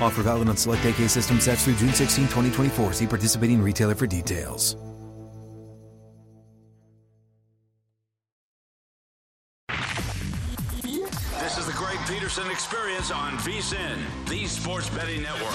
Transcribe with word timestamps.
Offer 0.00 0.22
valid 0.22 0.48
on 0.48 0.56
select 0.56 0.84
AK 0.84 1.08
system 1.08 1.40
sets 1.40 1.64
through 1.64 1.76
June 1.76 1.92
16, 1.92 2.24
2024. 2.24 2.92
See 2.92 3.06
participating 3.06 3.62
retailer 3.62 3.94
for 3.94 4.06
details. 4.06 4.76
This 11.40 11.58
is 11.58 11.66
the 11.66 11.72
Greg 11.72 11.98
Peterson 12.06 12.50
Experience 12.50 13.10
on 13.10 13.32
VSIN, 13.38 13.96
the 14.28 14.46
Sports 14.46 14.90
Betting 14.90 15.22
Network. 15.22 15.54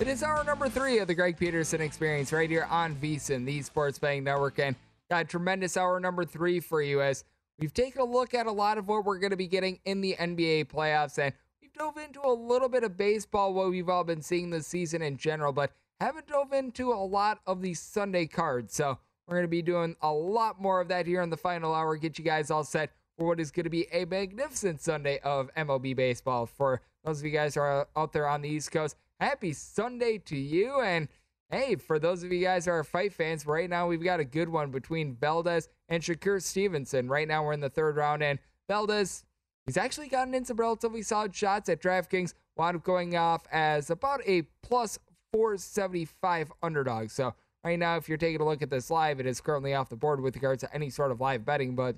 It 0.00 0.08
is 0.08 0.22
hour 0.22 0.42
number 0.44 0.68
three 0.68 0.98
of 0.98 1.08
the 1.08 1.14
Greg 1.14 1.36
Peterson 1.36 1.82
Experience 1.82 2.32
right 2.32 2.48
here 2.48 2.66
on 2.70 2.96
VSIN, 2.96 3.44
the 3.44 3.60
Sports 3.60 3.98
Betting 3.98 4.24
Network, 4.24 4.58
and 4.58 4.74
got 5.10 5.22
a 5.22 5.24
tremendous 5.26 5.76
hour 5.76 6.00
number 6.00 6.24
three 6.24 6.58
for 6.58 6.80
you 6.80 7.02
as 7.02 7.24
we've 7.60 7.74
taken 7.74 8.00
a 8.00 8.04
look 8.04 8.34
at 8.34 8.46
a 8.46 8.52
lot 8.52 8.78
of 8.78 8.88
what 8.88 9.04
we're 9.04 9.18
going 9.18 9.30
to 9.30 9.36
be 9.36 9.46
getting 9.46 9.78
in 9.84 10.00
the 10.00 10.16
NBA 10.18 10.66
playoffs, 10.66 11.18
and 11.18 11.32
we've 11.60 11.72
dove 11.74 11.98
into 11.98 12.20
a 12.24 12.32
little 12.32 12.68
bit 12.68 12.82
of 12.82 12.96
baseball, 12.96 13.52
what 13.52 13.70
we've 13.70 13.88
all 13.88 14.04
been 14.04 14.22
seeing 14.22 14.50
this 14.50 14.66
season 14.66 15.02
in 15.02 15.16
general, 15.16 15.52
but 15.52 15.72
haven't 16.00 16.26
dove 16.26 16.52
into 16.52 16.92
a 16.92 16.94
lot 16.94 17.40
of 17.46 17.60
the 17.60 17.74
Sunday 17.74 18.26
cards. 18.26 18.74
So 18.74 18.98
we're 19.28 19.36
going 19.36 19.44
to 19.44 19.48
be 19.48 19.62
doing 19.62 19.94
a 20.00 20.12
lot 20.12 20.60
more 20.60 20.80
of 20.80 20.88
that 20.88 21.06
here 21.06 21.22
in 21.22 21.30
the 21.30 21.36
final 21.36 21.74
hour. 21.74 21.96
Get 21.96 22.18
you 22.18 22.24
guys 22.24 22.50
all 22.50 22.64
set 22.64 22.90
for 23.16 23.26
what 23.26 23.38
is 23.38 23.50
going 23.50 23.64
to 23.64 23.70
be 23.70 23.86
a 23.92 24.06
magnificent 24.06 24.80
Sunday 24.80 25.18
of 25.18 25.54
MLB 25.54 25.94
baseball. 25.94 26.46
For 26.46 26.80
those 27.04 27.20
of 27.20 27.26
you 27.26 27.30
guys 27.30 27.54
who 27.54 27.60
are 27.60 27.86
out 27.96 28.12
there 28.12 28.26
on 28.26 28.40
the 28.40 28.48
East 28.48 28.72
Coast, 28.72 28.96
happy 29.20 29.52
Sunday 29.52 30.18
to 30.18 30.36
you. 30.36 30.80
And 30.80 31.08
hey, 31.50 31.76
for 31.76 31.98
those 31.98 32.22
of 32.22 32.32
you 32.32 32.42
guys 32.42 32.64
who 32.64 32.70
are 32.70 32.84
fight 32.84 33.12
fans, 33.12 33.46
right 33.46 33.68
now 33.68 33.86
we've 33.86 34.02
got 34.02 34.20
a 34.20 34.24
good 34.24 34.48
one 34.48 34.70
between 34.70 35.16
Valdez 35.16 35.68
and 35.88 36.02
Shakur 36.02 36.40
Stevenson. 36.42 37.08
Right 37.08 37.26
now 37.26 37.44
we're 37.44 37.52
in 37.52 37.60
the 37.60 37.70
third 37.70 37.96
round, 37.96 38.22
and 38.22 38.38
Valdez, 38.68 39.24
he's 39.66 39.76
actually 39.76 40.08
gotten 40.08 40.34
in 40.34 40.44
some 40.44 40.56
relatively 40.56 41.02
solid 41.02 41.34
shots 41.34 41.68
at 41.68 41.82
DraftKings, 41.82 42.34
wound 42.56 42.76
up 42.76 42.84
going 42.84 43.16
off 43.16 43.44
as 43.50 43.90
about 43.90 44.20
a 44.26 44.42
plus 44.62 44.98
475 45.32 46.52
underdog. 46.62 47.10
So 47.10 47.34
right 47.64 47.78
now, 47.78 47.96
if 47.96 48.08
you're 48.08 48.18
taking 48.18 48.40
a 48.40 48.44
look 48.44 48.62
at 48.62 48.70
this 48.70 48.90
live, 48.90 49.20
it 49.20 49.26
is 49.26 49.40
currently 49.40 49.74
off 49.74 49.88
the 49.88 49.96
board 49.96 50.20
with 50.20 50.36
regards 50.36 50.62
to 50.62 50.74
any 50.74 50.90
sort 50.90 51.10
of 51.10 51.20
live 51.20 51.44
betting, 51.44 51.74
but 51.74 51.96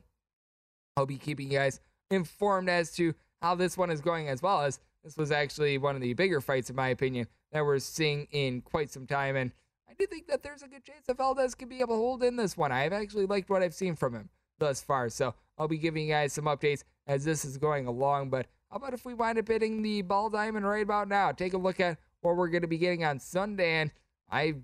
I'll 0.96 1.06
be 1.06 1.18
keeping 1.18 1.50
you 1.50 1.58
guys 1.58 1.80
informed 2.10 2.68
as 2.68 2.92
to 2.96 3.14
how 3.40 3.54
this 3.54 3.76
one 3.76 3.90
is 3.90 4.00
going 4.00 4.28
as 4.28 4.42
well 4.42 4.62
as 4.62 4.78
this 5.04 5.16
was 5.16 5.32
actually 5.32 5.78
one 5.78 5.96
of 5.96 6.00
the 6.00 6.14
bigger 6.14 6.40
fights, 6.40 6.70
in 6.70 6.76
my 6.76 6.88
opinion, 6.88 7.26
that 7.52 7.64
we're 7.64 7.78
seeing 7.78 8.26
in 8.32 8.60
quite 8.62 8.90
some 8.90 9.06
time. 9.06 9.36
And 9.36 9.52
I 9.88 9.94
do 9.94 10.06
think 10.06 10.26
that 10.28 10.42
there's 10.42 10.62
a 10.62 10.68
good 10.68 10.84
chance 10.84 11.06
that 11.06 11.18
Valdez 11.18 11.54
could 11.54 11.68
be 11.68 11.80
able 11.80 11.94
to 11.94 12.00
hold 12.00 12.22
in 12.22 12.36
this 12.36 12.56
one. 12.56 12.72
I've 12.72 12.92
actually 12.92 13.26
liked 13.26 13.50
what 13.50 13.62
I've 13.62 13.74
seen 13.74 13.94
from 13.94 14.14
him 14.14 14.30
thus 14.58 14.80
far. 14.80 15.08
So 15.08 15.34
I'll 15.58 15.68
be 15.68 15.78
giving 15.78 16.06
you 16.06 16.12
guys 16.12 16.32
some 16.32 16.44
updates 16.44 16.84
as 17.06 17.24
this 17.24 17.44
is 17.44 17.58
going 17.58 17.86
along. 17.86 18.30
But 18.30 18.46
how 18.70 18.76
about 18.76 18.94
if 18.94 19.04
we 19.04 19.14
wind 19.14 19.38
up 19.38 19.48
hitting 19.48 19.82
the 19.82 20.02
ball 20.02 20.30
diamond 20.30 20.66
right 20.66 20.82
about 20.82 21.08
now? 21.08 21.32
Take 21.32 21.52
a 21.52 21.58
look 21.58 21.78
at 21.78 21.98
what 22.22 22.36
we're 22.36 22.48
going 22.48 22.62
to 22.62 22.68
be 22.68 22.78
getting 22.78 23.04
on 23.04 23.20
Sunday. 23.20 23.80
And 23.80 23.90
I 24.30 24.54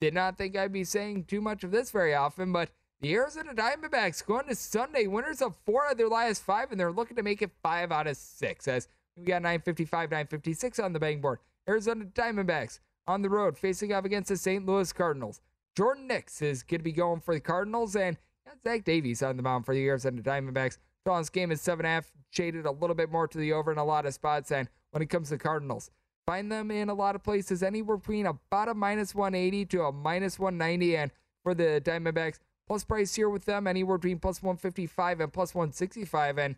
did 0.00 0.14
not 0.14 0.38
think 0.38 0.56
I'd 0.56 0.72
be 0.72 0.84
saying 0.84 1.24
too 1.24 1.40
much 1.40 1.64
of 1.64 1.70
this 1.70 1.90
very 1.90 2.14
often, 2.14 2.52
but 2.52 2.70
the 3.00 3.14
Arizona 3.14 3.54
Diamondbacks 3.54 4.24
going 4.24 4.46
to 4.46 4.54
Sunday, 4.54 5.06
winners 5.06 5.42
of 5.42 5.54
four 5.64 5.88
of 5.90 5.98
their 5.98 6.08
last 6.08 6.42
five, 6.42 6.70
and 6.70 6.80
they're 6.80 6.92
looking 6.92 7.16
to 7.16 7.22
make 7.22 7.42
it 7.42 7.50
five 7.62 7.92
out 7.92 8.06
of 8.06 8.16
six. 8.16 8.68
As 8.68 8.88
we 9.16 9.24
got 9.24 9.42
955, 9.42 10.10
956 10.10 10.78
on 10.78 10.92
the 10.92 10.98
betting 10.98 11.20
board. 11.20 11.38
Arizona 11.68 12.04
Diamondbacks 12.04 12.80
on 13.06 13.22
the 13.22 13.30
road 13.30 13.58
facing 13.58 13.92
off 13.92 14.04
against 14.04 14.28
the 14.28 14.36
St. 14.36 14.64
Louis 14.64 14.92
Cardinals. 14.92 15.40
Jordan 15.76 16.08
Hicks 16.08 16.40
is 16.42 16.62
going 16.62 16.80
to 16.80 16.84
be 16.84 16.92
going 16.92 17.20
for 17.20 17.34
the 17.34 17.40
Cardinals, 17.40 17.96
and 17.96 18.16
Zach 18.64 18.84
Davies 18.84 19.22
on 19.22 19.36
the 19.36 19.42
mound 19.42 19.66
for 19.66 19.74
the 19.74 19.86
Arizona 19.86 20.22
Diamondbacks. 20.22 20.78
Total's 21.04 21.30
game 21.30 21.52
is 21.52 21.60
seven 21.60 21.86
and 21.86 21.92
a 21.92 21.94
half, 21.94 22.12
shaded 22.30 22.66
a 22.66 22.70
little 22.70 22.96
bit 22.96 23.10
more 23.10 23.28
to 23.28 23.38
the 23.38 23.52
over 23.52 23.70
in 23.70 23.78
a 23.78 23.84
lot 23.84 24.06
of 24.06 24.14
spots. 24.14 24.50
And 24.50 24.68
when 24.90 25.02
it 25.02 25.10
comes 25.10 25.28
to 25.28 25.38
Cardinals, 25.38 25.90
find 26.26 26.50
them 26.50 26.70
in 26.70 26.88
a 26.88 26.94
lot 26.94 27.14
of 27.14 27.22
places 27.22 27.62
anywhere 27.62 27.96
between 27.96 28.26
about 28.26 28.68
a 28.68 28.74
minus 28.74 29.14
180 29.14 29.66
to 29.66 29.82
a 29.82 29.92
minus 29.92 30.38
190. 30.38 30.96
And 30.96 31.10
for 31.44 31.54
the 31.54 31.80
Diamondbacks, 31.84 32.38
plus 32.66 32.84
price 32.84 33.14
here 33.14 33.30
with 33.30 33.44
them 33.44 33.66
anywhere 33.68 33.98
between 33.98 34.18
plus 34.18 34.42
155 34.42 35.20
and 35.20 35.32
plus 35.32 35.54
165. 35.54 36.38
And 36.38 36.56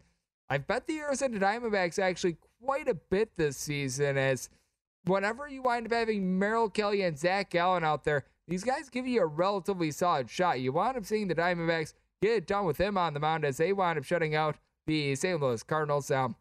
I've 0.49 0.67
bet 0.67 0.87
the 0.87 1.01
Arizona 1.01 1.39
Diamondbacks 1.39 1.99
actually 1.99 2.39
quite 2.65 2.89
a 2.89 2.95
bit 2.95 3.37
this 3.37 3.59
season 3.59 4.17
as 4.17 4.49
whenever 5.05 5.49
you 5.49 5.63
wind 5.63 5.87
up 5.87 5.93
having 5.93 6.39
Merrill 6.39 6.71
Kelly 6.71 7.03
and 7.03 7.19
Zach 7.19 7.51
Gallen 7.51 7.85
out 7.85 8.05
there, 8.05 8.25
these 8.47 8.65
guys 8.65 8.89
give 8.89 9.07
you 9.07 9.23
a 9.23 9.27
relatively 9.27 9.91
solid 9.91 10.31
shot. 10.31 10.61
You 10.61 10.73
wind 10.73 10.97
up 10.97 11.05
seeing 11.05 11.29
the 11.29 11.35
Diamondbacks 11.35 11.95
get 12.23 12.33
it 12.33 12.47
done 12.47 12.65
with 12.65 12.79
them 12.79 12.97
on 12.99 13.15
the 13.15 13.21
mound 13.21 13.45
as 13.45 13.59
they 13.59 13.73
wind 13.73 13.99
up 13.99 14.05
shutting 14.05 14.35
out 14.35 14.57
the 14.87 15.15
St. 15.15 15.41
Louis 15.41 15.63
Cardinals. 15.63 16.11
Um, 16.11 16.37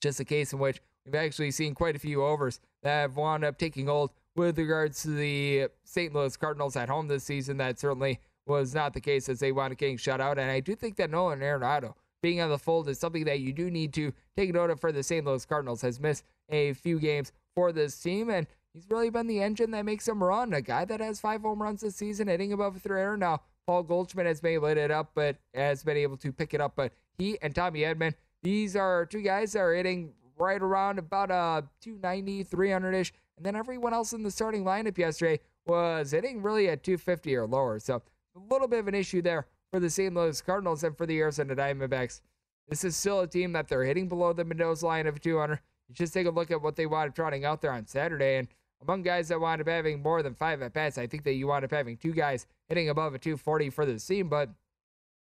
just 0.00 0.20
a 0.20 0.24
case 0.24 0.52
in 0.52 0.58
which 0.58 0.80
we've 1.04 1.14
actually 1.14 1.50
seen 1.50 1.74
quite 1.74 1.96
a 1.96 2.00
few 2.00 2.22
overs 2.22 2.60
that 2.82 3.02
have 3.02 3.16
wound 3.16 3.44
up 3.44 3.58
taking 3.58 3.86
hold 3.86 4.10
with 4.34 4.58
regards 4.58 5.02
to 5.02 5.08
the 5.08 5.68
St. 5.84 6.14
Louis 6.14 6.36
Cardinals 6.36 6.76
at 6.76 6.88
home 6.88 7.08
this 7.08 7.24
season. 7.24 7.56
That 7.58 7.78
certainly 7.78 8.20
was 8.46 8.74
not 8.74 8.94
the 8.94 9.00
case 9.00 9.28
as 9.28 9.40
they 9.40 9.52
wound 9.52 9.72
up 9.72 9.78
getting 9.78 9.96
shut 9.96 10.20
out. 10.20 10.38
And 10.38 10.50
I 10.50 10.60
do 10.60 10.74
think 10.74 10.96
that 10.96 11.10
Nolan 11.10 11.40
Arenado 11.40 11.94
being 12.22 12.40
on 12.40 12.50
the 12.50 12.58
fold 12.58 12.88
is 12.88 12.98
something 12.98 13.24
that 13.24 13.40
you 13.40 13.52
do 13.52 13.70
need 13.70 13.92
to 13.94 14.12
take 14.36 14.52
note 14.52 14.70
of 14.70 14.80
for 14.80 14.92
the 14.92 15.02
St. 15.02 15.24
Louis 15.24 15.44
Cardinals. 15.44 15.82
Has 15.82 16.00
missed 16.00 16.24
a 16.48 16.72
few 16.74 16.98
games 16.98 17.32
for 17.56 17.72
this 17.72 17.98
team, 17.98 18.30
and 18.30 18.46
he's 18.72 18.86
really 18.88 19.10
been 19.10 19.26
the 19.26 19.42
engine 19.42 19.72
that 19.72 19.84
makes 19.84 20.04
them 20.04 20.22
run. 20.22 20.52
A 20.52 20.60
guy 20.60 20.84
that 20.84 21.00
has 21.00 21.18
five 21.18 21.42
home 21.42 21.60
runs 21.60 21.80
this 21.80 21.96
season, 21.96 22.28
hitting 22.28 22.52
above 22.52 22.80
300. 22.80 23.16
Now, 23.16 23.40
Paul 23.66 23.82
Goldschmidt 23.82 24.26
has 24.26 24.40
been 24.40 24.60
lit 24.60 24.78
it 24.78 24.92
up, 24.92 25.10
but 25.14 25.38
has 25.54 25.82
been 25.82 25.96
able 25.96 26.18
to 26.18 26.30
pick 26.30 26.54
it 26.54 26.60
up. 26.60 26.74
But 26.76 26.92
he 27.18 27.36
and 27.42 27.52
Tommy 27.52 27.80
Edman, 27.80 28.14
these 28.44 28.76
are 28.76 29.06
two 29.06 29.22
guys 29.22 29.54
that 29.54 29.60
are 29.60 29.74
hitting 29.74 30.12
right 30.38 30.60
around 30.60 30.98
about 30.98 31.30
uh 31.30 31.62
290, 31.80 32.44
300 32.44 32.92
ish. 32.92 33.12
And 33.36 33.44
then 33.44 33.56
everyone 33.56 33.92
else 33.92 34.12
in 34.12 34.22
the 34.22 34.30
starting 34.30 34.62
lineup 34.62 34.96
yesterday 34.96 35.40
was 35.66 36.12
hitting 36.12 36.42
really 36.42 36.68
at 36.68 36.84
250 36.84 37.34
or 37.34 37.46
lower. 37.46 37.80
So 37.80 38.02
a 38.36 38.52
little 38.52 38.68
bit 38.68 38.78
of 38.78 38.88
an 38.88 38.94
issue 38.94 39.20
there 39.20 39.46
for 39.72 39.80
the 39.80 39.90
St. 39.90 40.14
Louis 40.14 40.40
Cardinals 40.42 40.84
and 40.84 40.96
for 40.96 41.06
the 41.06 41.18
Arizona 41.18 41.56
Diamondbacks. 41.56 42.20
This 42.68 42.84
is 42.84 42.96
still 42.96 43.20
a 43.20 43.26
team 43.26 43.52
that 43.52 43.68
they're 43.68 43.84
hitting 43.84 44.08
below 44.08 44.32
the 44.32 44.44
Mendoza 44.44 44.86
line 44.86 45.06
of 45.06 45.20
200. 45.20 45.58
You 45.88 45.94
just 45.94 46.12
take 46.12 46.26
a 46.26 46.30
look 46.30 46.50
at 46.50 46.60
what 46.60 46.76
they 46.76 46.86
wound 46.86 47.10
up 47.10 47.14
trotting 47.14 47.44
out 47.44 47.62
there 47.62 47.72
on 47.72 47.86
Saturday. 47.86 48.36
And 48.36 48.48
among 48.82 49.02
guys 49.02 49.28
that 49.28 49.40
wound 49.40 49.60
up 49.60 49.68
having 49.68 50.02
more 50.02 50.22
than 50.22 50.34
five 50.34 50.62
at 50.62 50.72
bats, 50.72 50.98
I 50.98 51.06
think 51.06 51.24
that 51.24 51.34
you 51.34 51.46
wound 51.46 51.64
up 51.64 51.70
having 51.70 51.96
two 51.96 52.12
guys 52.12 52.46
hitting 52.68 52.88
above 52.88 53.14
a 53.14 53.18
240 53.18 53.70
for 53.70 53.86
this 53.86 54.06
team. 54.06 54.28
But 54.28 54.50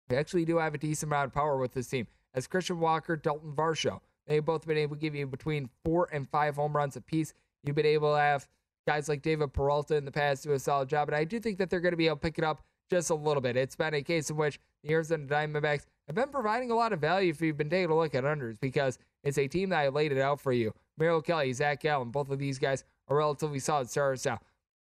they 0.08 0.16
actually 0.16 0.44
do 0.44 0.58
have 0.58 0.74
a 0.74 0.78
decent 0.78 1.10
amount 1.10 1.26
of 1.26 1.34
power 1.34 1.58
with 1.58 1.72
this 1.72 1.88
team. 1.88 2.06
As 2.34 2.46
Christian 2.46 2.80
Walker, 2.80 3.16
Dalton 3.16 3.52
Varsho, 3.52 4.00
they've 4.26 4.44
both 4.44 4.66
been 4.66 4.76
able 4.76 4.96
to 4.96 5.00
give 5.00 5.14
you 5.14 5.26
between 5.26 5.68
four 5.84 6.08
and 6.12 6.28
five 6.28 6.56
home 6.56 6.76
runs 6.76 6.96
apiece. 6.96 7.32
You've 7.62 7.76
been 7.76 7.86
able 7.86 8.14
to 8.14 8.20
have 8.20 8.48
guys 8.86 9.08
like 9.08 9.22
David 9.22 9.52
Peralta 9.52 9.96
in 9.96 10.04
the 10.04 10.12
past 10.12 10.44
do 10.44 10.52
a 10.52 10.58
solid 10.58 10.88
job, 10.88 11.08
and 11.08 11.16
I 11.16 11.24
do 11.24 11.40
think 11.40 11.58
that 11.58 11.68
they're 11.68 11.80
going 11.80 11.92
to 11.92 11.96
be 11.96 12.06
able 12.06 12.16
to 12.16 12.20
pick 12.20 12.38
it 12.38 12.44
up 12.44 12.62
just 12.90 13.10
a 13.10 13.14
little 13.14 13.40
bit. 13.40 13.56
It's 13.56 13.76
been 13.76 13.94
a 13.94 14.02
case 14.02 14.30
in 14.30 14.36
which 14.36 14.58
the 14.82 14.92
Arizona 14.92 15.26
Diamondbacks 15.26 15.84
have 16.06 16.16
been 16.16 16.30
providing 16.30 16.70
a 16.70 16.74
lot 16.74 16.92
of 16.92 17.00
value 17.00 17.30
if 17.30 17.40
you've 17.40 17.58
been 17.58 17.68
taking 17.68 17.90
a 17.90 17.96
look 17.96 18.14
at 18.14 18.24
unders 18.24 18.58
because 18.58 18.98
it's 19.22 19.38
a 19.38 19.48
team 19.48 19.70
that 19.70 19.80
I 19.80 19.88
laid 19.88 20.12
it 20.12 20.20
out 20.20 20.40
for 20.40 20.52
you. 20.52 20.72
Merrill 20.96 21.22
Kelly, 21.22 21.52
Zach 21.52 21.80
Gallen, 21.80 22.10
both 22.10 22.30
of 22.30 22.38
these 22.38 22.58
guys 22.58 22.84
are 23.08 23.16
relatively 23.16 23.58
solid 23.58 23.90
stars 23.90 24.24
now. 24.24 24.38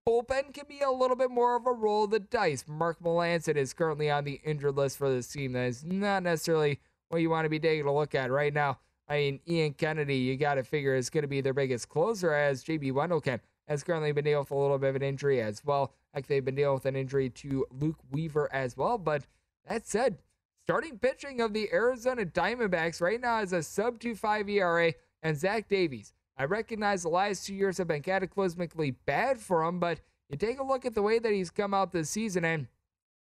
Bullpen 0.08 0.54
can 0.54 0.66
be 0.70 0.80
a 0.80 0.90
little 0.90 1.18
bit 1.18 1.30
more 1.30 1.58
of 1.58 1.68
a 1.68 1.72
roll 1.72 2.06
of 2.06 2.12
the 2.12 2.20
dice. 2.20 2.64
Mark 2.66 3.00
Melancon 3.02 3.58
is 3.58 3.74
currently 3.74 4.10
on 4.10 4.24
the 4.24 4.40
injured 4.46 4.78
list 4.78 4.98
for 4.98 5.10
this 5.10 5.28
team. 5.28 5.52
That 5.52 5.66
is 5.66 5.84
not 5.84 6.24
necessarily 6.24 6.80
what 7.10 7.22
you 7.22 7.30
want 7.30 7.46
to 7.46 7.50
be 7.50 7.60
taking 7.60 7.86
a 7.86 7.94
look 7.94 8.16
at 8.16 8.32
right 8.32 8.54
now. 8.54 8.80
I 9.10 9.18
mean, 9.18 9.40
Ian 9.48 9.74
Kennedy, 9.74 10.16
you 10.16 10.38
got 10.38 10.56
to 10.56 10.64
figure 10.64 10.96
is 10.96 11.10
going 11.10 11.24
to 11.24 11.28
be 11.28 11.42
their 11.42 11.54
biggest 11.54 11.90
closer 11.90 12.34
as 12.34 12.64
JB 12.64 12.94
Wendelken 12.94 13.40
has 13.68 13.84
currently 13.84 14.12
been 14.12 14.24
dealing 14.24 14.40
with 14.40 14.52
a 14.52 14.56
little 14.56 14.78
bit 14.78 14.90
of 14.90 14.96
an 14.96 15.02
injury 15.02 15.42
as 15.42 15.64
well. 15.66 15.94
Like 16.14 16.28
they've 16.28 16.44
been 16.44 16.56
dealing 16.56 16.76
with 16.76 16.86
an 16.86 16.96
injury 16.96 17.30
to 17.30 17.66
Luke 17.72 18.00
Weaver 18.12 18.50
as 18.54 18.78
well. 18.78 18.98
But 18.98 19.26
that 19.68 19.88
said, 19.88 20.18
starting 20.68 21.00
pitching 21.00 21.40
of 21.40 21.54
the 21.54 21.70
Arizona 21.72 22.26
Diamondbacks 22.26 23.00
right 23.00 23.22
now 23.22 23.42
is 23.42 23.54
a 23.54 23.64
sub 23.64 24.02
2.5 24.02 24.50
ERA 24.50 24.94
and 25.24 25.38
Zach 25.38 25.70
Davies. 25.70 26.12
I 26.38 26.44
recognize 26.44 27.04
the 27.04 27.08
last 27.08 27.48
two 27.48 27.54
years 27.56 27.78
have 27.78 27.88
been 27.88 28.02
cataclysmically 28.02 28.96
bad 29.06 29.40
for 29.40 29.64
him, 29.64 29.80
but 29.80 30.02
you 30.28 30.36
take 30.36 30.60
a 30.60 30.64
look 30.66 30.86
at 30.86 30.94
the 30.94 31.02
way 31.02 31.20
that 31.20 31.32
he's 31.32 31.50
come 31.50 31.74
out 31.74 31.94
this 31.94 32.10
season 32.10 32.44
and 32.44 32.68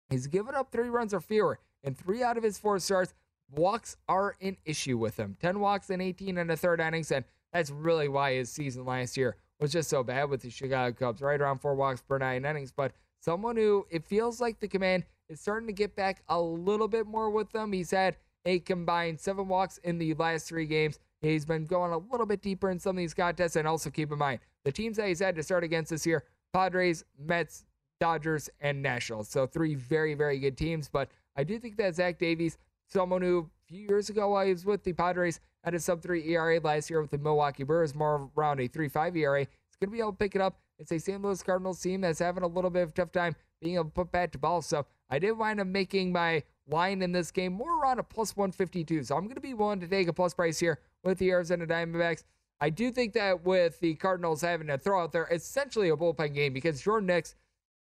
he's 0.08 0.26
given 0.28 0.54
up 0.54 0.72
three 0.72 0.88
runs 0.88 1.12
or 1.12 1.20
fewer 1.20 1.58
in 1.82 1.94
three 1.94 2.22
out 2.22 2.38
of 2.38 2.42
his 2.42 2.56
four 2.56 2.78
starts. 2.78 3.12
Walks 3.54 3.98
are 4.08 4.34
an 4.40 4.56
issue 4.64 4.96
with 4.96 5.18
him. 5.18 5.36
10 5.38 5.60
walks 5.60 5.90
in 5.90 6.00
18 6.00 6.38
and 6.38 6.50
a 6.50 6.56
third 6.56 6.80
innings, 6.80 7.12
and 7.12 7.26
that's 7.52 7.70
really 7.70 8.08
why 8.08 8.32
his 8.32 8.48
season 8.48 8.86
last 8.86 9.14
year 9.14 9.36
was 9.60 9.70
just 9.70 9.90
so 9.90 10.02
bad 10.02 10.30
with 10.30 10.40
the 10.40 10.48
Chicago 10.48 10.96
Cubs, 10.98 11.20
right 11.20 11.38
around 11.38 11.58
four 11.58 11.74
walks 11.74 12.00
per 12.00 12.16
nine 12.16 12.46
innings. 12.46 12.72
But 12.72 12.92
someone 13.20 13.56
who 13.56 13.86
it 13.90 14.06
feels 14.06 14.40
like 14.40 14.58
the 14.58 14.68
command 14.68 15.04
is 15.28 15.40
starting 15.40 15.66
to 15.66 15.72
get 15.72 15.96
back 15.96 16.22
a 16.28 16.40
little 16.40 16.88
bit 16.88 17.06
more 17.06 17.30
with 17.30 17.50
them. 17.52 17.72
He's 17.72 17.90
had 17.90 18.16
a 18.44 18.60
combined 18.60 19.20
seven 19.20 19.48
walks 19.48 19.78
in 19.78 19.98
the 19.98 20.14
last 20.14 20.48
three 20.48 20.66
games. 20.66 20.98
He's 21.20 21.44
been 21.44 21.64
going 21.64 21.92
a 21.92 21.98
little 21.98 22.26
bit 22.26 22.42
deeper 22.42 22.70
in 22.70 22.78
some 22.78 22.96
of 22.96 22.98
these 22.98 23.14
contests. 23.14 23.56
And 23.56 23.66
also 23.66 23.90
keep 23.90 24.12
in 24.12 24.18
mind, 24.18 24.40
the 24.64 24.72
teams 24.72 24.96
that 24.96 25.08
he's 25.08 25.20
had 25.20 25.34
to 25.36 25.42
start 25.42 25.64
against 25.64 25.90
this 25.90 26.06
year 26.06 26.24
Padres, 26.52 27.04
Mets, 27.18 27.64
Dodgers, 28.00 28.48
and 28.60 28.82
Nationals. 28.82 29.28
So 29.28 29.46
three 29.46 29.74
very, 29.74 30.14
very 30.14 30.38
good 30.38 30.56
teams. 30.56 30.88
But 30.88 31.10
I 31.36 31.44
do 31.44 31.58
think 31.58 31.76
that 31.78 31.94
Zach 31.94 32.18
Davies, 32.18 32.58
someone 32.86 33.22
who 33.22 33.50
a 33.64 33.68
few 33.68 33.86
years 33.88 34.10
ago 34.10 34.30
while 34.30 34.46
he 34.46 34.52
was 34.52 34.64
with 34.64 34.84
the 34.84 34.92
Padres 34.92 35.40
had 35.64 35.74
a 35.74 35.80
sub 35.80 36.00
three 36.00 36.28
ERA 36.28 36.60
last 36.60 36.88
year 36.88 37.00
with 37.00 37.10
the 37.10 37.18
Milwaukee 37.18 37.64
Brewers, 37.64 37.94
more 37.94 38.30
around 38.36 38.60
a 38.60 38.68
three 38.68 38.88
five 38.88 39.16
ERA. 39.16 39.40
He's 39.40 39.76
going 39.80 39.90
to 39.90 39.92
be 39.92 39.98
able 39.98 40.12
to 40.12 40.18
pick 40.18 40.36
it 40.36 40.40
up. 40.40 40.60
It's 40.78 40.92
a 40.92 40.98
St. 40.98 41.20
Louis 41.22 41.42
Cardinals 41.42 41.80
team 41.80 42.02
that's 42.02 42.18
having 42.18 42.44
a 42.44 42.46
little 42.46 42.70
bit 42.70 42.82
of 42.82 42.94
tough 42.94 43.10
time 43.10 43.34
being 43.60 43.74
able 43.74 43.84
to 43.84 43.90
put 43.90 44.12
bat 44.12 44.30
to 44.32 44.38
ball. 44.38 44.62
So 44.62 44.86
I 45.10 45.18
did 45.18 45.32
wind 45.32 45.60
up 45.60 45.66
making 45.66 46.12
my 46.12 46.42
line 46.68 47.02
in 47.02 47.12
this 47.12 47.30
game 47.30 47.52
more 47.52 47.80
around 47.80 47.98
a 47.98 48.02
plus 48.02 48.36
152. 48.36 49.04
So 49.04 49.16
I'm 49.16 49.24
going 49.24 49.36
to 49.36 49.40
be 49.40 49.54
willing 49.54 49.80
to 49.80 49.88
take 49.88 50.08
a 50.08 50.12
plus 50.12 50.34
price 50.34 50.58
here 50.58 50.80
with 51.04 51.18
the 51.18 51.30
Arizona 51.30 51.66
Diamondbacks. 51.66 52.24
I 52.60 52.70
do 52.70 52.90
think 52.90 53.12
that 53.12 53.44
with 53.44 53.78
the 53.80 53.94
Cardinals 53.94 54.40
having 54.40 54.66
to 54.68 54.78
throw 54.78 55.02
out 55.02 55.12
there, 55.12 55.28
essentially 55.30 55.90
a 55.90 55.96
bullpen 55.96 56.34
game 56.34 56.52
because 56.52 56.80
Jordan 56.80 57.08
Hicks, 57.08 57.34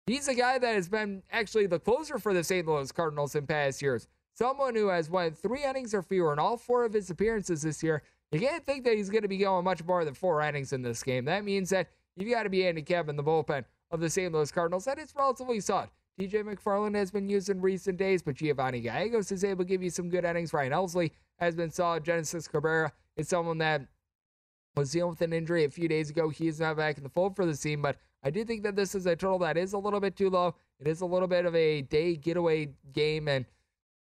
he's 0.07 0.27
a 0.27 0.33
guy 0.33 0.57
that 0.57 0.75
has 0.75 0.87
been 0.87 1.23
actually 1.31 1.67
the 1.67 1.79
closer 1.79 2.17
for 2.17 2.33
the 2.33 2.43
St. 2.43 2.65
Louis 2.65 2.91
Cardinals 2.91 3.35
in 3.35 3.45
past 3.45 3.81
years. 3.81 4.07
Someone 4.33 4.75
who 4.75 4.87
has 4.87 5.09
won 5.09 5.33
three 5.33 5.63
innings 5.63 5.93
or 5.93 6.01
fewer 6.01 6.31
in 6.31 6.39
all 6.39 6.55
four 6.55 6.85
of 6.85 6.93
his 6.93 7.09
appearances 7.09 7.61
this 7.61 7.83
year. 7.83 8.01
You 8.31 8.39
can't 8.39 8.65
think 8.65 8.85
that 8.85 8.95
he's 8.95 9.09
going 9.09 9.23
to 9.23 9.27
be 9.27 9.37
going 9.37 9.65
much 9.65 9.83
more 9.83 10.05
than 10.05 10.13
four 10.13 10.41
innings 10.41 10.71
in 10.71 10.81
this 10.81 11.03
game. 11.03 11.25
That 11.25 11.43
means 11.43 11.69
that 11.71 11.89
you've 12.15 12.31
got 12.31 12.43
to 12.43 12.49
be 12.49 12.61
handicapping 12.61 13.17
the 13.17 13.23
bullpen 13.23 13.65
of 13.91 13.99
the 13.99 14.09
St. 14.09 14.33
Louis 14.33 14.49
Cardinals. 14.51 14.85
That 14.85 14.99
is 14.99 15.13
relatively 15.15 15.59
solid. 15.59 15.89
TJ 16.19 16.43
McFarland 16.43 16.95
has 16.95 17.11
been 17.11 17.29
used 17.29 17.49
in 17.49 17.61
recent 17.61 17.97
days, 17.97 18.21
but 18.21 18.35
Giovanni 18.35 18.81
Gallegos 18.81 19.31
is 19.31 19.43
able 19.43 19.63
to 19.63 19.69
give 19.69 19.81
you 19.81 19.89
some 19.89 20.09
good 20.09 20.25
innings. 20.25 20.53
Ryan 20.53 20.73
Helsley 20.73 21.11
has 21.39 21.55
been 21.55 21.71
solid. 21.71 22.03
Genesis 22.03 22.47
Cabrera 22.47 22.91
is 23.15 23.29
someone 23.29 23.57
that 23.59 23.81
was 24.75 24.91
dealing 24.91 25.11
with 25.11 25.21
an 25.21 25.33
injury 25.33 25.63
a 25.63 25.69
few 25.69 25.87
days 25.87 26.09
ago. 26.09 26.29
He 26.29 26.47
is 26.47 26.59
not 26.59 26.77
back 26.77 26.97
in 26.97 27.03
the 27.03 27.09
fold 27.09 27.35
for 27.35 27.45
the 27.45 27.55
team, 27.55 27.81
but 27.81 27.97
I 28.23 28.29
do 28.29 28.45
think 28.45 28.63
that 28.63 28.75
this 28.75 28.93
is 28.93 29.05
a 29.05 29.15
total 29.15 29.39
that 29.39 29.57
is 29.57 29.73
a 29.73 29.77
little 29.77 29.99
bit 29.99 30.15
too 30.15 30.29
low. 30.29 30.55
It 30.79 30.87
is 30.87 31.01
a 31.01 31.05
little 31.05 31.27
bit 31.27 31.45
of 31.45 31.55
a 31.55 31.81
day 31.81 32.15
getaway 32.15 32.69
game, 32.93 33.27
and 33.27 33.45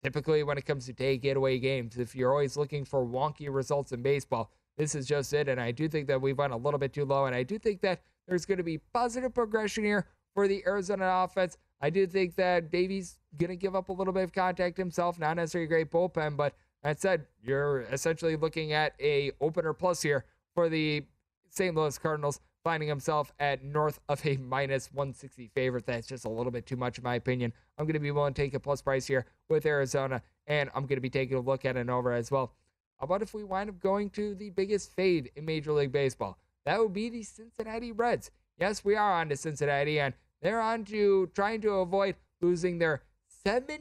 typically 0.02 0.42
when 0.42 0.58
it 0.58 0.66
comes 0.66 0.86
to 0.86 0.92
day 0.92 1.16
getaway 1.16 1.58
games, 1.58 1.98
if 1.98 2.14
you're 2.14 2.30
always 2.30 2.56
looking 2.56 2.84
for 2.84 3.04
wonky 3.04 3.52
results 3.52 3.92
in 3.92 4.02
baseball, 4.02 4.50
this 4.76 4.94
is 4.94 5.06
just 5.06 5.32
it. 5.32 5.48
And 5.48 5.60
I 5.60 5.72
do 5.72 5.88
think 5.88 6.06
that 6.08 6.20
we've 6.20 6.38
went 6.38 6.52
a 6.52 6.56
little 6.56 6.78
bit 6.78 6.92
too 6.92 7.04
low, 7.04 7.26
and 7.26 7.34
I 7.34 7.42
do 7.42 7.58
think 7.58 7.80
that 7.80 8.02
there's 8.28 8.46
going 8.46 8.58
to 8.58 8.64
be 8.64 8.78
positive 8.78 9.34
progression 9.34 9.84
here 9.84 10.06
for 10.34 10.46
the 10.46 10.62
Arizona 10.66 11.24
offense. 11.24 11.56
I 11.80 11.90
do 11.90 12.06
think 12.06 12.36
that 12.36 12.70
Davies 12.70 13.18
going 13.36 13.50
to 13.50 13.56
give 13.56 13.74
up 13.74 13.88
a 13.88 13.92
little 13.92 14.12
bit 14.12 14.24
of 14.24 14.32
contact 14.32 14.76
himself, 14.76 15.18
not 15.18 15.36
necessarily 15.36 15.64
a 15.64 15.68
great 15.68 15.90
bullpen, 15.90 16.36
but 16.36 16.54
that 16.82 17.00
said, 17.00 17.26
you're 17.42 17.82
essentially 17.92 18.36
looking 18.36 18.72
at 18.72 18.94
a 19.00 19.32
opener 19.40 19.72
plus 19.72 20.02
here 20.02 20.24
for 20.54 20.68
the 20.68 21.04
St. 21.48 21.74
Louis 21.74 21.98
Cardinals, 21.98 22.40
finding 22.62 22.88
himself 22.88 23.32
at 23.38 23.64
north 23.64 24.00
of 24.08 24.24
a 24.26 24.36
minus 24.36 24.92
160 24.92 25.50
favorite. 25.54 25.86
That's 25.86 26.06
just 26.06 26.24
a 26.24 26.28
little 26.28 26.52
bit 26.52 26.66
too 26.66 26.76
much, 26.76 26.98
in 26.98 27.04
my 27.04 27.14
opinion. 27.14 27.52
I'm 27.78 27.86
going 27.86 27.94
to 27.94 28.00
be 28.00 28.10
willing 28.10 28.34
to 28.34 28.42
take 28.42 28.54
a 28.54 28.60
plus 28.60 28.82
price 28.82 29.06
here 29.06 29.26
with 29.48 29.66
Arizona, 29.66 30.22
and 30.46 30.70
I'm 30.74 30.82
going 30.82 30.96
to 30.96 31.02
be 31.02 31.10
taking 31.10 31.36
a 31.36 31.40
look 31.40 31.64
at 31.64 31.76
an 31.76 31.90
over 31.90 32.12
as 32.12 32.30
well. 32.30 32.54
How 32.98 33.04
about 33.04 33.22
if 33.22 33.32
we 33.32 33.44
wind 33.44 33.70
up 33.70 33.80
going 33.80 34.10
to 34.10 34.34
the 34.34 34.50
biggest 34.50 34.94
fade 34.94 35.30
in 35.34 35.44
Major 35.46 35.72
League 35.72 35.92
Baseball? 35.92 36.38
That 36.66 36.78
would 36.78 36.92
be 36.92 37.08
the 37.08 37.22
Cincinnati 37.22 37.92
Reds. 37.92 38.30
Yes, 38.58 38.84
we 38.84 38.94
are 38.94 39.14
on 39.14 39.30
to 39.30 39.36
Cincinnati, 39.36 39.98
and 40.00 40.12
they're 40.42 40.60
on 40.60 40.84
to 40.86 41.30
trying 41.34 41.60
to 41.62 41.70
avoid 41.72 42.16
losing 42.40 42.78
their 42.78 43.02
17th 43.46 43.80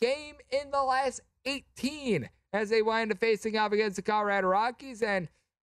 game 0.00 0.36
in 0.50 0.70
the 0.70 0.82
last 0.82 1.20
18 1.44 2.28
as 2.52 2.70
they 2.70 2.82
wind 2.82 3.12
up 3.12 3.18
facing 3.18 3.56
off 3.56 3.72
against 3.72 3.96
the 3.96 4.02
Colorado 4.02 4.48
Rockies. 4.48 5.02
And 5.02 5.28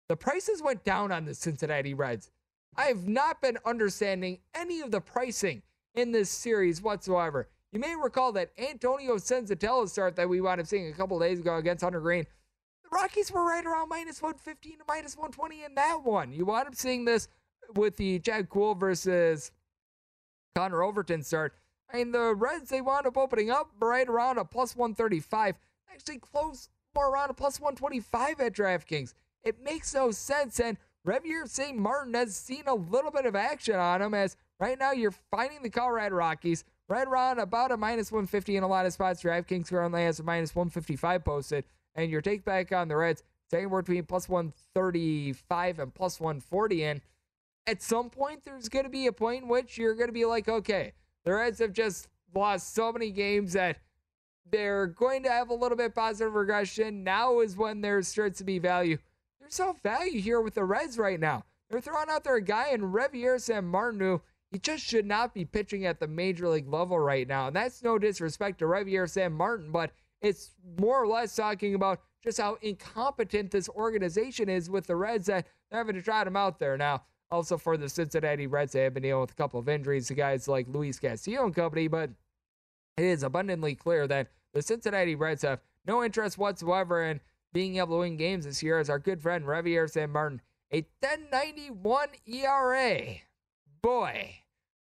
the 0.07 0.15
prices 0.15 0.61
went 0.61 0.83
down 0.83 1.11
on 1.11 1.25
the 1.25 1.33
Cincinnati 1.33 1.93
Reds. 1.93 2.31
I 2.75 2.85
have 2.85 3.07
not 3.07 3.41
been 3.41 3.57
understanding 3.65 4.39
any 4.53 4.81
of 4.81 4.91
the 4.91 5.01
pricing 5.01 5.63
in 5.95 6.11
this 6.11 6.29
series 6.29 6.81
whatsoever. 6.81 7.49
You 7.71 7.79
may 7.79 7.95
recall 7.95 8.31
that 8.33 8.51
Antonio 8.57 9.15
Senzatela 9.15 9.89
start 9.89 10.15
that 10.15 10.29
we 10.29 10.39
wound 10.39 10.61
up 10.61 10.67
seeing 10.67 10.87
a 10.87 10.93
couple 10.93 11.19
days 11.19 11.39
ago 11.39 11.57
against 11.57 11.83
Hunter 11.83 11.99
Greene. 11.99 12.25
The 12.83 12.89
Rockies 12.91 13.31
were 13.31 13.43
right 13.43 13.65
around 13.65 13.89
minus 13.89 14.21
115 14.21 14.79
to 14.79 14.83
minus 14.87 15.17
120 15.17 15.63
in 15.65 15.75
that 15.75 16.03
one. 16.03 16.31
You 16.31 16.45
wound 16.45 16.67
up 16.67 16.75
seeing 16.75 17.03
this 17.03 17.27
with 17.75 17.97
the 17.97 18.19
Chad 18.19 18.49
Kuhl 18.49 18.75
versus 18.75 19.51
Connor 20.57 20.81
Overton 20.81 21.21
start. 21.21 21.53
I 21.93 21.97
mean, 21.97 22.11
the 22.11 22.33
Reds, 22.33 22.71
they 22.71 22.81
wound 22.81 23.05
up 23.05 23.15
opening 23.15 23.51
up 23.51 23.69
right 23.79 24.09
around 24.09 24.39
a 24.39 24.45
plus 24.45 24.75
135. 24.75 25.55
Actually, 25.93 26.17
close 26.17 26.69
more 26.95 27.11
around 27.11 27.29
a 27.29 27.35
plus 27.35 27.59
125 27.59 28.39
at 28.39 28.53
DraftKings. 28.53 29.13
It 29.43 29.63
makes 29.63 29.93
no 29.93 30.09
sense. 30.09 30.59
And 30.59 30.77
Reiver 31.05 31.47
St. 31.47 31.77
Martin 31.77 32.15
has 32.15 32.35
seen 32.35 32.63
a 32.65 32.73
little 32.73 33.11
bit 33.11 33.27
of 33.27 33.35
action 33.35 33.75
on 33.75 34.01
him 34.01 34.15
as 34.15 34.35
right 34.59 34.79
now 34.79 34.93
you're 34.93 35.13
finding 35.29 35.61
the 35.61 35.69
Colorado 35.69 36.15
Rockies 36.15 36.63
right 36.89 37.07
around 37.07 37.37
about 37.37 37.71
a 37.71 37.77
minus 37.77 38.11
150 38.11 38.57
in 38.57 38.63
a 38.63 38.67
lot 38.67 38.87
of 38.87 38.93
spots. 38.93 39.21
DraftKings 39.21 39.69
currently 39.69 40.05
has 40.05 40.19
a 40.19 40.23
minus 40.23 40.55
155 40.55 41.23
posted. 41.23 41.65
And 41.93 42.09
your 42.09 42.21
take 42.21 42.43
back 42.43 42.71
on 42.71 42.87
the 42.87 42.95
Reds, 42.95 43.21
anywhere 43.53 43.83
between 43.83 44.05
plus 44.05 44.27
135 44.27 45.77
and 45.77 45.93
plus 45.93 46.19
140. 46.19 46.83
And 46.83 47.01
at 47.67 47.81
some 47.81 48.09
point, 48.09 48.45
there's 48.45 48.69
going 48.69 48.85
to 48.85 48.89
be 48.89 49.07
a 49.07 49.11
point 49.11 49.43
in 49.43 49.49
which 49.49 49.77
you're 49.77 49.93
going 49.93 50.07
to 50.07 50.13
be 50.13 50.25
like, 50.25 50.47
okay, 50.47 50.93
the 51.25 51.33
Reds 51.33 51.59
have 51.59 51.73
just 51.73 52.07
lost 52.33 52.73
so 52.73 52.91
many 52.93 53.11
games 53.11 53.53
that 53.53 53.77
they're 54.49 54.87
going 54.87 55.23
to 55.23 55.29
have 55.29 55.49
a 55.49 55.53
little 55.53 55.77
bit 55.77 55.93
positive 55.93 56.33
regression. 56.33 57.03
Now 57.03 57.41
is 57.41 57.57
when 57.57 57.81
there 57.81 58.01
starts 58.01 58.37
to 58.37 58.45
be 58.45 58.57
value. 58.57 58.97
There's 59.41 59.59
no 59.59 59.75
value 59.83 60.21
here 60.21 60.39
with 60.39 60.55
the 60.55 60.63
Reds 60.63 60.97
right 60.97 61.19
now. 61.19 61.43
They're 61.69 61.81
throwing 61.81 62.09
out 62.09 62.23
there 62.23 62.37
a 62.37 62.41
guy 62.41 62.69
in 62.71 62.81
Reiver 62.81 63.35
Sanmartin 63.35 63.99
who 63.99 64.21
he 64.49 64.57
just 64.57 64.85
should 64.85 65.05
not 65.05 65.33
be 65.33 65.43
pitching 65.43 65.85
at 65.85 65.99
the 65.99 66.07
major 66.07 66.47
league 66.47 66.71
level 66.71 66.97
right 66.97 67.27
now. 67.27 67.47
And 67.47 67.55
that's 67.55 67.83
no 67.83 67.99
disrespect 67.99 68.59
to 68.59 68.65
Reiver 68.65 69.05
Sanmartin, 69.05 69.73
but 69.73 69.91
it's 70.21 70.51
more 70.79 71.03
or 71.03 71.07
less 71.07 71.35
talking 71.35 71.75
about 71.75 71.99
just 72.23 72.39
how 72.39 72.57
incompetent 72.61 73.51
this 73.51 73.67
organization 73.69 74.47
is 74.47 74.69
with 74.69 74.87
the 74.87 74.95
Reds 74.95 75.27
that 75.27 75.47
they're 75.69 75.79
having 75.79 75.95
to 75.95 76.01
trot 76.01 76.25
them 76.25 76.37
out 76.37 76.59
there. 76.59 76.77
Now, 76.77 77.03
also 77.31 77.57
for 77.57 77.77
the 77.77 77.89
Cincinnati 77.89 78.47
Reds, 78.47 78.73
they 78.73 78.83
have 78.83 78.93
been 78.93 79.03
dealing 79.03 79.21
with 79.21 79.31
a 79.31 79.35
couple 79.35 79.59
of 79.59 79.69
injuries 79.69 80.07
to 80.07 80.13
guys 80.13 80.47
like 80.47 80.67
Luis 80.67 80.99
Castillo 80.99 81.45
and 81.45 81.55
company, 81.55 81.87
but 81.87 82.09
it 82.97 83.03
is 83.03 83.23
abundantly 83.23 83.75
clear 83.75 84.07
that 84.07 84.27
the 84.53 84.61
Cincinnati 84.61 85.15
Reds 85.15 85.43
have 85.43 85.59
no 85.85 86.03
interest 86.03 86.37
whatsoever 86.37 87.03
in 87.03 87.19
being 87.53 87.77
able 87.77 87.97
to 87.97 87.99
win 88.01 88.17
games 88.17 88.45
this 88.45 88.61
year, 88.61 88.79
as 88.79 88.89
our 88.89 88.99
good 88.99 89.21
friend 89.21 89.45
Javier 89.45 89.89
Sanmartin, 89.91 90.39
a 90.71 90.85
1091 90.99 92.09
ERA. 92.25 93.01
Boy, 93.81 94.35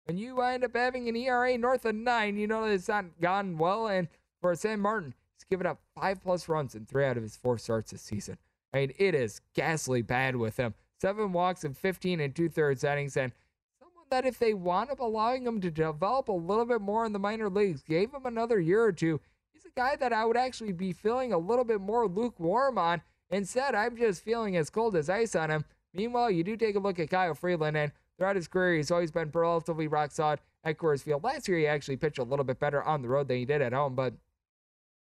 when 0.04 0.16
you 0.16 0.36
wind 0.36 0.64
up 0.64 0.74
having 0.74 1.08
an 1.08 1.16
ERA 1.16 1.58
north 1.58 1.84
of 1.84 1.94
nine, 1.94 2.36
you 2.36 2.46
know 2.46 2.64
that 2.64 2.72
it's 2.72 2.88
not 2.88 3.04
gone 3.20 3.58
well. 3.58 3.88
And 3.88 4.08
for 4.40 4.52
Sanmartin, 4.54 5.12
he's 5.36 5.44
given 5.48 5.66
up 5.66 5.80
five 5.94 6.22
plus 6.22 6.48
runs 6.48 6.74
in 6.74 6.86
three 6.86 7.04
out 7.04 7.16
of 7.16 7.22
his 7.22 7.36
four 7.36 7.58
starts 7.58 7.90
this 7.90 8.02
season. 8.02 8.38
I 8.72 8.78
mean, 8.78 8.92
it 8.98 9.14
is 9.14 9.40
ghastly 9.54 10.02
bad 10.02 10.36
with 10.36 10.56
him. 10.56 10.74
Seven 11.00 11.32
walks 11.32 11.64
in 11.64 11.74
15 11.74 12.20
and 12.20 12.34
two 12.34 12.48
thirds 12.48 12.84
innings, 12.84 13.16
and 13.16 13.32
someone 13.78 14.06
that 14.10 14.26
if 14.26 14.38
they 14.38 14.54
wound 14.54 14.90
up 14.90 15.00
allowing 15.00 15.46
him 15.46 15.60
to 15.60 15.70
develop 15.70 16.28
a 16.28 16.32
little 16.32 16.64
bit 16.64 16.80
more 16.80 17.04
in 17.04 17.12
the 17.12 17.18
minor 17.18 17.50
leagues, 17.50 17.82
gave 17.82 18.12
him 18.12 18.24
another 18.24 18.60
year 18.60 18.82
or 18.82 18.92
two, 18.92 19.20
he's 19.52 19.64
a 19.64 19.70
guy 19.74 19.96
that 19.96 20.12
I 20.12 20.24
would 20.24 20.36
actually 20.36 20.72
be 20.72 20.92
feeling 20.92 21.32
a 21.32 21.38
little 21.38 21.64
bit 21.64 21.80
more 21.80 22.06
lukewarm 22.06 22.78
on. 22.78 23.02
Instead, 23.30 23.74
I'm 23.74 23.96
just 23.96 24.22
feeling 24.22 24.56
as 24.56 24.70
cold 24.70 24.96
as 24.96 25.10
ice 25.10 25.34
on 25.34 25.50
him. 25.50 25.64
Meanwhile, 25.92 26.30
you 26.30 26.44
do 26.44 26.56
take 26.56 26.76
a 26.76 26.80
look 26.80 26.98
at 26.98 27.10
Kyle 27.10 27.34
Freeland, 27.34 27.76
and 27.76 27.92
throughout 28.16 28.36
his 28.36 28.48
career, 28.48 28.76
he's 28.76 28.90
always 28.90 29.10
been 29.10 29.30
relatively 29.32 29.88
rock 29.88 30.12
solid 30.12 30.40
at 30.62 30.78
Coors 30.78 31.02
Field. 31.02 31.24
Last 31.24 31.48
year, 31.48 31.58
he 31.58 31.66
actually 31.66 31.96
pitched 31.96 32.18
a 32.18 32.24
little 32.24 32.44
bit 32.44 32.58
better 32.58 32.82
on 32.82 33.02
the 33.02 33.08
road 33.08 33.28
than 33.28 33.38
he 33.38 33.44
did 33.44 33.62
at 33.62 33.72
home, 33.72 33.94
but 33.94 34.14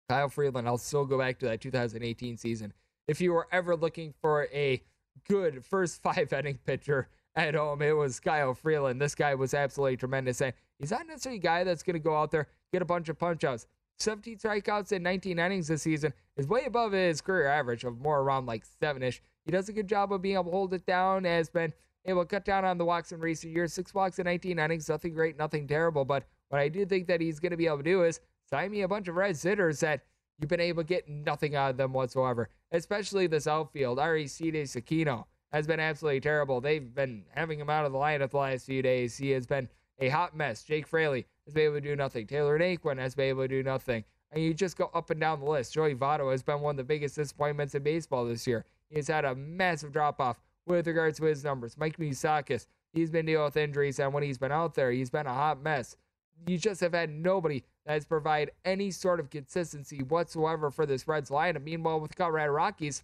Kyle 0.09 0.29
Freeland, 0.29 0.67
I'll 0.67 0.79
still 0.79 1.05
go 1.05 1.19
back 1.19 1.39
to 1.39 1.47
that 1.47 1.61
2018 1.61 2.37
season. 2.37 2.73
If 3.09 3.21
you 3.21 3.33
were 3.33 3.49
ever 3.51 3.77
looking 3.77 4.15
for 4.21 4.49
a 4.53 4.83
good 5.29 5.65
first 5.65 6.03
five 6.03 6.33
inning 6.33 6.59
pitcher 6.65 7.09
at 7.35 7.55
home, 7.55 7.81
it 7.81 7.97
was 7.97 8.21
Kyle 8.21 8.55
Freeland. 8.55 9.01
This 9.01 9.15
guy 9.15 9.35
was 9.35 9.55
absolutely 9.55 9.97
tremendous. 9.97 10.43
And 10.43 10.53
he's 10.79 10.91
not 10.91 11.07
necessarily 11.07 11.39
a 11.39 11.43
guy 11.43 11.65
that's 11.65 11.83
going 11.83 11.95
to 11.95 12.01
go 12.01 12.15
out 12.15 12.31
there, 12.31 12.49
get 12.73 12.83
a 12.83 12.87
bunch 12.87 13.09
of 13.09 13.19
punch 13.19 13.45
outs. 13.45 13.67
17 13.99 14.39
strikeouts 14.39 14.93
in 14.93 15.03
19 15.03 15.39
innings 15.39 15.69
this 15.69 15.83
season 15.83 16.13
is 16.37 16.47
way 16.47 16.65
above 16.67 16.93
his 16.93 17.21
career 17.21 17.47
average 17.47 17.85
of 17.85 18.01
more 18.01 18.21
around 18.21 18.47
like 18.47 18.65
seven 18.81 19.03
ish. 19.03 19.23
He 19.45 19.53
does 19.53 19.69
a 19.69 19.73
good 19.73 19.89
job 19.89 20.13
of 20.13 20.23
being 20.23 20.35
able 20.35 20.45
to 20.45 20.51
hold 20.51 20.75
it 20.75 20.87
down, 20.87 21.25
has 21.25 21.49
been 21.49 21.73
able 22.05 22.23
to 22.23 22.29
cut 22.29 22.45
down 22.45 22.65
on 22.65 22.79
the 22.79 22.85
walks 22.85 23.13
in 23.13 23.21
recent 23.21 23.53
years. 23.53 23.73
Six 23.73 23.95
walks 23.95 24.19
in 24.19 24.25
19 24.25 24.59
innings, 24.59 24.89
nothing 24.89 25.15
great, 25.15 25.39
nothing 25.39 25.67
terrible. 25.67 26.05
But 26.05 26.25
what 26.49 26.61
I 26.61 26.69
do 26.69 26.85
think 26.85 27.07
that 27.07 27.21
he's 27.21 27.41
going 27.41 27.51
to 27.51 27.57
be 27.57 27.67
able 27.67 27.79
to 27.79 27.83
do 27.83 28.03
is 28.05 28.21
sign 28.51 28.71
me 28.71 28.83
a 28.83 28.89
bunch 28.89 29.09
of 29.09 29.15
red 29.15 29.37
sitters 29.37 29.81
that 29.81 30.03
you've 30.39 30.51
been 30.51 30.61
able 30.61 30.83
to 30.83 30.89
get 30.89 31.09
nothing 31.09 31.55
out 31.55 31.71
of 31.71 31.77
them 31.77 31.93
whatsoever, 31.93 32.49
especially 32.73 33.27
this 33.27 33.47
outfield. 33.47 33.99
Aristides 33.99 34.75
Aquino 34.75 35.25
has 35.53 35.67
been 35.67 35.81
absolutely 35.81 36.21
terrible. 36.21 36.61
They've 36.61 36.95
been 36.95 37.25
having 37.35 37.61
him 37.61 37.71
out 37.71 37.85
of 37.85 37.93
the 37.93 37.99
lineup 37.99 38.31
the 38.31 38.39
last 38.39 38.67
few 38.67 38.83
days. 38.83 39.17
He 39.17 39.31
has 39.31 39.47
been 39.47 39.69
a 40.01 40.09
hot 40.09 40.37
mess. 40.37 40.65
Jake 40.65 40.87
Fraley 40.87 41.27
has 41.45 41.55
been 41.55 41.65
able 41.65 41.75
to 41.75 41.81
do 41.81 41.95
nothing. 41.95 42.27
Tyler 42.27 42.59
Naquin 42.59 42.99
has 42.99 43.15
been 43.15 43.27
able 43.27 43.43
to 43.43 43.49
do 43.49 43.63
nothing. 43.63 44.05
And 44.33 44.43
you 44.43 44.55
just 44.55 44.79
go 44.79 44.91
up 44.95 45.11
and 45.11 45.21
down 45.21 45.41
the 45.41 45.47
list. 45.47 45.75
Joey 45.75 45.95
Votto 45.95 46.31
has 46.33 46.43
been 46.43 46.61
one 46.61 46.73
of 46.73 46.77
the 46.79 46.85
biggest 46.85 47.17
disappointments 47.17 47.75
in 47.75 47.83
baseball 47.83 48.25
this 48.25 48.47
year. 48.47 48.65
He's 48.89 49.09
had 49.09 49.27
a 49.27 49.35
massive 49.35 49.93
drop 49.93 50.21
off 50.21 50.41
with 50.67 50.87
regards 50.87 51.19
to 51.19 51.25
his 51.25 51.45
numbers. 51.45 51.77
Mike 51.77 51.99
Moustakas, 51.99 52.67
he's 52.95 53.11
been 53.11 53.27
dealing 53.27 53.45
with 53.45 53.57
injuries, 53.57 53.99
and 53.99 54.13
when 54.15 54.23
he's 54.23 54.39
been 54.39 54.53
out 54.53 54.75
there, 54.75 54.91
he's 54.91 55.11
been 55.11 55.27
a 55.27 55.35
hot 55.35 55.63
mess. 55.63 55.97
You 56.47 56.57
just 56.57 56.81
have 56.81 56.95
had 56.95 57.11
nobody 57.11 57.63
that 57.87 57.95
has 57.95 58.05
provided 58.05 58.53
any 58.65 58.91
sort 58.91 59.21
of 59.21 59.31
consistency 59.31 60.03
whatsoever 60.03 60.71
for 60.71 60.87
this 60.87 61.09
Reds 61.09 61.31
lineup. 61.31 61.65
Meanwhile, 61.65 62.01
with 62.01 62.11
the 62.11 62.17
Colorado 62.17 62.53
Rockies, 62.53 63.03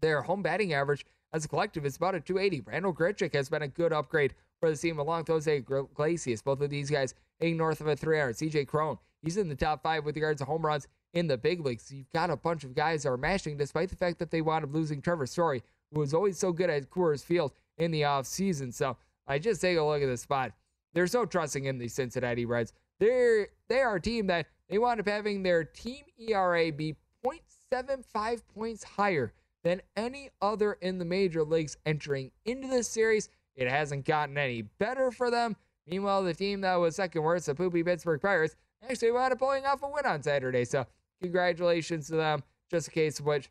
their 0.00 0.22
home 0.22 0.42
batting 0.42 0.72
average 0.72 1.04
as 1.32 1.44
a 1.44 1.48
collective 1.48 1.84
is 1.84 1.96
about 1.96 2.14
a 2.14 2.20
280. 2.20 2.62
Randal 2.66 2.94
Grichuk 2.94 3.34
has 3.34 3.48
been 3.48 3.62
a 3.62 3.68
good 3.68 3.92
upgrade 3.92 4.34
for 4.60 4.70
the 4.70 4.76
team 4.76 4.98
along 4.98 5.20
with 5.20 5.28
Jose 5.28 5.56
Iglesias. 5.56 6.42
Both 6.42 6.60
of 6.60 6.70
these 6.70 6.90
guys 6.90 7.14
hitting 7.38 7.56
north 7.56 7.80
of 7.80 7.86
a 7.86 7.96
300. 7.96 8.36
CJ 8.36 8.66
Cron, 8.66 8.98
he's 9.22 9.36
in 9.36 9.48
the 9.48 9.54
top 9.54 9.82
five 9.82 10.04
with 10.04 10.16
regards 10.16 10.40
to 10.40 10.44
home 10.44 10.64
runs 10.64 10.86
in 11.12 11.26
the 11.26 11.38
big 11.38 11.64
leagues. 11.64 11.90
You've 11.90 12.10
got 12.10 12.30
a 12.30 12.36
bunch 12.36 12.64
of 12.64 12.74
guys 12.74 13.02
that 13.02 13.10
are 13.10 13.16
mashing, 13.16 13.56
despite 13.56 13.90
the 13.90 13.96
fact 13.96 14.18
that 14.18 14.30
they 14.30 14.40
wound 14.42 14.64
up 14.64 14.74
losing 14.74 15.00
Trevor 15.00 15.26
Story, 15.26 15.62
who 15.92 16.00
was 16.00 16.14
always 16.14 16.38
so 16.38 16.52
good 16.52 16.70
at 16.70 16.90
Coors 16.90 17.24
Field 17.24 17.52
in 17.78 17.90
the 17.90 18.02
offseason. 18.02 18.72
So 18.72 18.96
I 19.26 19.38
just 19.38 19.60
take 19.60 19.78
a 19.78 19.82
look 19.82 20.02
at 20.02 20.06
the 20.06 20.16
spot. 20.16 20.52
There's 20.94 21.14
no 21.14 21.26
trusting 21.26 21.66
in 21.66 21.78
the 21.78 21.88
Cincinnati 21.88 22.44
Reds. 22.44 22.72
They're 23.00 23.48
they 23.68 23.80
are 23.80 23.96
a 23.96 24.00
team 24.00 24.26
that 24.28 24.46
they 24.68 24.78
wound 24.78 25.00
up 25.00 25.08
having 25.08 25.42
their 25.42 25.64
team 25.64 26.04
ERA 26.18 26.72
be 26.72 26.96
0.75 27.24 28.42
points 28.54 28.84
higher 28.84 29.32
than 29.64 29.82
any 29.96 30.30
other 30.40 30.74
in 30.74 30.98
the 30.98 31.04
major 31.04 31.44
leagues 31.44 31.76
entering 31.86 32.30
into 32.44 32.68
this 32.68 32.88
series. 32.88 33.28
It 33.56 33.68
hasn't 33.68 34.04
gotten 34.04 34.38
any 34.38 34.62
better 34.62 35.10
for 35.10 35.30
them. 35.30 35.56
Meanwhile, 35.86 36.22
the 36.24 36.34
team 36.34 36.60
that 36.60 36.76
was 36.76 36.96
second 36.96 37.22
worst, 37.22 37.46
the 37.46 37.54
poopy 37.54 37.82
Pittsburgh 37.82 38.20
Pirates, 38.20 38.56
actually 38.88 39.10
wound 39.10 39.32
up 39.32 39.38
pulling 39.38 39.66
off 39.66 39.82
a 39.82 39.88
win 39.88 40.06
on 40.06 40.22
Saturday. 40.22 40.64
So 40.64 40.86
congratulations 41.20 42.06
to 42.08 42.16
them. 42.16 42.42
Just 42.70 42.88
a 42.88 42.90
case 42.90 43.18
of 43.18 43.26
which 43.26 43.50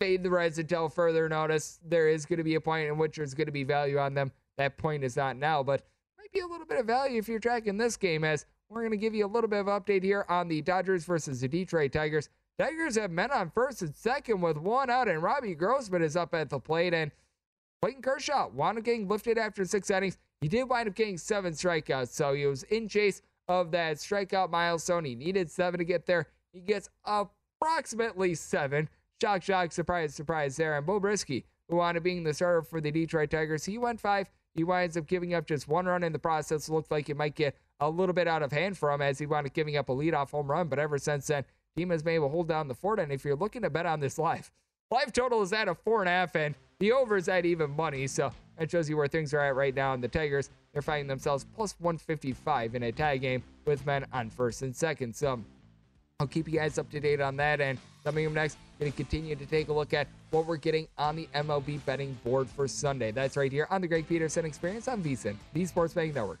fade 0.00 0.22
the 0.22 0.30
Reds 0.30 0.58
until 0.58 0.88
further 0.88 1.28
notice. 1.28 1.78
There 1.86 2.08
is 2.08 2.26
going 2.26 2.38
to 2.38 2.44
be 2.44 2.56
a 2.56 2.60
point 2.60 2.88
in 2.88 2.98
which 2.98 3.16
there's 3.16 3.34
going 3.34 3.46
to 3.46 3.52
be 3.52 3.64
value 3.64 3.98
on 3.98 4.14
them. 4.14 4.32
That 4.58 4.76
point 4.76 5.04
is 5.04 5.16
not 5.16 5.36
now, 5.36 5.62
but 5.62 5.82
might 6.18 6.32
be 6.32 6.40
a 6.40 6.46
little 6.46 6.66
bit 6.66 6.78
of 6.78 6.86
value 6.86 7.18
if 7.18 7.28
you're 7.28 7.38
tracking 7.38 7.76
this 7.76 7.96
game 7.96 8.24
as 8.24 8.46
we're 8.70 8.82
going 8.82 8.92
to 8.92 8.96
give 8.96 9.14
you 9.14 9.26
a 9.26 9.28
little 9.28 9.50
bit 9.50 9.60
of 9.60 9.66
update 9.66 10.04
here 10.04 10.24
on 10.28 10.48
the 10.48 10.62
Dodgers 10.62 11.04
versus 11.04 11.40
the 11.40 11.48
Detroit 11.48 11.92
Tigers. 11.92 12.28
Tigers 12.58 12.96
have 12.96 13.10
men 13.10 13.32
on 13.32 13.50
first 13.50 13.82
and 13.82 13.94
second 13.94 14.40
with 14.40 14.56
one 14.56 14.90
out, 14.90 15.08
and 15.08 15.22
Robbie 15.22 15.54
Grossman 15.54 16.02
is 16.02 16.16
up 16.16 16.34
at 16.34 16.50
the 16.50 16.60
plate. 16.60 16.94
And 16.94 17.10
Clayton 17.82 18.02
Kershaw 18.02 18.48
wound 18.48 18.78
up 18.78 18.84
getting 18.84 19.08
lifted 19.08 19.38
after 19.38 19.64
six 19.64 19.90
innings. 19.90 20.18
He 20.40 20.48
did 20.48 20.68
wind 20.68 20.88
up 20.88 20.94
getting 20.94 21.18
seven 21.18 21.52
strikeouts, 21.52 22.08
so 22.08 22.32
he 22.32 22.46
was 22.46 22.62
in 22.64 22.88
chase 22.88 23.22
of 23.48 23.72
that 23.72 23.96
strikeout 23.96 24.50
milestone. 24.50 25.04
He 25.04 25.16
needed 25.16 25.50
seven 25.50 25.78
to 25.78 25.84
get 25.84 26.06
there. 26.06 26.26
He 26.52 26.60
gets 26.60 26.88
approximately 27.04 28.34
seven. 28.34 28.88
Shock, 29.20 29.42
shock, 29.42 29.72
surprise, 29.72 30.14
surprise 30.14 30.56
there. 30.56 30.76
And 30.76 30.86
Beau 30.86 31.00
Brieske, 31.00 31.44
who 31.68 31.76
wound 31.76 31.96
up 31.96 32.04
being 32.04 32.22
the 32.22 32.32
starter 32.32 32.62
for 32.62 32.80
the 32.80 32.90
Detroit 32.90 33.30
Tigers, 33.30 33.64
he 33.64 33.78
went 33.78 34.00
five. 34.00 34.30
He 34.54 34.64
winds 34.64 34.96
up 34.96 35.06
giving 35.06 35.34
up 35.34 35.46
just 35.46 35.68
one 35.68 35.86
run 35.86 36.04
in 36.04 36.12
the 36.12 36.18
process. 36.18 36.68
Looked 36.68 36.90
like 36.90 37.08
he 37.08 37.14
might 37.14 37.34
get 37.34 37.56
a 37.80 37.88
little 37.88 38.12
bit 38.12 38.28
out 38.28 38.42
of 38.42 38.52
hand 38.52 38.76
for 38.76 38.90
him 38.92 39.00
as 39.00 39.18
he 39.18 39.26
wound 39.26 39.46
up 39.46 39.52
giving 39.52 39.76
up 39.76 39.88
a 39.88 39.92
leadoff 39.92 40.30
home 40.30 40.50
run. 40.50 40.68
But 40.68 40.78
ever 40.78 40.98
since 40.98 41.26
then, 41.26 41.44
team 41.76 41.90
has 41.90 42.02
been 42.02 42.14
able 42.14 42.28
to 42.28 42.32
hold 42.32 42.48
down 42.48 42.68
the 42.68 42.74
fort. 42.74 42.98
And 42.98 43.10
if 43.10 43.24
you're 43.24 43.36
looking 43.36 43.62
to 43.62 43.70
bet 43.70 43.86
on 43.86 44.00
this 44.00 44.18
live, 44.18 44.50
live 44.90 45.12
total 45.12 45.42
is 45.42 45.52
at 45.52 45.68
a 45.68 45.74
four 45.74 46.00
and 46.00 46.08
a 46.08 46.12
half, 46.12 46.36
and 46.36 46.54
the 46.78 46.92
over 46.92 47.16
is 47.16 47.28
at 47.28 47.44
even 47.46 47.70
money. 47.70 48.06
So 48.06 48.32
that 48.58 48.70
shows 48.70 48.88
you 48.88 48.96
where 48.96 49.08
things 49.08 49.32
are 49.34 49.40
at 49.40 49.54
right 49.54 49.74
now. 49.74 49.94
And 49.94 50.02
the 50.02 50.08
Tigers, 50.08 50.50
they're 50.72 50.82
finding 50.82 51.06
themselves 51.06 51.46
plus 51.56 51.74
155 51.78 52.74
in 52.74 52.82
a 52.84 52.92
tie 52.92 53.16
game 53.16 53.42
with 53.64 53.84
men 53.86 54.04
on 54.12 54.30
first 54.30 54.62
and 54.62 54.74
second. 54.74 55.14
So 55.14 55.42
I'll 56.18 56.26
keep 56.26 56.48
you 56.48 56.58
guys 56.58 56.78
up 56.78 56.90
to 56.90 57.00
date 57.00 57.20
on 57.20 57.36
that. 57.36 57.60
And 57.60 57.78
coming 58.04 58.26
up 58.26 58.32
next, 58.32 58.58
going 58.78 58.90
to 58.90 58.96
continue 58.96 59.36
to 59.36 59.46
take 59.46 59.68
a 59.68 59.72
look 59.72 59.94
at 59.94 60.08
what 60.30 60.46
we're 60.46 60.56
getting 60.56 60.88
on 60.98 61.16
the 61.16 61.28
MLB 61.34 61.84
betting 61.84 62.18
board 62.24 62.48
for 62.48 62.66
Sunday. 62.66 63.10
That's 63.10 63.36
right 63.36 63.52
here 63.52 63.66
on 63.70 63.80
the 63.80 63.88
Greg 63.88 64.08
Peterson 64.08 64.44
Experience 64.44 64.88
on 64.88 65.02
VSIN, 65.02 65.36
the 65.52 65.64
Sports 65.66 65.94
Betting 65.94 66.14
Network. 66.14 66.40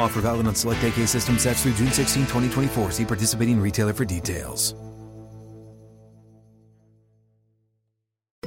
Offer 0.00 0.22
valid 0.22 0.46
on 0.48 0.54
select 0.56 0.82
AK 0.82 1.06
system 1.06 1.38
sets 1.38 1.62
through 1.62 1.74
June 1.74 1.92
16, 1.92 2.22
2024. 2.22 2.90
See 2.90 3.04
participating 3.04 3.60
retailer 3.60 3.92
for 3.92 4.04
details. 4.04 4.74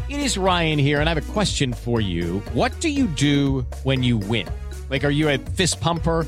It 0.10 0.20
is 0.20 0.38
Ryan 0.38 0.80
here, 0.80 1.00
and 1.00 1.10
I 1.10 1.13
have 1.13 1.30
a 1.30 1.34
question 1.34 1.74
for 1.74 2.02
you. 2.02 2.39
What 2.54 2.80
do 2.82 2.89
you 2.89 3.08
do 3.08 3.62
when 3.84 4.04
you 4.04 4.18
win? 4.18 4.48
Like, 4.89 5.04
are 5.06 5.10
you 5.10 5.30
a 5.30 5.38
fist 5.38 5.80
pumper? 5.80 6.28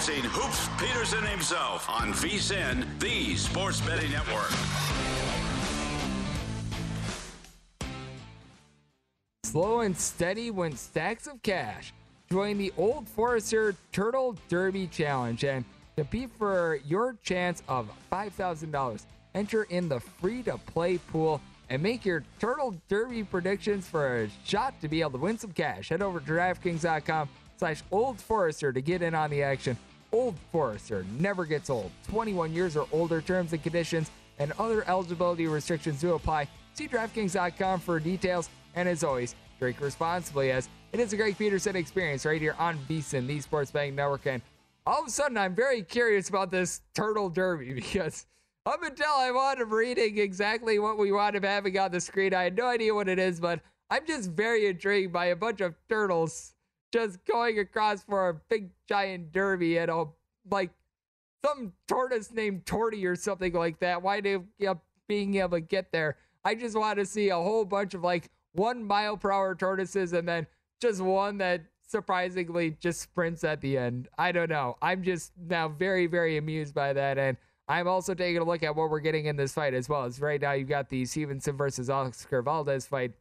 Experiencing 0.00 0.30
Hoops 0.30 0.68
Peterson 0.78 1.26
himself 1.26 1.90
on 1.90 2.14
VSIN, 2.14 2.86
the 3.00 3.36
Sports 3.36 3.82
Betting 3.82 4.10
Network. 4.10 4.50
Slow 9.44 9.80
and 9.80 9.94
steady 9.94 10.50
win 10.50 10.74
stacks 10.74 11.26
of 11.26 11.42
cash. 11.42 11.92
Join 12.30 12.56
the 12.56 12.72
Old 12.78 13.08
Forester 13.08 13.74
Turtle 13.92 14.36
Derby 14.48 14.86
Challenge 14.86 15.44
and 15.44 15.64
compete 15.96 16.30
for 16.38 16.80
your 16.86 17.16
chance 17.22 17.62
of 17.68 17.90
$5,000. 18.10 19.04
Enter 19.34 19.64
in 19.64 19.90
the 19.90 20.00
free 20.00 20.42
to 20.44 20.56
play 20.56 20.96
pool 20.96 21.42
and 21.68 21.82
make 21.82 22.06
your 22.06 22.24
Turtle 22.38 22.74
Derby 22.88 23.22
predictions 23.22 23.86
for 23.86 24.22
a 24.22 24.30
shot 24.46 24.80
to 24.80 24.88
be 24.88 25.02
able 25.02 25.12
to 25.12 25.18
win 25.18 25.36
some 25.38 25.52
cash. 25.52 25.90
Head 25.90 26.00
over 26.00 26.20
to 26.20 26.24
DraftKings.com 26.24 27.28
slash 27.58 27.82
Old 27.92 28.18
Forester 28.18 28.72
to 28.72 28.80
get 28.80 29.02
in 29.02 29.14
on 29.14 29.28
the 29.28 29.42
action. 29.42 29.76
Old 30.12 30.36
Forester 30.50 31.04
never 31.18 31.44
gets 31.44 31.70
old. 31.70 31.90
21 32.08 32.52
years 32.52 32.76
or 32.76 32.86
older 32.92 33.20
terms 33.20 33.52
and 33.52 33.62
conditions 33.62 34.10
and 34.38 34.52
other 34.58 34.88
eligibility 34.88 35.46
restrictions 35.46 36.00
do 36.00 36.14
apply. 36.14 36.48
See 36.74 36.88
DraftKings.com 36.88 37.80
for 37.80 38.00
details. 38.00 38.48
And 38.74 38.88
as 38.88 39.04
always, 39.04 39.34
drink 39.58 39.80
responsibly 39.80 40.50
as 40.50 40.68
it 40.92 41.00
is 41.00 41.12
a 41.12 41.16
Greg 41.16 41.38
Peterson 41.38 41.76
experience 41.76 42.24
right 42.24 42.40
here 42.40 42.56
on 42.58 42.78
VSIN, 42.88 43.26
the 43.26 43.40
Sports 43.40 43.70
Betting 43.70 43.94
Network. 43.94 44.26
And 44.26 44.42
all 44.86 45.02
of 45.02 45.06
a 45.06 45.10
sudden, 45.10 45.36
I'm 45.36 45.54
very 45.54 45.82
curious 45.82 46.28
about 46.28 46.50
this 46.50 46.80
Turtle 46.94 47.28
Derby 47.28 47.72
because 47.74 48.26
up 48.66 48.82
until 48.82 49.06
I'm 49.16 49.34
wound 49.34 49.60
up 49.60 49.70
reading 49.70 50.18
exactly 50.18 50.78
what 50.78 50.98
we 50.98 51.12
wound 51.12 51.36
up 51.36 51.44
having 51.44 51.78
on 51.78 51.92
the 51.92 52.00
screen, 52.00 52.34
I 52.34 52.44
had 52.44 52.56
no 52.56 52.66
idea 52.66 52.94
what 52.94 53.08
it 53.08 53.18
is, 53.18 53.40
but 53.40 53.60
I'm 53.90 54.06
just 54.06 54.30
very 54.30 54.66
intrigued 54.66 55.12
by 55.12 55.26
a 55.26 55.36
bunch 55.36 55.60
of 55.60 55.74
turtles 55.88 56.54
just 56.92 57.24
going 57.24 57.58
across 57.58 58.02
for 58.02 58.28
a 58.28 58.34
big 58.48 58.70
giant 58.88 59.32
derby 59.32 59.78
and 59.78 59.90
a 59.90 60.06
like 60.50 60.70
some 61.44 61.72
tortoise 61.88 62.32
named 62.32 62.64
Torty 62.64 63.04
or 63.06 63.16
something 63.16 63.52
like 63.52 63.78
that. 63.80 64.02
Why 64.02 64.20
do 64.20 64.44
you 64.58 64.80
being 65.08 65.36
able 65.36 65.56
to 65.56 65.60
get 65.60 65.92
there? 65.92 66.16
I 66.44 66.54
just 66.54 66.76
want 66.76 66.98
to 66.98 67.06
see 67.06 67.28
a 67.28 67.36
whole 67.36 67.64
bunch 67.64 67.94
of 67.94 68.02
like 68.02 68.30
one 68.52 68.84
mile 68.84 69.16
per 69.16 69.30
hour 69.30 69.54
tortoises 69.54 70.12
and 70.12 70.26
then 70.28 70.46
just 70.80 71.00
one 71.00 71.38
that 71.38 71.62
surprisingly 71.86 72.76
just 72.80 73.00
sprints 73.00 73.44
at 73.44 73.60
the 73.60 73.76
end. 73.76 74.08
I 74.18 74.32
don't 74.32 74.50
know. 74.50 74.76
I'm 74.80 75.02
just 75.02 75.32
now 75.48 75.68
very, 75.68 76.06
very 76.06 76.36
amused 76.36 76.74
by 76.74 76.92
that. 76.92 77.18
And 77.18 77.36
I'm 77.68 77.88
also 77.88 78.14
taking 78.14 78.40
a 78.40 78.44
look 78.44 78.62
at 78.62 78.74
what 78.74 78.90
we're 78.90 79.00
getting 79.00 79.26
in 79.26 79.36
this 79.36 79.52
fight 79.52 79.74
as 79.74 79.88
well. 79.88 80.04
As 80.04 80.20
right 80.20 80.40
now, 80.40 80.52
you've 80.52 80.68
got 80.68 80.88
the 80.88 81.04
Stevenson 81.04 81.56
versus 81.56 81.90
Oscar 81.90 82.42
Valdez 82.42 82.86
fight. 82.86 83.12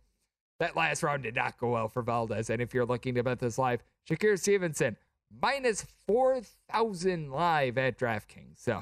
That 0.60 0.76
last 0.76 1.04
round 1.04 1.24
did 1.24 1.36
not 1.36 1.58
go 1.58 1.72
well 1.72 1.88
for 1.88 2.02
Valdez. 2.02 2.50
And 2.50 2.62
if 2.62 2.74
you're 2.74 2.86
looking 2.86 3.16
to 3.16 3.24
bet 3.24 3.40
this 3.40 3.58
live, 3.58 3.82
Shakur 4.10 4.38
Stevenson 4.38 4.98
minus 5.42 5.86
4,000 6.08 7.32
live 7.32 7.78
at 7.78 7.98
DraftKings. 7.98 8.58
So 8.58 8.82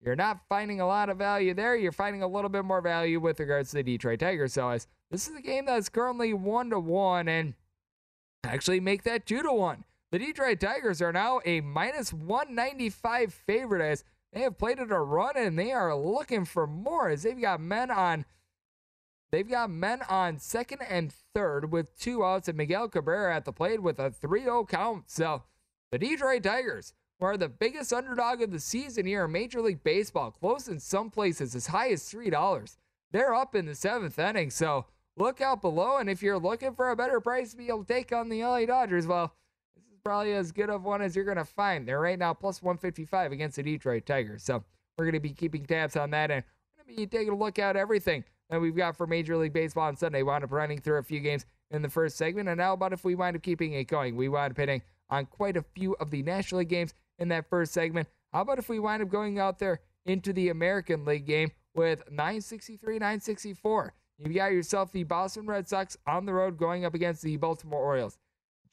you're 0.00 0.16
not 0.16 0.40
finding 0.48 0.80
a 0.80 0.86
lot 0.86 1.08
of 1.08 1.18
value 1.18 1.54
there. 1.54 1.74
You're 1.74 1.92
finding 1.92 2.22
a 2.22 2.28
little 2.28 2.50
bit 2.50 2.64
more 2.64 2.80
value 2.80 3.18
with 3.18 3.40
regards 3.40 3.70
to 3.70 3.76
the 3.76 3.82
Detroit 3.82 4.20
Tigers. 4.20 4.52
So 4.52 4.68
as 4.68 4.86
this 5.10 5.28
is 5.28 5.36
a 5.36 5.42
game 5.42 5.66
that's 5.66 5.88
currently 5.88 6.32
one 6.32 6.70
to 6.70 6.78
one, 6.78 7.28
and 7.28 7.54
actually 8.44 8.80
make 8.80 9.02
that 9.04 9.26
two 9.26 9.42
to 9.42 9.52
one. 9.52 9.84
The 10.12 10.18
Detroit 10.18 10.60
Tigers 10.60 11.02
are 11.02 11.12
now 11.12 11.40
a 11.44 11.60
minus 11.60 12.12
195 12.12 13.34
favorite 13.34 13.82
as 13.82 14.04
they 14.32 14.42
have 14.42 14.58
played 14.58 14.78
it 14.78 14.92
a 14.92 14.98
run 14.98 15.36
and 15.36 15.58
they 15.58 15.72
are 15.72 15.96
looking 15.96 16.44
for 16.44 16.66
more 16.66 17.08
as 17.08 17.22
they've 17.22 17.40
got 17.40 17.60
men 17.60 17.90
on 17.90 18.24
they've 19.36 19.50
got 19.50 19.68
men 19.68 20.00
on 20.08 20.38
second 20.38 20.80
and 20.88 21.12
third 21.34 21.70
with 21.70 21.94
two 21.98 22.24
outs 22.24 22.48
and 22.48 22.56
Miguel 22.56 22.88
Cabrera 22.88 23.36
at 23.36 23.44
the 23.44 23.52
plate 23.52 23.82
with 23.82 23.98
a 23.98 24.10
3-0 24.10 24.66
count. 24.66 25.10
So 25.10 25.42
the 25.92 25.98
Detroit 25.98 26.42
Tigers 26.42 26.94
are 27.20 27.36
the 27.36 27.50
biggest 27.50 27.92
underdog 27.92 28.40
of 28.40 28.50
the 28.50 28.58
season 28.58 29.04
here 29.04 29.26
in 29.26 29.32
Major 29.32 29.60
League 29.60 29.84
Baseball, 29.84 30.30
close 30.30 30.68
in 30.68 30.80
some 30.80 31.10
places 31.10 31.54
as 31.54 31.66
high 31.66 31.90
as 31.90 32.02
$3. 32.04 32.76
They're 33.12 33.34
up 33.34 33.54
in 33.54 33.66
the 33.66 33.74
seventh 33.74 34.18
inning, 34.18 34.48
so 34.48 34.86
look 35.18 35.42
out 35.42 35.60
below. 35.60 35.98
And 35.98 36.08
if 36.08 36.22
you're 36.22 36.38
looking 36.38 36.74
for 36.74 36.88
a 36.88 36.96
better 36.96 37.20
price 37.20 37.50
to 37.50 37.58
be 37.58 37.68
able 37.68 37.84
to 37.84 37.92
take 37.92 38.12
on 38.12 38.30
the 38.30 38.42
LA 38.42 38.64
Dodgers, 38.64 39.06
well, 39.06 39.34
this 39.74 39.84
is 39.84 40.00
probably 40.02 40.32
as 40.32 40.50
good 40.50 40.70
of 40.70 40.82
one 40.82 41.02
as 41.02 41.14
you're 41.14 41.26
going 41.26 41.36
to 41.36 41.44
find. 41.44 41.86
They're 41.86 42.00
right 42.00 42.18
now 42.18 42.32
plus 42.32 42.62
155 42.62 43.32
against 43.32 43.56
the 43.56 43.62
Detroit 43.62 44.06
Tigers. 44.06 44.44
So 44.44 44.64
we're 44.96 45.04
going 45.04 45.12
to 45.12 45.20
be 45.20 45.34
keeping 45.34 45.66
tabs 45.66 45.94
on 45.94 46.10
that 46.12 46.30
and 46.30 46.42
we're 46.78 46.84
going 46.84 46.96
to 46.96 47.02
be 47.02 47.06
taking 47.06 47.34
a 47.34 47.36
look 47.36 47.58
at 47.58 47.76
everything 47.76 48.24
that 48.50 48.60
we've 48.60 48.76
got 48.76 48.96
for 48.96 49.06
Major 49.06 49.36
League 49.36 49.52
Baseball 49.52 49.88
on 49.88 49.96
Sunday. 49.96 50.18
We 50.18 50.24
Wound 50.24 50.44
up 50.44 50.52
running 50.52 50.80
through 50.80 50.98
a 50.98 51.02
few 51.02 51.20
games 51.20 51.46
in 51.70 51.82
the 51.82 51.88
first 51.88 52.16
segment. 52.16 52.48
And 52.48 52.60
how 52.60 52.74
about 52.74 52.92
if 52.92 53.04
we 53.04 53.14
wind 53.14 53.36
up 53.36 53.42
keeping 53.42 53.72
it 53.72 53.84
going. 53.84 54.16
We 54.16 54.28
wind 54.28 54.52
up 54.52 54.56
hitting 54.56 54.82
on 55.10 55.26
quite 55.26 55.56
a 55.56 55.64
few 55.74 55.94
of 55.94 56.10
the 56.10 56.22
National 56.22 56.60
League 56.60 56.68
games 56.68 56.94
in 57.18 57.28
that 57.28 57.48
first 57.48 57.72
segment. 57.72 58.08
How 58.32 58.42
about 58.42 58.58
if 58.58 58.68
we 58.68 58.78
wind 58.78 59.02
up 59.02 59.08
going 59.08 59.38
out 59.38 59.58
there 59.58 59.80
into 60.04 60.32
the 60.32 60.48
American 60.50 61.04
League 61.04 61.26
game 61.26 61.50
with 61.74 62.02
963, 62.10 62.94
964? 62.94 63.92
You've 64.18 64.34
got 64.34 64.52
yourself 64.52 64.92
the 64.92 65.04
Boston 65.04 65.46
Red 65.46 65.68
Sox 65.68 65.96
on 66.06 66.26
the 66.26 66.32
road 66.32 66.56
going 66.56 66.84
up 66.84 66.94
against 66.94 67.22
the 67.22 67.36
Baltimore 67.36 67.82
Orioles. 67.82 68.18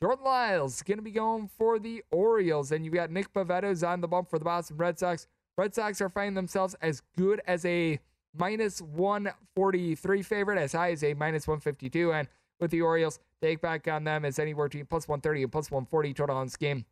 Jordan 0.01 0.25
Lyles 0.25 0.81
going 0.81 0.97
to 0.97 1.03
be 1.03 1.11
going 1.11 1.49
for 1.57 1.79
the 1.79 2.03
Orioles, 2.11 2.71
and 2.71 2.83
you've 2.83 2.93
got 2.93 3.11
Nick 3.11 3.33
Pivetta 3.33 3.87
on 3.87 4.01
the 4.01 4.07
bump 4.07 4.29
for 4.29 4.37
the 4.37 4.45
Boston 4.45 4.77
Red 4.77 4.99
Sox. 4.99 5.27
Red 5.57 5.73
Sox 5.73 6.01
are 6.01 6.09
finding 6.09 6.33
themselves 6.33 6.75
as 6.81 7.01
good 7.17 7.41
as 7.47 7.63
a 7.65 7.99
minus 8.35 8.81
143 8.81 10.21
favorite, 10.21 10.59
as 10.59 10.73
high 10.73 10.91
as 10.91 11.03
a 11.03 11.13
minus 11.13 11.47
152, 11.47 12.13
and 12.13 12.27
with 12.59 12.71
the 12.71 12.81
Orioles, 12.81 13.19
take 13.41 13.61
back 13.61 13.87
on 13.87 14.03
them 14.03 14.25
as 14.25 14.39
anywhere 14.39 14.67
between 14.67 14.85
plus 14.85 15.07
130 15.07 15.43
and 15.43 15.51
plus 15.51 15.69
140 15.69 16.13
total 16.13 16.37
on 16.37 16.47
this 16.47 16.57
game. 16.57 16.85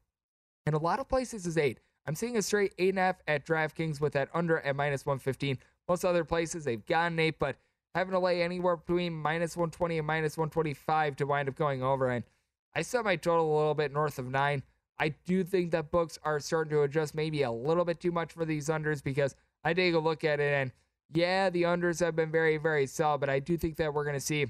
In 0.66 0.74
a 0.74 0.78
lot 0.78 1.00
of 1.00 1.08
places 1.08 1.46
is 1.46 1.58
eight. 1.58 1.80
I'm 2.06 2.16
seeing 2.16 2.38
a 2.38 2.42
straight 2.42 2.74
eight 2.78 2.90
and 2.90 3.00
a 3.00 3.02
half 3.02 3.22
at 3.28 3.46
DraftKings 3.46 4.02
with 4.02 4.14
that 4.14 4.30
under 4.34 4.60
at 4.60 4.76
minus 4.76 5.06
115. 5.06 5.58
Most 5.88 6.04
other 6.04 6.24
places 6.24 6.64
they've 6.64 6.86
gotten 6.86 7.20
eight, 7.20 7.40
but 7.40 7.58
having 7.96 8.12
to 8.12 8.20
lay 8.20 8.42
anywhere 8.42 8.78
between 8.78 9.14
minus 9.14 9.56
120 9.56 9.98
and 9.98 10.08
minus 10.08 10.38
125 10.38 11.16
to 11.18 11.26
wind 11.26 11.50
up 11.50 11.56
going 11.56 11.84
over. 11.84 12.10
And 12.10 12.24
I 12.76 12.82
set 12.82 13.04
my 13.04 13.16
total 13.16 13.54
a 13.54 13.58
little 13.58 13.74
bit 13.74 13.92
north 13.92 14.18
of 14.18 14.28
nine. 14.28 14.64
I 15.00 15.10
do 15.26 15.44
think 15.44 15.72
that 15.72 15.92
books 15.92 16.20
are 16.24 16.40
starting 16.40 16.72
to 16.72 16.84
adjust 16.84 17.16
maybe 17.16 17.42
a 17.42 17.52
little 17.52 17.86
bit 17.86 18.00
too 18.00 18.12
much 18.12 18.34
for 18.34 18.46
these 18.46 18.68
unders 18.70 19.04
because 19.04 19.36
I 19.64 19.74
take 19.74 19.94
a 19.94 20.00
look 20.00 20.24
at 20.24 20.40
it 20.40 20.54
and 20.54 20.72
yeah, 21.14 21.50
the 21.50 21.64
unders 21.64 22.00
have 22.04 22.16
been 22.16 22.32
very, 22.32 22.58
very 22.58 22.86
solid, 22.88 23.20
but 23.20 23.30
I 23.30 23.40
do 23.40 23.58
think 23.58 23.78
that 23.78 23.94
we're 23.94 24.04
going 24.04 24.16
to 24.16 24.20
see 24.20 24.44
a 24.44 24.48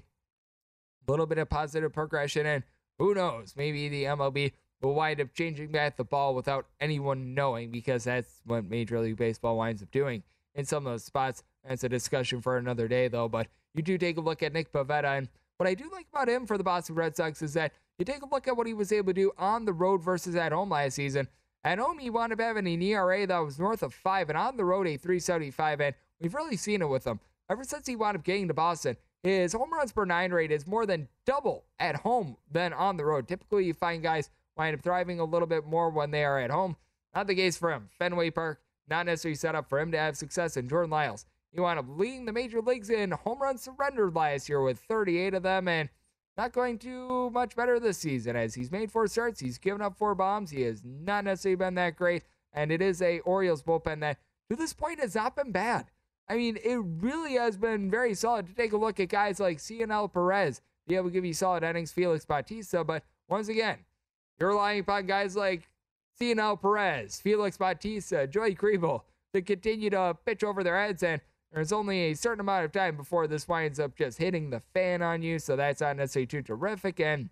little 1.08 1.26
bit 1.26 1.38
of 1.38 1.50
positive 1.50 1.94
progression. 1.94 2.46
And 2.46 2.64
who 3.00 3.14
knows, 3.14 3.54
maybe 3.56 3.90
the 3.90 4.06
MLB 4.06 4.54
will 4.82 4.94
wind 4.94 5.22
up 5.22 5.34
changing 5.34 5.72
back 5.72 5.98
the 5.98 6.04
ball 6.04 6.36
without 6.36 6.68
anyone 6.80 7.34
knowing 7.34 7.72
because 7.72 8.04
that's 8.04 8.42
what 8.46 8.66
Major 8.66 9.00
League 9.00 9.18
Baseball 9.18 9.58
winds 9.58 9.82
up 9.82 9.92
doing 9.92 10.24
in 10.56 10.66
some 10.66 10.86
of 10.86 10.94
those 10.94 11.04
spots. 11.04 11.44
That's 11.68 11.84
a 11.84 11.90
discussion 11.90 12.42
for 12.42 12.58
another 12.58 12.88
day, 12.88 13.08
though. 13.08 13.28
But 13.30 13.48
you 13.74 13.82
do 13.82 13.98
take 13.98 14.18
a 14.18 14.22
look 14.22 14.44
at 14.44 14.54
Nick 14.54 14.72
Pivetta, 14.72 15.18
and 15.18 15.30
what 15.58 15.68
I 15.68 15.76
do 15.76 15.90
like 15.92 16.08
about 16.12 16.28
him 16.28 16.46
for 16.46 16.58
the 16.58 16.64
Boston 16.64 16.96
Red 16.96 17.16
Sox 17.16 17.42
is 17.42 17.54
that 17.54 17.74
you 18.00 18.06
take 18.06 18.24
a 18.24 18.30
look 18.30 18.48
at 18.48 18.58
what 18.58 18.66
he 18.66 18.74
was 18.74 18.92
able 18.92 19.14
to 19.14 19.14
do 19.14 19.32
on 19.38 19.66
the 19.66 19.74
road 19.74 20.04
versus 20.04 20.36
at 20.36 20.52
home 20.52 20.70
last 20.70 20.96
season. 20.96 21.28
At 21.64 21.78
home, 21.78 22.00
he 22.00 22.10
wound 22.10 22.34
up 22.34 22.40
having 22.40 22.66
an 22.68 22.82
ERA 22.82 23.28
that 23.28 23.38
was 23.38 23.60
north 23.60 23.84
of 23.84 23.94
five, 23.94 24.30
and 24.30 24.38
on 24.38 24.58
the 24.58 24.66
road, 24.66 24.88
a 24.88 24.98
375. 24.98 25.82
And 25.82 25.96
we've 26.22 26.34
really 26.34 26.58
seen 26.58 26.82
it 26.82 26.90
with 26.90 27.06
him. 27.06 27.20
Ever 27.50 27.64
since 27.64 27.88
he 27.88 27.96
wound 27.96 28.16
up 28.16 28.24
getting 28.24 28.48
to 28.48 28.54
Boston, 28.54 28.96
his 29.24 29.54
home 29.54 29.74
runs 29.74 29.92
per 29.92 30.06
nine 30.06 30.32
rate 30.32 30.52
is 30.52 30.66
more 30.66 30.86
than 30.86 31.08
double 31.26 31.66
at 31.80 31.98
home 31.98 32.38
than 32.50 32.74
on 32.74 32.98
the 32.98 33.06
road. 33.06 33.28
Typically, 33.28 33.66
you 33.66 33.74
find 33.74 34.02
guys 34.02 34.30
wind 34.58 34.76
up 34.76 34.82
thriving 34.82 35.20
a 35.20 35.26
little 35.26 35.48
bit 35.48 35.66
more 35.66 35.90
when 35.90 36.12
they 36.12 36.24
are 36.24 36.40
at 36.40 36.52
home. 36.52 36.76
Not 37.14 37.28
the 37.28 37.36
case 37.36 37.58
for 37.58 37.72
him. 37.72 37.90
Fenway 38.00 38.30
Park, 38.30 38.62
not 38.90 39.06
necessarily 39.06 39.36
set 39.36 39.56
up 39.56 39.68
for 39.68 39.80
him 39.80 39.92
to 39.92 39.98
have 39.98 40.16
success. 40.16 40.58
And 40.58 40.70
Jordan 40.70 40.90
Lyles, 40.90 41.26
he 41.52 41.60
wound 41.60 41.80
up 41.80 41.86
leading 41.90 42.26
the 42.26 42.32
major 42.32 42.62
leagues 42.62 42.90
in 42.90 43.12
home 43.12 43.42
runs 43.42 43.62
surrendered 43.62 44.16
last 44.16 44.48
year 44.48 44.62
with 44.62 44.80
38 44.80 45.34
of 45.34 45.44
them 45.44 45.68
and 45.68 45.90
not 46.38 46.54
going 46.54 46.80
too 46.80 47.30
much 47.32 47.56
better 47.56 47.80
this 47.80 47.98
season 47.98 48.36
as 48.36 48.56
he's 48.56 48.72
made 48.72 48.92
four 48.92 49.08
starts. 49.08 49.40
He's 49.40 49.58
given 49.58 49.82
up 49.82 49.98
four 49.98 50.16
bombs. 50.16 50.52
He 50.52 50.62
has 50.62 50.82
not 50.84 51.26
necessarily 51.26 51.58
been 51.58 51.76
that 51.76 51.96
great. 51.96 52.24
And 52.54 52.72
it 52.72 52.82
is 52.82 53.02
a 53.02 53.20
Orioles 53.20 53.64
bullpen 53.64 54.00
that 54.00 54.20
to 54.50 54.56
this 54.56 54.74
point 54.74 55.00
has 55.00 55.16
not 55.16 55.36
been 55.36 55.52
bad. 55.52 55.92
I 56.32 56.38
mean, 56.38 56.58
it 56.64 56.80
really 57.02 57.34
has 57.34 57.58
been 57.58 57.92
very 57.92 58.14
solid 58.14 58.48
to 58.48 58.54
take 58.54 58.72
a 58.72 58.78
look 58.78 59.02
at 59.02 59.10
guys 59.10 59.38
like 59.42 59.60
Cionel 59.60 60.08
Perez, 60.08 60.62
be 60.88 60.96
able 60.96 61.10
to 61.10 61.12
give 61.12 61.26
you 61.26 61.34
solid 61.34 61.62
innings, 61.62 61.92
Felix 61.92 62.24
Bautista. 62.24 62.86
But 62.86 63.04
once 63.28 63.50
again, 63.50 63.80
you're 64.40 64.52
relying 64.52 64.80
upon 64.80 65.08
guys 65.08 65.36
like 65.36 65.68
Cionel 66.18 66.56
Perez, 66.56 67.20
Felix 67.20 67.58
Bautista, 67.58 68.28
Joey 68.28 68.56
Krehbiel 68.56 69.02
to 69.34 69.42
continue 69.42 69.90
to 69.90 70.16
pitch 70.26 70.42
over 70.42 70.64
their 70.64 70.82
heads. 70.82 71.04
And 71.04 71.20
there's 71.52 71.74
only 71.74 72.00
a 72.00 72.14
certain 72.14 72.40
amount 72.40 72.64
of 72.64 72.72
time 72.72 72.96
before 72.96 73.28
this 73.28 73.46
winds 73.50 73.78
up 73.78 73.98
just 73.98 74.18
hitting 74.18 74.52
the 74.52 74.62
fan 74.74 75.02
on 75.02 75.22
you. 75.22 75.38
So 75.38 75.58
that's 75.58 75.82
not 75.82 75.98
necessarily 75.98 76.28
too 76.28 76.44
terrific. 76.44 77.02
And 77.02 77.28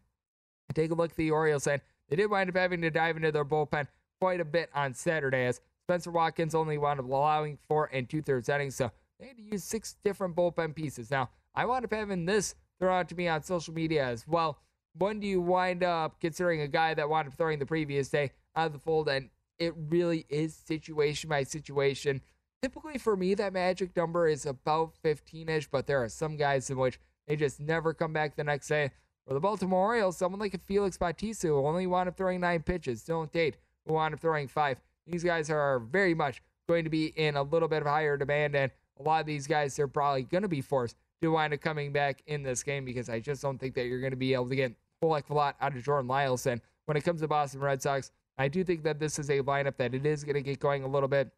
take 0.74 0.92
a 0.92 0.94
look 0.94 1.12
at 1.12 1.16
the 1.16 1.32
Orioles. 1.32 1.68
And 1.68 1.82
they 2.10 2.18
did 2.18 2.30
wind 2.30 2.50
up 2.50 2.58
having 2.58 2.82
to 2.82 2.90
dive 2.90 3.16
into 3.16 3.32
their 3.32 3.46
bullpen 3.46 3.88
quite 4.20 4.42
a 4.42 4.46
bit 4.46 4.70
on 4.76 4.94
Saturday 4.94 5.46
as 5.46 5.62
Spencer 5.90 6.12
Watkins 6.12 6.56
only 6.56 6.78
wound 6.78 7.00
up 7.00 7.06
allowing 7.06 7.58
four 7.68 7.90
and 7.92 8.08
two 8.08 8.22
thirds 8.22 8.48
innings. 8.48 8.76
So 8.76 8.92
they 9.20 9.28
had 9.28 9.38
to 9.38 9.44
use 9.44 9.64
six 9.64 9.96
different 10.04 10.36
bullpen 10.36 10.76
pieces. 10.76 11.10
Now, 11.12 11.30
I 11.56 11.66
wound 11.66 11.84
up 11.84 11.92
having 11.92 12.26
this 12.26 12.56
thrown 12.80 13.00
out 13.00 13.10
to 13.10 13.16
me 13.16 13.28
on 13.28 13.44
social 13.44 13.74
media 13.74 14.06
as 14.06 14.28
well 14.28 14.60
when 15.00 15.20
do 15.20 15.28
you 15.28 15.42
wind 15.42 15.84
up 15.84 16.20
considering 16.20 16.62
a 16.62 16.68
guy 16.68 16.94
that 16.94 17.10
wound 17.10 17.28
up 17.28 17.34
throwing 17.34 17.60
the 17.60 17.66
previous 17.66 18.10
day 18.10 18.32
out 18.56 18.68
of 18.68 18.74
the 18.74 18.80
fold? 18.80 19.08
And 19.08 19.30
it 19.58 19.74
really 19.76 20.26
is 20.30 20.56
situation 20.56 21.30
by 21.30 21.44
situation. 21.44 22.22
Typically, 22.62 22.98
for 22.98 23.16
me, 23.16 23.34
that 23.36 23.54
magic 23.54 23.96
number 23.96 24.28
is 24.28 24.46
about 24.46 24.94
15 25.02 25.48
ish, 25.50 25.68
but 25.68 25.88
there 25.88 26.04
are 26.04 26.10
some 26.10 26.38
guys 26.38 26.70
in 26.70 26.78
which 26.78 27.00
they 27.28 27.36
just 27.36 27.60
never 27.60 27.94
come 27.94 28.12
back 28.12 28.36
the 28.36 28.44
next 28.44 28.68
day. 28.68 28.92
For 29.28 29.34
the 29.34 29.40
Baltimore 29.40 29.80
Orioles, 29.80 30.18
someone 30.18 30.40
like 30.40 30.60
Felix 30.66 30.98
Bautista 30.98 31.48
who 31.48 31.66
only 31.66 31.88
wound 31.88 32.10
up 32.10 32.18
throwing 32.18 32.42
nine 32.42 32.64
pitches, 32.64 33.04
Dylan 33.04 33.32
Tate 33.32 33.58
who 33.86 33.94
wound 33.94 34.14
up 34.14 34.20
throwing 34.20 34.48
five. 34.48 34.78
These 35.08 35.24
guys 35.24 35.50
are 35.50 35.80
very 35.80 36.14
much 36.14 36.42
going 36.68 36.84
to 36.84 36.90
be 36.90 37.08
in 37.08 37.36
a 37.36 37.44
little 37.44 37.68
bit 37.68 37.82
of 37.82 37.88
higher 37.88 38.18
demand, 38.18 38.56
and 38.56 38.72
a 39.00 39.04
lot 39.04 39.22
of 39.22 39.26
these 39.26 39.48
guys 39.48 39.80
are 39.80 39.88
probably 39.88 40.24
going 40.24 40.44
to 40.44 40.48
be 40.48 40.62
forced 40.62 40.96
to 41.22 41.32
wind 41.32 41.54
up 41.54 41.62
coming 41.62 41.92
back 41.92 42.22
in 42.28 42.44
this 42.44 42.64
game 42.64 42.86
because 42.86 43.10
I 43.10 43.20
just 43.20 43.42
don't 43.42 43.58
think 43.58 43.76
that 43.76 43.86
you're 43.86 44.00
going 44.00 44.12
to 44.12 44.18
be 44.18 44.34
able 44.34 44.50
to 44.50 44.56
get 44.56 44.72
a 44.72 44.76
whole 45.02 45.16
heck 45.16 45.26
of 45.26 45.32
a 45.32 45.34
lot 45.34 45.56
out 45.60 45.76
of 45.76 45.84
Jordan 45.84 46.08
Lyles. 46.08 46.46
And 46.46 46.62
when 46.86 46.98
it 46.98 47.04
comes 47.04 47.22
to 47.22 47.28
Boston 47.28 47.62
Red 47.62 47.82
Sox, 47.82 48.12
I 48.38 48.48
do 48.48 48.64
think 48.64 48.84
that 48.84 49.00
this 49.00 49.20
is 49.20 49.30
a 49.30 49.42
lineup 49.42 49.78
that 49.78 49.94
it 49.94 50.06
is 50.06 50.24
going 50.24 50.36
to 50.36 50.42
get 50.42 50.60
going 50.60 50.84
a 50.84 50.88
little 50.88 51.10
bit. 51.10 51.30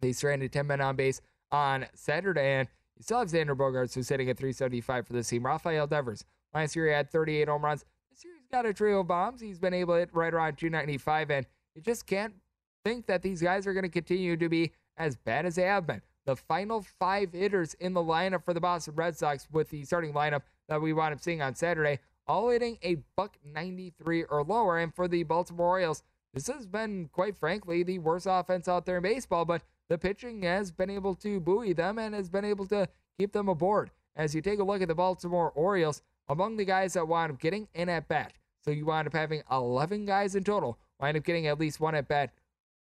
They 0.00 0.12
stranded 0.12 0.52
10 0.52 0.66
men 0.66 0.80
on 0.80 0.96
base 0.96 1.20
on 1.50 1.86
Saturday, 1.94 2.58
and 2.60 2.68
you 2.96 3.02
still 3.02 3.18
have 3.18 3.28
Xander 3.28 3.56
Bogaerts, 3.56 3.94
who's 3.94 4.06
sitting 4.06 4.30
at 4.30 4.38
375 4.38 5.06
for 5.06 5.12
this 5.12 5.28
team. 5.28 5.44
Rafael 5.44 5.86
Devers, 5.86 6.24
last 6.54 6.76
year 6.76 6.86
he 6.86 6.92
had 6.92 7.10
38 7.10 7.48
home 7.48 7.64
runs. 7.64 7.84
This 8.10 8.24
year 8.24 8.34
he's 8.38 8.48
got 8.48 8.66
a 8.66 8.72
trio 8.72 9.00
of 9.00 9.08
bombs. 9.08 9.40
He's 9.40 9.58
been 9.58 9.74
able 9.74 9.94
to 9.94 10.00
hit 10.00 10.14
right 10.14 10.32
around 10.32 10.56
295, 10.56 11.30
and 11.30 11.46
you 11.74 11.82
just 11.82 12.06
can't 12.06 12.34
think 12.84 13.06
that 13.06 13.22
these 13.22 13.42
guys 13.42 13.66
are 13.66 13.72
going 13.72 13.84
to 13.84 13.88
continue 13.88 14.36
to 14.36 14.48
be 14.48 14.72
as 14.96 15.16
bad 15.16 15.46
as 15.46 15.56
they 15.56 15.62
have 15.62 15.86
been 15.86 16.02
the 16.26 16.36
final 16.36 16.82
five 16.98 17.32
hitters 17.32 17.74
in 17.74 17.94
the 17.94 18.00
lineup 18.00 18.44
for 18.44 18.54
the 18.54 18.60
Boston 18.60 18.94
Red 18.94 19.16
Sox 19.16 19.48
with 19.50 19.70
the 19.70 19.84
starting 19.84 20.12
lineup 20.12 20.42
that 20.68 20.80
we 20.80 20.92
wound 20.92 21.14
up 21.14 21.20
seeing 21.20 21.42
on 21.42 21.54
Saturday, 21.54 21.98
all 22.26 22.50
hitting 22.50 22.78
a 22.82 22.96
buck 23.16 23.36
93 23.44 24.24
or 24.24 24.44
lower. 24.44 24.78
And 24.78 24.94
for 24.94 25.08
the 25.08 25.22
Baltimore 25.24 25.68
Orioles, 25.68 26.02
this 26.32 26.46
has 26.46 26.66
been, 26.66 27.08
quite 27.12 27.36
frankly, 27.36 27.82
the 27.82 27.98
worst 27.98 28.26
offense 28.30 28.68
out 28.68 28.86
there 28.86 28.98
in 28.98 29.02
baseball, 29.02 29.44
but 29.44 29.62
the 29.88 29.98
pitching 29.98 30.42
has 30.42 30.70
been 30.70 30.90
able 30.90 31.16
to 31.16 31.40
buoy 31.40 31.72
them 31.72 31.98
and 31.98 32.14
has 32.14 32.28
been 32.28 32.44
able 32.44 32.66
to 32.66 32.88
keep 33.18 33.32
them 33.32 33.48
aboard. 33.48 33.90
As 34.14 34.34
you 34.34 34.40
take 34.40 34.60
a 34.60 34.64
look 34.64 34.82
at 34.82 34.88
the 34.88 34.94
Baltimore 34.94 35.50
Orioles, 35.54 36.02
among 36.28 36.56
the 36.56 36.64
guys 36.64 36.92
that 36.92 37.08
wound 37.08 37.32
up 37.32 37.40
getting 37.40 37.66
in 37.74 37.88
at 37.88 38.06
bat, 38.06 38.34
so 38.64 38.70
you 38.70 38.86
wind 38.86 39.08
up 39.08 39.14
having 39.14 39.42
11 39.50 40.04
guys 40.04 40.36
in 40.36 40.44
total, 40.44 40.78
wind 41.00 41.16
up 41.16 41.24
getting 41.24 41.48
at 41.48 41.58
least 41.58 41.80
one 41.80 41.94
at 41.94 42.06
bat. 42.06 42.30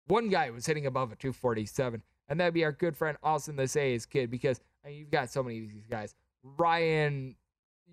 One 0.09 0.29
guy 0.29 0.51
was 0.51 0.66
hitting 0.66 0.87
above 0.87 1.12
a 1.12 1.16
247 1.16 2.03
and 2.29 2.40
that'd 2.40 2.55
be 2.55 2.64
our 2.64 2.73
good 2.73 2.97
friend 2.97 3.16
Austin 3.23 3.57
the 3.57 3.68
Say's 3.68 4.07
kid 4.07 4.31
because 4.31 4.61
I 4.85 4.88
mean, 4.88 4.99
you've 4.99 5.11
got 5.11 5.31
so 5.31 5.42
many 5.42 5.59
of 5.61 5.68
these 5.68 5.87
guys. 5.87 6.14
Ryan, 6.42 7.35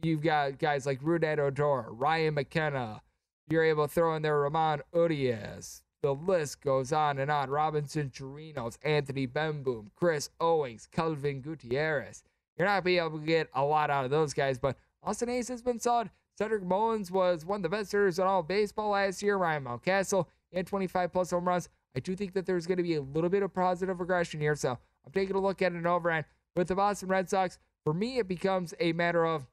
you've 0.04 0.22
got 0.22 0.60
guys 0.60 0.86
like 0.86 1.02
Rougned 1.02 1.40
Odor, 1.40 1.88
Ryan 1.92 2.34
McKenna. 2.36 3.02
You're 3.50 3.64
able 3.64 3.88
to 3.88 3.94
throw 3.94 4.16
in 4.16 4.22
there 4.22 4.40
Ramon 4.40 4.82
Urias. 4.94 5.84
The 6.02 6.14
list 6.14 6.62
goes 6.62 6.92
on 6.94 7.20
and 7.20 7.32
on. 7.32 7.50
Robinson 7.50 8.12
Chirinos, 8.12 8.78
Anthony 8.84 9.28
Bemboom, 9.28 9.88
Chris 9.96 10.30
Owings, 10.40 10.88
Kelvin 10.92 11.42
Gutierrez. 11.42 12.24
You're 12.58 12.68
not 12.68 12.84
being 12.84 13.00
able 13.00 13.20
to 13.20 13.26
get 13.26 13.50
a 13.54 13.64
lot 13.64 13.90
out 13.90 14.06
of 14.06 14.12
those 14.12 14.34
guys, 14.34 14.58
but 14.58 14.78
Austin 15.04 15.30
Hays 15.30 15.48
has 15.48 15.62
been 15.62 15.80
solid. 15.80 16.10
Cedric 16.38 16.64
Mullins 16.64 17.12
was 17.12 17.46
one 17.46 17.58
of 17.58 17.64
the 17.64 17.70
best 17.70 17.92
hitters 17.92 18.20
in 18.20 18.26
all 18.26 18.44
baseball 18.44 18.92
last 18.92 19.22
year. 19.22 19.38
Ryan 19.38 19.64
Mountcastle, 19.64 20.28
had 20.54 20.68
25 20.68 21.12
plus 21.12 21.32
home 21.32 21.48
runs. 21.48 21.70
I 21.96 22.00
do 22.00 22.16
think 22.16 22.34
that 22.34 22.46
there's 22.46 22.68
going 22.68 22.78
to 22.78 22.84
be 22.84 22.96
a 22.96 23.02
little 23.02 23.30
bit 23.30 23.44
of 23.44 23.54
positive 23.54 24.00
regression 24.00 24.40
here. 24.40 24.56
So 24.56 24.72
I'm 24.72 25.12
taking 25.14 25.36
a 25.36 25.40
look 25.40 25.62
at 25.62 25.72
an 25.72 25.88
over. 25.88 26.10
And 26.12 26.26
with 26.56 26.68
the 26.68 26.76
Boston 26.76 27.10
Red 27.10 27.30
Sox, 27.30 27.58
for 27.84 27.94
me, 27.94 28.18
it 28.18 28.28
becomes 28.28 28.74
a 28.80 28.94
matter 28.94 29.26
of 29.26 29.46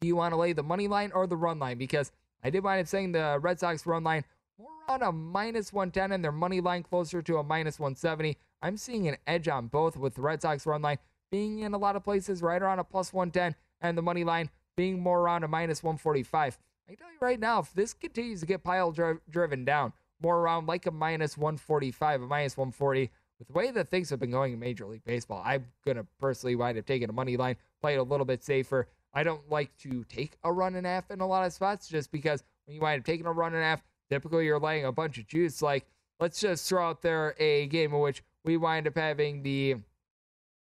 do 0.00 0.08
you 0.08 0.16
want 0.16 0.32
to 0.32 0.36
lay 0.36 0.52
the 0.52 0.62
money 0.62 0.88
line 0.88 1.12
or 1.14 1.26
the 1.26 1.36
run 1.36 1.58
line? 1.58 1.78
Because 1.78 2.12
I 2.42 2.50
did 2.50 2.64
wind 2.64 2.80
up 2.80 2.88
saying 2.88 3.12
the 3.12 3.38
Red 3.40 3.60
Sox 3.60 3.86
run 3.86 4.04
line 4.04 4.24
more 4.58 4.68
on 4.88 5.02
a 5.02 5.12
minus 5.12 5.72
110 5.72 6.12
and 6.12 6.24
their 6.24 6.32
money 6.32 6.60
line 6.60 6.82
closer 6.82 7.22
to 7.22 7.38
a 7.38 7.42
minus 7.42 7.78
170. 7.78 8.36
I'm 8.62 8.76
seeing 8.76 9.08
an 9.08 9.16
edge 9.26 9.48
on 9.48 9.68
both 9.68 9.96
with 9.96 10.14
the 10.14 10.22
Red 10.22 10.42
Sox 10.42 10.66
run 10.66 10.82
line 10.82 10.98
being 11.30 11.60
in 11.60 11.74
a 11.74 11.78
lot 11.78 11.96
of 11.96 12.04
places 12.04 12.42
right 12.42 12.60
around 12.60 12.78
a 12.78 12.84
plus 12.84 13.12
110 13.12 13.54
and 13.80 13.96
the 13.96 14.02
money 14.02 14.24
line 14.24 14.50
being 14.76 15.00
more 15.00 15.20
around 15.20 15.44
a 15.44 15.48
minus 15.48 15.82
145. 15.82 16.58
I 16.88 16.90
can 16.90 16.96
tell 16.98 17.08
you 17.08 17.18
right 17.20 17.40
now, 17.40 17.60
if 17.60 17.72
this 17.72 17.94
continues 17.94 18.40
to 18.40 18.46
get 18.46 18.62
pile 18.62 18.92
dri- 18.92 19.18
driven 19.28 19.64
down, 19.64 19.92
more 20.20 20.38
around 20.38 20.66
like 20.66 20.86
a 20.86 20.90
minus 20.90 21.36
145, 21.36 22.22
a 22.22 22.26
minus 22.26 22.56
140, 22.56 23.10
with 23.38 23.48
the 23.48 23.54
way 23.54 23.70
that 23.70 23.90
things 23.90 24.10
have 24.10 24.18
been 24.18 24.30
going 24.30 24.52
in 24.52 24.58
Major 24.58 24.86
League 24.86 25.04
Baseball, 25.04 25.42
I'm 25.44 25.66
going 25.84 25.98
to 25.98 26.06
personally 26.18 26.56
wind 26.56 26.78
up 26.78 26.86
taking 26.86 27.08
a 27.08 27.12
money 27.12 27.36
line, 27.36 27.56
play 27.80 27.94
it 27.94 27.98
a 27.98 28.02
little 28.02 28.24
bit 28.26 28.42
safer. 28.42 28.88
I 29.12 29.22
don't 29.22 29.50
like 29.50 29.76
to 29.78 30.04
take 30.04 30.36
a 30.44 30.52
run 30.52 30.74
and 30.74 30.86
a 30.86 30.90
half 30.90 31.10
in 31.10 31.20
a 31.20 31.26
lot 31.26 31.46
of 31.46 31.52
spots 31.52 31.88
just 31.88 32.10
because 32.10 32.42
when 32.64 32.74
you 32.74 32.80
wind 32.80 33.00
up 33.00 33.06
taking 33.06 33.26
a 33.26 33.32
run 33.32 33.54
and 33.54 33.62
a 33.62 33.66
half, 33.66 33.82
typically 34.10 34.46
you're 34.46 34.58
laying 34.58 34.84
a 34.84 34.92
bunch 34.92 35.18
of 35.18 35.26
juice. 35.26 35.60
Like, 35.60 35.86
let's 36.20 36.40
just 36.40 36.68
throw 36.68 36.88
out 36.88 37.02
there 37.02 37.34
a 37.38 37.66
game 37.66 37.92
in 37.92 38.00
which 38.00 38.22
we 38.44 38.56
wind 38.56 38.86
up 38.86 38.96
having 38.96 39.42
the 39.42 39.76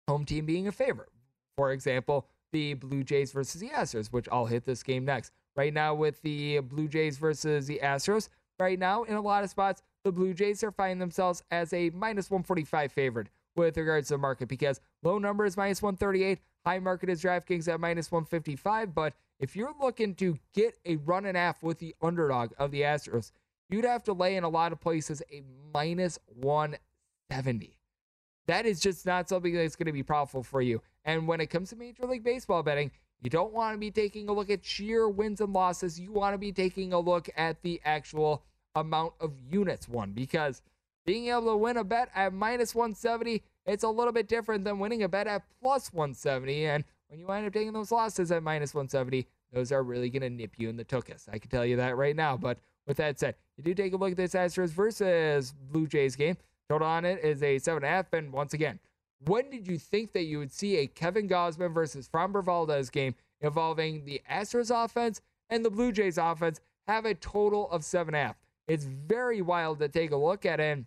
home 0.07 0.25
team 0.25 0.45
being 0.45 0.67
a 0.67 0.71
favorite. 0.71 1.09
For 1.57 1.71
example, 1.71 2.27
the 2.51 2.73
Blue 2.75 3.03
Jays 3.03 3.31
versus 3.31 3.59
the 3.59 3.69
Astros, 3.69 4.07
which 4.07 4.27
I'll 4.31 4.45
hit 4.45 4.65
this 4.65 4.83
game 4.83 5.05
next. 5.05 5.31
Right 5.55 5.73
now, 5.73 5.93
with 5.93 6.21
the 6.21 6.59
Blue 6.59 6.87
Jays 6.87 7.17
versus 7.17 7.67
the 7.67 7.79
Astros, 7.83 8.29
right 8.61 8.79
now, 8.79 9.03
in 9.03 9.15
a 9.15 9.21
lot 9.21 9.43
of 9.43 9.49
spots, 9.49 9.81
the 10.03 10.11
Blue 10.11 10.33
Jays 10.33 10.63
are 10.63 10.71
finding 10.71 10.99
themselves 10.99 11.43
as 11.51 11.73
a 11.73 11.89
minus 11.91 12.29
145 12.29 12.91
favorite 12.91 13.27
with 13.55 13.77
regards 13.77 14.07
to 14.07 14.13
the 14.13 14.17
market 14.17 14.47
because 14.47 14.79
low 15.03 15.17
number 15.17 15.45
is 15.45 15.57
minus 15.57 15.81
138, 15.81 16.39
high 16.65 16.79
market 16.79 17.09
is 17.09 17.21
DraftKings 17.21 17.67
at 17.67 17.79
minus 17.79 18.11
155. 18.11 18.95
But 18.95 19.13
if 19.39 19.55
you're 19.55 19.73
looking 19.81 20.15
to 20.15 20.37
get 20.53 20.77
a 20.85 20.95
run 20.97 21.25
and 21.25 21.35
a 21.35 21.39
half 21.39 21.61
with 21.63 21.79
the 21.79 21.95
underdog 22.01 22.51
of 22.57 22.71
the 22.71 22.81
Astros, 22.81 23.31
you'd 23.69 23.85
have 23.85 24.03
to 24.03 24.13
lay 24.13 24.35
in 24.35 24.43
a 24.43 24.49
lot 24.49 24.71
of 24.71 24.79
places 24.79 25.21
a 25.31 25.41
minus 25.73 26.19
170. 26.27 27.77
That 28.47 28.65
is 28.65 28.79
just 28.79 29.05
not 29.05 29.29
something 29.29 29.53
that's 29.53 29.75
going 29.75 29.87
to 29.87 29.91
be 29.91 30.03
profitable 30.03 30.43
for 30.43 30.61
you. 30.61 30.81
And 31.05 31.27
when 31.27 31.41
it 31.41 31.47
comes 31.47 31.69
to 31.69 31.75
Major 31.75 32.05
League 32.05 32.23
Baseball 32.23 32.63
betting, 32.63 32.91
you 33.23 33.29
don't 33.29 33.53
want 33.53 33.75
to 33.75 33.79
be 33.79 33.91
taking 33.91 34.29
a 34.29 34.33
look 34.33 34.49
at 34.49 34.65
sheer 34.65 35.07
wins 35.07 35.41
and 35.41 35.53
losses. 35.53 35.99
You 35.99 36.11
want 36.11 36.33
to 36.33 36.39
be 36.39 36.51
taking 36.51 36.91
a 36.91 36.99
look 36.99 37.29
at 37.37 37.61
the 37.61 37.79
actual 37.85 38.43
amount 38.75 39.13
of 39.19 39.33
units 39.49 39.87
won 39.87 40.11
because 40.11 40.61
being 41.05 41.27
able 41.27 41.47
to 41.47 41.57
win 41.57 41.77
a 41.77 41.83
bet 41.83 42.09
at 42.15 42.33
minus 42.33 42.75
170, 42.75 43.41
it's 43.65 43.83
a 43.83 43.89
little 43.89 44.13
bit 44.13 44.27
different 44.27 44.63
than 44.63 44.79
winning 44.79 45.03
a 45.03 45.09
bet 45.09 45.27
at 45.27 45.43
plus 45.61 45.91
170. 45.93 46.65
And 46.65 46.83
when 47.07 47.19
you 47.19 47.27
wind 47.27 47.45
up 47.45 47.53
taking 47.53 47.73
those 47.73 47.91
losses 47.91 48.31
at 48.31 48.43
minus 48.43 48.73
170, 48.73 49.27
those 49.51 49.71
are 49.71 49.83
really 49.83 50.09
going 50.09 50.21
to 50.21 50.29
nip 50.29 50.53
you 50.57 50.69
in 50.69 50.77
the 50.77 50.85
tuchus. 50.85 51.27
I 51.31 51.39
can 51.39 51.49
tell 51.49 51.65
you 51.65 51.75
that 51.77 51.97
right 51.97 52.15
now. 52.15 52.37
But 52.37 52.59
with 52.87 52.97
that 52.97 53.19
said, 53.19 53.35
you 53.57 53.63
do 53.63 53.73
take 53.73 53.93
a 53.93 53.97
look 53.97 54.11
at 54.11 54.17
this 54.17 54.33
Astros 54.33 54.69
versus 54.69 55.53
Blue 55.71 55.87
Jays 55.87 56.15
game. 56.15 56.37
Total 56.69 56.87
on 56.87 57.03
it 57.03 57.23
is 57.23 57.43
a 57.43 57.57
7.5. 57.57 58.13
And 58.13 58.31
once 58.31 58.53
again, 58.53 58.79
when 59.25 59.49
did 59.49 59.67
you 59.67 59.77
think 59.77 60.13
that 60.13 60.23
you 60.23 60.39
would 60.39 60.51
see 60.51 60.77
a 60.77 60.87
Kevin 60.87 61.27
Gausman 61.27 61.73
versus 61.73 62.09
Framber 62.11 62.43
Valdez 62.43 62.89
game 62.89 63.15
involving 63.41 64.05
the 64.05 64.21
Astros 64.29 64.71
offense 64.73 65.21
and 65.49 65.65
the 65.65 65.69
Blue 65.69 65.91
Jays 65.91 66.17
offense 66.17 66.61
have 66.87 67.05
a 67.05 67.13
total 67.13 67.69
of 67.69 67.81
7.5? 67.81 68.35
It's 68.71 68.85
very 68.85 69.41
wild 69.41 69.79
to 69.79 69.89
take 69.89 70.11
a 70.11 70.15
look 70.15 70.45
at. 70.45 70.61
And 70.61 70.85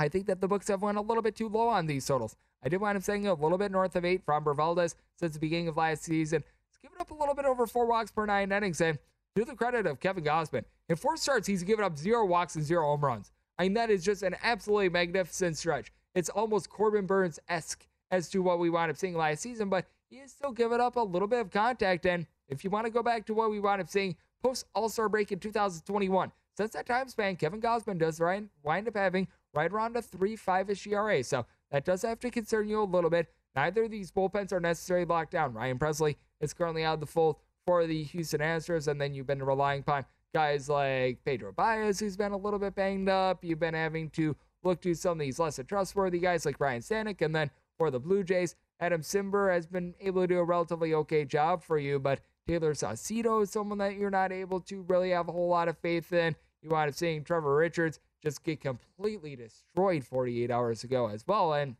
I 0.00 0.08
think 0.08 0.26
that 0.26 0.40
the 0.40 0.48
books 0.48 0.66
have 0.66 0.82
went 0.82 0.98
a 0.98 1.00
little 1.00 1.22
bit 1.22 1.36
too 1.36 1.48
low 1.48 1.68
on 1.68 1.86
these 1.86 2.04
totals. 2.04 2.34
I 2.60 2.68
did 2.68 2.80
wind 2.80 2.96
up 2.96 3.04
saying 3.04 3.24
a 3.28 3.34
little 3.34 3.56
bit 3.56 3.70
north 3.70 3.94
of 3.94 4.04
eight 4.04 4.24
from 4.24 4.44
Valdez 4.56 4.96
since 5.14 5.34
the 5.34 5.38
beginning 5.38 5.68
of 5.68 5.76
last 5.76 6.02
season. 6.02 6.42
It's 6.68 6.78
given 6.78 7.00
up 7.00 7.12
a 7.12 7.14
little 7.14 7.36
bit 7.36 7.44
over 7.44 7.68
four 7.68 7.86
walks 7.86 8.10
per 8.10 8.26
nine 8.26 8.50
innings. 8.50 8.80
And 8.80 8.98
to 9.36 9.44
the 9.44 9.54
credit 9.54 9.86
of 9.86 10.00
Kevin 10.00 10.24
Gausman, 10.24 10.64
in 10.88 10.96
four 10.96 11.16
starts, 11.16 11.46
he's 11.46 11.62
given 11.62 11.84
up 11.84 11.96
zero 11.96 12.26
walks 12.26 12.56
and 12.56 12.64
zero 12.64 12.82
home 12.82 13.04
runs. 13.04 13.30
I 13.60 13.62
mean, 13.62 13.74
that 13.74 13.90
is 13.90 14.04
just 14.04 14.24
an 14.24 14.34
absolutely 14.42 14.88
magnificent 14.88 15.56
stretch. 15.56 15.92
It's 16.16 16.30
almost 16.30 16.68
Corbin 16.68 17.06
Burnes 17.06 17.38
esque 17.48 17.86
as 18.10 18.28
to 18.30 18.42
what 18.42 18.58
we 18.58 18.70
wound 18.70 18.90
up 18.90 18.96
seeing 18.96 19.16
last 19.16 19.42
season, 19.42 19.68
but 19.68 19.86
he 20.10 20.16
is 20.16 20.32
still 20.32 20.50
giving 20.50 20.80
up 20.80 20.96
a 20.96 21.00
little 21.00 21.28
bit 21.28 21.38
of 21.38 21.52
contact. 21.52 22.06
And 22.06 22.26
if 22.48 22.64
you 22.64 22.70
want 22.70 22.86
to 22.86 22.90
go 22.90 23.04
back 23.04 23.24
to 23.26 23.34
what 23.34 23.52
we 23.52 23.60
wound 23.60 23.80
up 23.80 23.88
seeing 23.88 24.16
post 24.42 24.66
All 24.74 24.88
Star 24.88 25.08
break 25.08 25.30
in 25.30 25.38
2021, 25.38 26.32
since 26.58 26.72
that 26.72 26.86
time 26.86 27.08
span, 27.08 27.36
Kevin 27.36 27.60
Gausman 27.60 27.98
does 27.98 28.18
wind 28.18 28.88
up 28.88 28.96
having 28.96 29.28
right 29.54 29.72
around 29.72 29.96
a 29.96 30.02
3 30.02 30.34
5 30.34 30.70
ish 30.70 30.88
ERA. 30.88 31.22
So 31.22 31.46
that 31.70 31.84
does 31.84 32.02
have 32.02 32.18
to 32.18 32.32
concern 32.32 32.68
you 32.68 32.82
a 32.82 32.84
little 32.84 33.10
bit. 33.10 33.32
Neither 33.54 33.84
of 33.84 33.92
these 33.92 34.10
bullpens 34.10 34.50
are 34.52 34.58
necessarily 34.58 35.06
locked 35.06 35.30
down. 35.30 35.54
Ryan 35.54 35.78
Pressly 35.78 36.16
is 36.40 36.52
currently 36.52 36.82
out 36.82 36.94
of 36.94 37.00
the 37.00 37.06
fold 37.06 37.36
for 37.64 37.86
the 37.86 38.02
Houston 38.02 38.40
Astros, 38.40 38.88
and 38.88 39.00
then 39.00 39.14
you've 39.14 39.28
been 39.28 39.40
relying 39.40 39.82
upon 39.82 40.04
guys 40.34 40.68
like 40.68 41.24
Pedro 41.24 41.52
Baez, 41.52 42.00
who's 42.00 42.16
been 42.16 42.32
a 42.32 42.36
little 42.36 42.58
bit 42.58 42.74
banged 42.74 43.08
up. 43.08 43.44
You've 43.44 43.60
been 43.60 43.74
having 43.74 44.10
to 44.10 44.34
look 44.64 44.80
to 44.80 44.94
some 44.94 45.12
of 45.12 45.18
these 45.20 45.38
less 45.38 45.60
trustworthy 45.64 46.18
guys 46.18 46.44
like 46.44 46.58
Ryan 46.58 46.82
Stanek, 46.82 47.22
and 47.22 47.32
then 47.32 47.52
for 47.76 47.92
the 47.92 48.00
Blue 48.00 48.24
Jays, 48.24 48.56
Adam 48.80 49.02
Cimber 49.02 49.54
has 49.54 49.68
been 49.68 49.94
able 50.00 50.22
to 50.22 50.26
do 50.26 50.38
a 50.38 50.44
relatively 50.44 50.92
okay 50.92 51.24
job 51.24 51.62
for 51.62 51.78
you, 51.78 52.00
but 52.00 52.20
Tayler 52.48 52.72
Saucedo 52.72 53.42
is 53.42 53.50
someone 53.50 53.78
that 53.78 53.94
you're 53.94 54.10
not 54.10 54.32
able 54.32 54.60
to 54.62 54.82
really 54.88 55.10
have 55.10 55.28
a 55.28 55.32
whole 55.32 55.48
lot 55.48 55.68
of 55.68 55.78
faith 55.78 56.12
in. 56.12 56.34
You 56.62 56.70
wind 56.70 56.88
up 56.88 56.94
seeing 56.94 57.24
Trevor 57.24 57.56
Richards 57.56 58.00
just 58.22 58.42
get 58.42 58.60
completely 58.60 59.36
destroyed 59.36 60.04
48 60.04 60.50
hours 60.50 60.84
ago 60.84 61.08
as 61.08 61.24
well. 61.26 61.52
And 61.54 61.76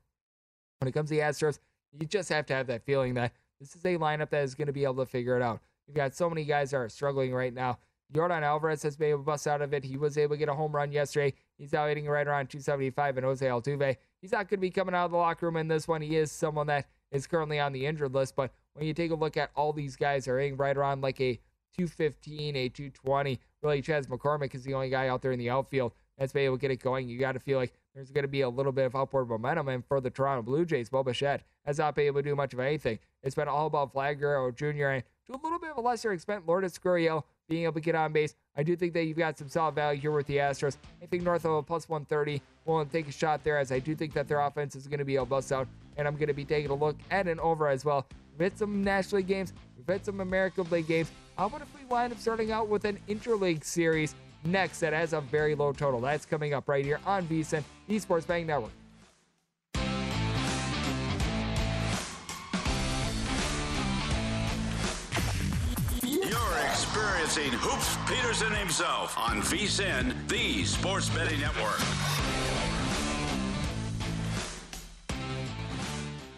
when 0.78 0.88
it 0.88 0.92
comes 0.92 1.08
to 1.10 1.16
the 1.16 1.22
Astros, 1.22 1.58
you 1.98 2.06
just 2.06 2.28
have 2.28 2.46
to 2.46 2.54
have 2.54 2.68
that 2.68 2.84
feeling 2.84 3.14
that 3.14 3.32
this 3.60 3.74
is 3.74 3.84
a 3.84 3.96
lineup 3.98 4.30
that 4.30 4.44
is 4.44 4.54
going 4.54 4.66
to 4.66 4.72
be 4.72 4.84
able 4.84 5.04
to 5.04 5.06
figure 5.06 5.36
it 5.36 5.42
out. 5.42 5.60
You've 5.86 5.96
got 5.96 6.14
so 6.14 6.28
many 6.28 6.44
guys 6.44 6.70
that 6.70 6.76
are 6.76 6.88
struggling 6.88 7.34
right 7.34 7.52
now. 7.52 7.78
Jordan 8.12 8.42
Alvarez 8.42 8.82
has 8.82 8.96
been 8.96 9.10
able 9.10 9.20
to 9.20 9.24
bust 9.24 9.46
out 9.46 9.60
of 9.60 9.74
it. 9.74 9.84
He 9.84 9.96
was 9.96 10.16
able 10.16 10.34
to 10.34 10.38
get 10.38 10.48
a 10.48 10.54
home 10.54 10.72
run 10.72 10.92
yesterday. 10.92 11.34
He's 11.58 11.72
now 11.72 11.86
hitting 11.86 12.06
right 12.06 12.26
around 12.26 12.48
275. 12.48 13.18
And 13.18 13.26
Jose 13.26 13.46
Altuve, 13.46 13.96
he's 14.20 14.32
not 14.32 14.48
going 14.48 14.58
to 14.58 14.62
be 14.62 14.70
coming 14.70 14.94
out 14.94 15.06
of 15.06 15.10
the 15.10 15.18
locker 15.18 15.46
room 15.46 15.56
in 15.56 15.68
this 15.68 15.86
one. 15.86 16.00
He 16.00 16.16
is 16.16 16.32
someone 16.32 16.68
that 16.68 16.88
is 17.10 17.26
currently 17.26 17.58
on 17.58 17.72
the 17.72 17.84
injured 17.84 18.14
list. 18.14 18.34
But 18.36 18.52
when 18.72 18.86
you 18.86 18.94
take 18.94 19.10
a 19.10 19.14
look 19.14 19.36
at 19.36 19.50
all 19.54 19.72
these 19.72 19.96
guys 19.96 20.26
are 20.26 20.38
hitting 20.38 20.56
right 20.56 20.76
around 20.76 21.02
like 21.02 21.20
a 21.20 21.38
215, 21.76 22.56
a 22.56 22.68
220. 22.68 23.40
Really, 23.62 23.82
Chas 23.82 24.06
McCormick 24.06 24.54
is 24.54 24.64
the 24.64 24.74
only 24.74 24.90
guy 24.90 25.08
out 25.08 25.22
there 25.22 25.32
in 25.32 25.38
the 25.38 25.50
outfield 25.50 25.92
that's 26.16 26.32
been 26.32 26.44
able 26.44 26.56
to 26.56 26.60
get 26.60 26.70
it 26.70 26.82
going. 26.82 27.08
You 27.08 27.18
got 27.18 27.32
to 27.32 27.40
feel 27.40 27.58
like 27.58 27.72
there's 27.94 28.10
going 28.10 28.22
to 28.22 28.28
be 28.28 28.42
a 28.42 28.48
little 28.48 28.72
bit 28.72 28.86
of 28.86 28.94
upward 28.94 29.28
momentum. 29.28 29.68
And 29.68 29.84
for 29.84 30.00
the 30.00 30.10
Toronto 30.10 30.42
Blue 30.42 30.64
Jays, 30.64 30.88
Bo 30.88 31.02
Bichette 31.02 31.42
has 31.64 31.78
not 31.78 31.94
been 31.94 32.06
able 32.06 32.22
to 32.22 32.28
do 32.28 32.36
much 32.36 32.52
of 32.52 32.60
anything. 32.60 32.98
It's 33.22 33.34
been 33.34 33.48
all 33.48 33.66
about 33.66 33.94
Vlad 33.94 34.18
Guerrero 34.18 34.50
Jr. 34.50 34.88
and 34.88 35.02
to 35.26 35.34
a 35.34 35.40
little 35.42 35.58
bit 35.58 35.70
of 35.70 35.76
a 35.76 35.80
lesser 35.80 36.12
extent, 36.12 36.46
Lourdes 36.46 36.78
Gurriel 36.78 37.22
being 37.48 37.64
able 37.64 37.74
to 37.74 37.80
get 37.80 37.94
on 37.94 38.12
base. 38.12 38.34
I 38.56 38.62
do 38.62 38.76
think 38.76 38.92
that 38.94 39.04
you've 39.04 39.18
got 39.18 39.38
some 39.38 39.48
solid 39.48 39.74
value 39.74 40.00
here 40.00 40.10
with 40.10 40.26
the 40.26 40.36
Astros. 40.36 40.76
I 41.02 41.06
think 41.06 41.22
north 41.22 41.44
of 41.44 41.52
a 41.52 41.62
plus 41.62 41.88
130 41.88 42.40
will 42.64 42.84
take 42.86 43.08
a 43.08 43.12
shot 43.12 43.44
there, 43.44 43.58
as 43.58 43.70
I 43.70 43.78
do 43.78 43.94
think 43.94 44.14
that 44.14 44.26
their 44.26 44.40
offense 44.40 44.74
is 44.74 44.86
going 44.86 44.98
to 44.98 45.04
be 45.04 45.16
a 45.16 45.24
bust 45.24 45.52
out. 45.52 45.68
And 45.96 46.06
I'm 46.06 46.14
going 46.14 46.28
to 46.28 46.34
be 46.34 46.44
taking 46.44 46.70
a 46.70 46.74
look 46.74 46.96
at 47.10 47.26
an 47.26 47.40
over 47.40 47.68
as 47.68 47.84
well. 47.84 48.06
We've 48.32 48.50
hit 48.50 48.58
some 48.58 48.82
National 48.82 49.18
League 49.18 49.28
games, 49.28 49.52
we've 49.76 49.86
hit 49.86 50.06
some 50.06 50.20
American 50.20 50.68
League 50.70 50.86
games. 50.86 51.10
Uh, 51.38 51.42
How 51.42 51.46
about 51.46 51.62
if 51.62 51.68
we 51.78 51.84
wind 51.86 52.12
up 52.12 52.18
starting 52.18 52.50
out 52.50 52.68
with 52.68 52.84
an 52.84 52.98
interleague 53.08 53.62
series 53.62 54.14
next 54.44 54.80
that 54.80 54.92
has 54.92 55.12
a 55.12 55.20
very 55.20 55.54
low 55.54 55.72
total? 55.72 56.00
That's 56.00 56.26
coming 56.26 56.52
up 56.52 56.68
right 56.68 56.84
here 56.84 57.00
on 57.06 57.26
VSIN, 57.28 57.62
Esports 57.88 58.26
Betting 58.26 58.48
Network. 58.48 58.72
You're 66.02 66.58
experiencing 66.66 67.52
Hoops 67.52 67.96
Peterson 68.08 68.52
himself 68.54 69.16
on 69.16 69.40
VSIN, 69.42 70.14
the 70.26 70.64
Sports 70.64 71.08
Betting 71.10 71.40
Network. 71.40 71.80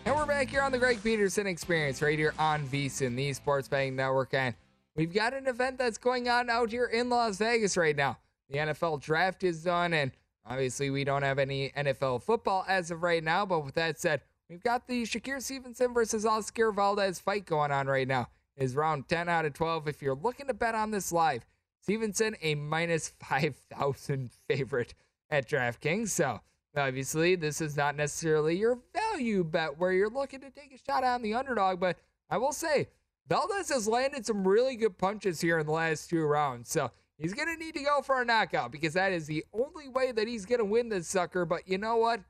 And 0.04 0.14
we're 0.14 0.26
back 0.26 0.50
here 0.50 0.60
on 0.60 0.72
the 0.72 0.78
Greg 0.78 1.02
Peterson 1.02 1.46
Experience 1.46 2.02
right 2.02 2.18
here 2.18 2.34
on 2.38 2.66
VSIN, 2.66 3.16
the 3.16 3.32
Sports 3.32 3.68
Betting 3.68 3.96
Network. 3.96 4.34
And 4.34 4.54
we've 4.96 5.12
got 5.12 5.34
an 5.34 5.46
event 5.46 5.78
that's 5.78 5.98
going 5.98 6.28
on 6.28 6.50
out 6.50 6.70
here 6.70 6.86
in 6.86 7.08
Las 7.08 7.38
Vegas 7.38 7.76
right 7.76 7.96
now. 7.96 8.18
The 8.48 8.58
NFL 8.58 9.00
draft 9.00 9.44
is 9.44 9.62
done, 9.62 9.92
and 9.92 10.12
obviously 10.44 10.90
we 10.90 11.04
don't 11.04 11.22
have 11.22 11.38
any 11.38 11.70
NFL 11.70 12.22
football 12.22 12.64
as 12.68 12.90
of 12.90 13.02
right 13.02 13.22
now. 13.22 13.46
But 13.46 13.64
with 13.64 13.74
that 13.74 14.00
said, 14.00 14.22
we've 14.48 14.62
got 14.62 14.86
the 14.86 15.04
Shakur 15.04 15.40
Stevenson 15.40 15.94
versus 15.94 16.26
Oscar 16.26 16.72
Valdez 16.72 17.18
fight 17.18 17.46
going 17.46 17.70
on 17.70 17.86
right 17.86 18.08
now. 18.08 18.28
Is 18.56 18.76
round 18.76 19.08
10 19.08 19.28
out 19.28 19.46
of 19.46 19.54
12. 19.54 19.88
If 19.88 20.02
you're 20.02 20.14
looking 20.14 20.48
to 20.48 20.54
bet 20.54 20.74
on 20.74 20.90
this 20.90 21.12
live, 21.12 21.46
Stevenson 21.80 22.36
a 22.42 22.54
minus 22.54 23.08
5,000 23.28 24.30
favorite 24.48 24.94
at 25.30 25.48
DraftKings. 25.48 26.08
So 26.08 26.40
obviously, 26.76 27.36
this 27.36 27.60
is 27.60 27.76
not 27.76 27.96
necessarily 27.96 28.56
your 28.56 28.78
value 28.94 29.44
bet 29.44 29.78
where 29.78 29.92
you're 29.92 30.10
looking 30.10 30.40
to 30.40 30.50
take 30.50 30.74
a 30.74 30.78
shot 30.78 31.04
on 31.04 31.22
the 31.22 31.34
underdog. 31.34 31.80
But 31.80 31.98
I 32.28 32.38
will 32.38 32.52
say, 32.52 32.88
Valdez 33.30 33.68
has 33.68 33.86
landed 33.86 34.26
some 34.26 34.46
really 34.46 34.74
good 34.74 34.98
punches 34.98 35.40
here 35.40 35.60
in 35.60 35.66
the 35.66 35.72
last 35.72 36.10
two 36.10 36.24
rounds. 36.24 36.68
So 36.68 36.90
he's 37.16 37.32
going 37.32 37.46
to 37.46 37.64
need 37.64 37.74
to 37.74 37.82
go 37.82 38.02
for 38.02 38.20
a 38.20 38.24
knockout 38.24 38.72
because 38.72 38.94
that 38.94 39.12
is 39.12 39.28
the 39.28 39.44
only 39.54 39.86
way 39.86 40.10
that 40.10 40.26
he's 40.26 40.44
going 40.44 40.58
to 40.58 40.64
win 40.64 40.88
this 40.88 41.06
sucker. 41.06 41.44
But 41.44 41.68
you 41.68 41.78
know 41.78 41.96
what? 41.96 42.20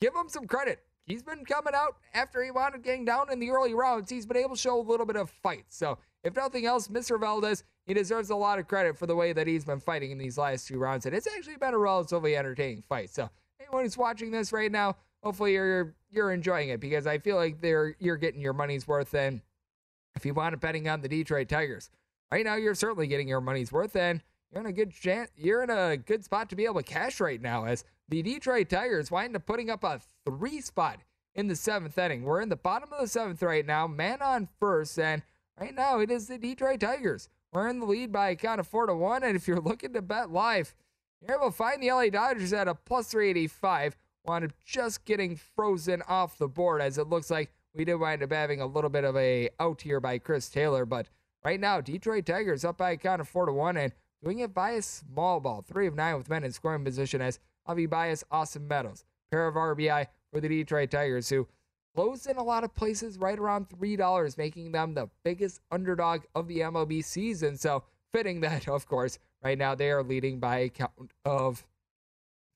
Give 0.00 0.12
him 0.12 0.28
some 0.28 0.48
credit. 0.48 0.80
He's 1.06 1.22
been 1.22 1.44
coming 1.44 1.72
out 1.74 1.98
after 2.14 2.42
he 2.42 2.50
wound 2.50 2.74
up 2.74 2.82
getting 2.82 3.04
down 3.04 3.30
in 3.32 3.38
the 3.38 3.50
early 3.50 3.74
rounds. 3.74 4.10
He's 4.10 4.26
been 4.26 4.36
able 4.36 4.56
to 4.56 4.60
show 4.60 4.80
a 4.80 4.82
little 4.82 5.06
bit 5.06 5.16
of 5.16 5.30
fight. 5.30 5.66
So, 5.68 5.98
if 6.24 6.36
nothing 6.36 6.66
else, 6.66 6.88
Mr. 6.88 7.18
Valdez, 7.18 7.64
he 7.86 7.94
deserves 7.94 8.30
a 8.30 8.36
lot 8.36 8.58
of 8.58 8.68
credit 8.68 8.98
for 8.98 9.06
the 9.06 9.16
way 9.16 9.32
that 9.32 9.46
he's 9.46 9.64
been 9.64 9.80
fighting 9.80 10.10
in 10.10 10.18
these 10.18 10.36
last 10.36 10.68
two 10.68 10.78
rounds. 10.78 11.06
And 11.06 11.14
it's 11.14 11.26
actually 11.26 11.56
been 11.56 11.74
a 11.74 11.78
relatively 11.78 12.36
entertaining 12.36 12.82
fight. 12.88 13.10
So, 13.10 13.30
anyone 13.60 13.84
who's 13.84 13.96
watching 13.96 14.30
this 14.30 14.52
right 14.52 14.70
now, 14.70 14.96
hopefully 15.22 15.52
you're 15.52 15.94
you're 16.10 16.32
enjoying 16.32 16.70
it 16.70 16.80
because 16.80 17.06
I 17.06 17.18
feel 17.18 17.36
like 17.36 17.60
they're 17.60 17.96
you're 18.00 18.16
getting 18.16 18.40
your 18.40 18.52
money's 18.52 18.86
worth. 18.86 19.14
And 19.14 19.40
if 20.14 20.24
you 20.24 20.34
want 20.34 20.52
to 20.52 20.56
betting 20.56 20.88
on 20.88 21.00
the 21.00 21.08
Detroit 21.08 21.48
Tigers, 21.48 21.90
right 22.30 22.44
now 22.44 22.54
you're 22.56 22.74
certainly 22.74 23.06
getting 23.06 23.28
your 23.28 23.40
money's 23.40 23.72
worth. 23.72 23.96
And 23.96 24.22
you're 24.52 24.60
in 24.60 24.66
a 24.66 24.72
good 24.72 24.92
chance. 24.92 25.30
You're 25.36 25.62
in 25.62 25.70
a 25.70 25.96
good 25.96 26.24
spot 26.24 26.50
to 26.50 26.56
be 26.56 26.64
able 26.64 26.76
to 26.76 26.82
cash 26.82 27.20
right 27.20 27.40
now, 27.40 27.64
as 27.66 27.84
the 28.08 28.22
Detroit 28.22 28.68
Tigers 28.68 29.10
wind 29.10 29.36
up 29.36 29.46
putting 29.46 29.70
up 29.70 29.84
a 29.84 30.00
three 30.24 30.60
spot 30.60 31.00
in 31.34 31.46
the 31.46 31.56
seventh 31.56 31.96
inning. 31.96 32.24
We're 32.24 32.40
in 32.40 32.48
the 32.48 32.56
bottom 32.56 32.92
of 32.92 33.00
the 33.00 33.06
seventh 33.06 33.42
right 33.42 33.64
now, 33.64 33.86
man 33.86 34.20
on 34.20 34.48
first, 34.58 34.98
and 34.98 35.22
right 35.58 35.74
now 35.74 36.00
it 36.00 36.10
is 36.10 36.26
the 36.26 36.38
Detroit 36.38 36.80
Tigers. 36.80 37.28
We're 37.52 37.68
in 37.68 37.80
the 37.80 37.86
lead 37.86 38.12
by 38.12 38.30
a 38.30 38.36
count 38.36 38.60
of 38.60 38.66
four 38.66 38.86
to 38.86 38.94
one, 38.94 39.22
and 39.22 39.36
if 39.36 39.46
you're 39.46 39.60
looking 39.60 39.92
to 39.92 40.02
bet 40.02 40.30
live, 40.30 40.74
you're 41.20 41.36
able 41.36 41.50
to 41.50 41.56
find 41.56 41.82
the 41.82 41.90
LA 41.90 42.08
Dodgers 42.08 42.52
at 42.52 42.68
a 42.68 42.74
plus 42.74 43.08
385. 43.08 43.96
Wound 44.24 44.44
up 44.44 44.52
just 44.64 45.04
getting 45.04 45.36
frozen 45.36 46.02
off 46.02 46.38
the 46.38 46.48
board 46.48 46.82
as 46.82 46.98
it 46.98 47.08
looks 47.08 47.30
like 47.30 47.52
we 47.74 47.84
did 47.84 47.96
wind 47.96 48.22
up 48.22 48.32
having 48.32 48.60
a 48.60 48.66
little 48.66 48.90
bit 48.90 49.04
of 49.04 49.16
a 49.16 49.48
out 49.58 49.82
here 49.82 50.00
by 50.00 50.18
Chris 50.18 50.48
Taylor, 50.48 50.84
but 50.84 51.08
right 51.44 51.60
now 51.60 51.80
Detroit 51.80 52.26
Tigers 52.26 52.64
up 52.64 52.78
by 52.78 52.90
a 52.90 52.96
count 52.96 53.20
of 53.20 53.28
four 53.28 53.46
to 53.46 53.52
one, 53.52 53.76
and 53.76 53.92
doing 54.22 54.40
it 54.40 54.52
by 54.52 54.70
a 54.72 54.82
small 54.82 55.40
ball, 55.40 55.62
three 55.62 55.86
of 55.86 55.94
nine 55.94 56.16
with 56.16 56.28
men 56.28 56.44
in 56.44 56.52
scoring 56.52 56.84
position 56.84 57.20
as 57.20 57.38
Javy 57.68 57.88
Baez, 57.88 58.24
Austin 58.30 58.66
Meadows, 58.66 59.04
pair 59.30 59.46
of 59.46 59.54
RBI 59.54 60.06
for 60.32 60.40
the 60.40 60.48
Detroit 60.48 60.90
Tigers, 60.90 61.28
who 61.28 61.46
closed 61.94 62.26
in 62.26 62.36
a 62.36 62.42
lot 62.42 62.64
of 62.64 62.74
places 62.74 63.18
right 63.18 63.38
around 63.38 63.68
$3, 63.68 64.38
making 64.38 64.72
them 64.72 64.94
the 64.94 65.08
biggest 65.24 65.60
underdog 65.70 66.22
of 66.34 66.48
the 66.48 66.60
MLB 66.60 67.04
season. 67.04 67.56
So, 67.56 67.84
fitting 68.12 68.40
that, 68.40 68.68
of 68.68 68.86
course, 68.86 69.18
right 69.42 69.58
now 69.58 69.74
they 69.74 69.90
are 69.90 70.02
leading 70.02 70.40
by 70.40 70.58
a 70.58 70.68
count 70.68 71.12
of 71.24 71.66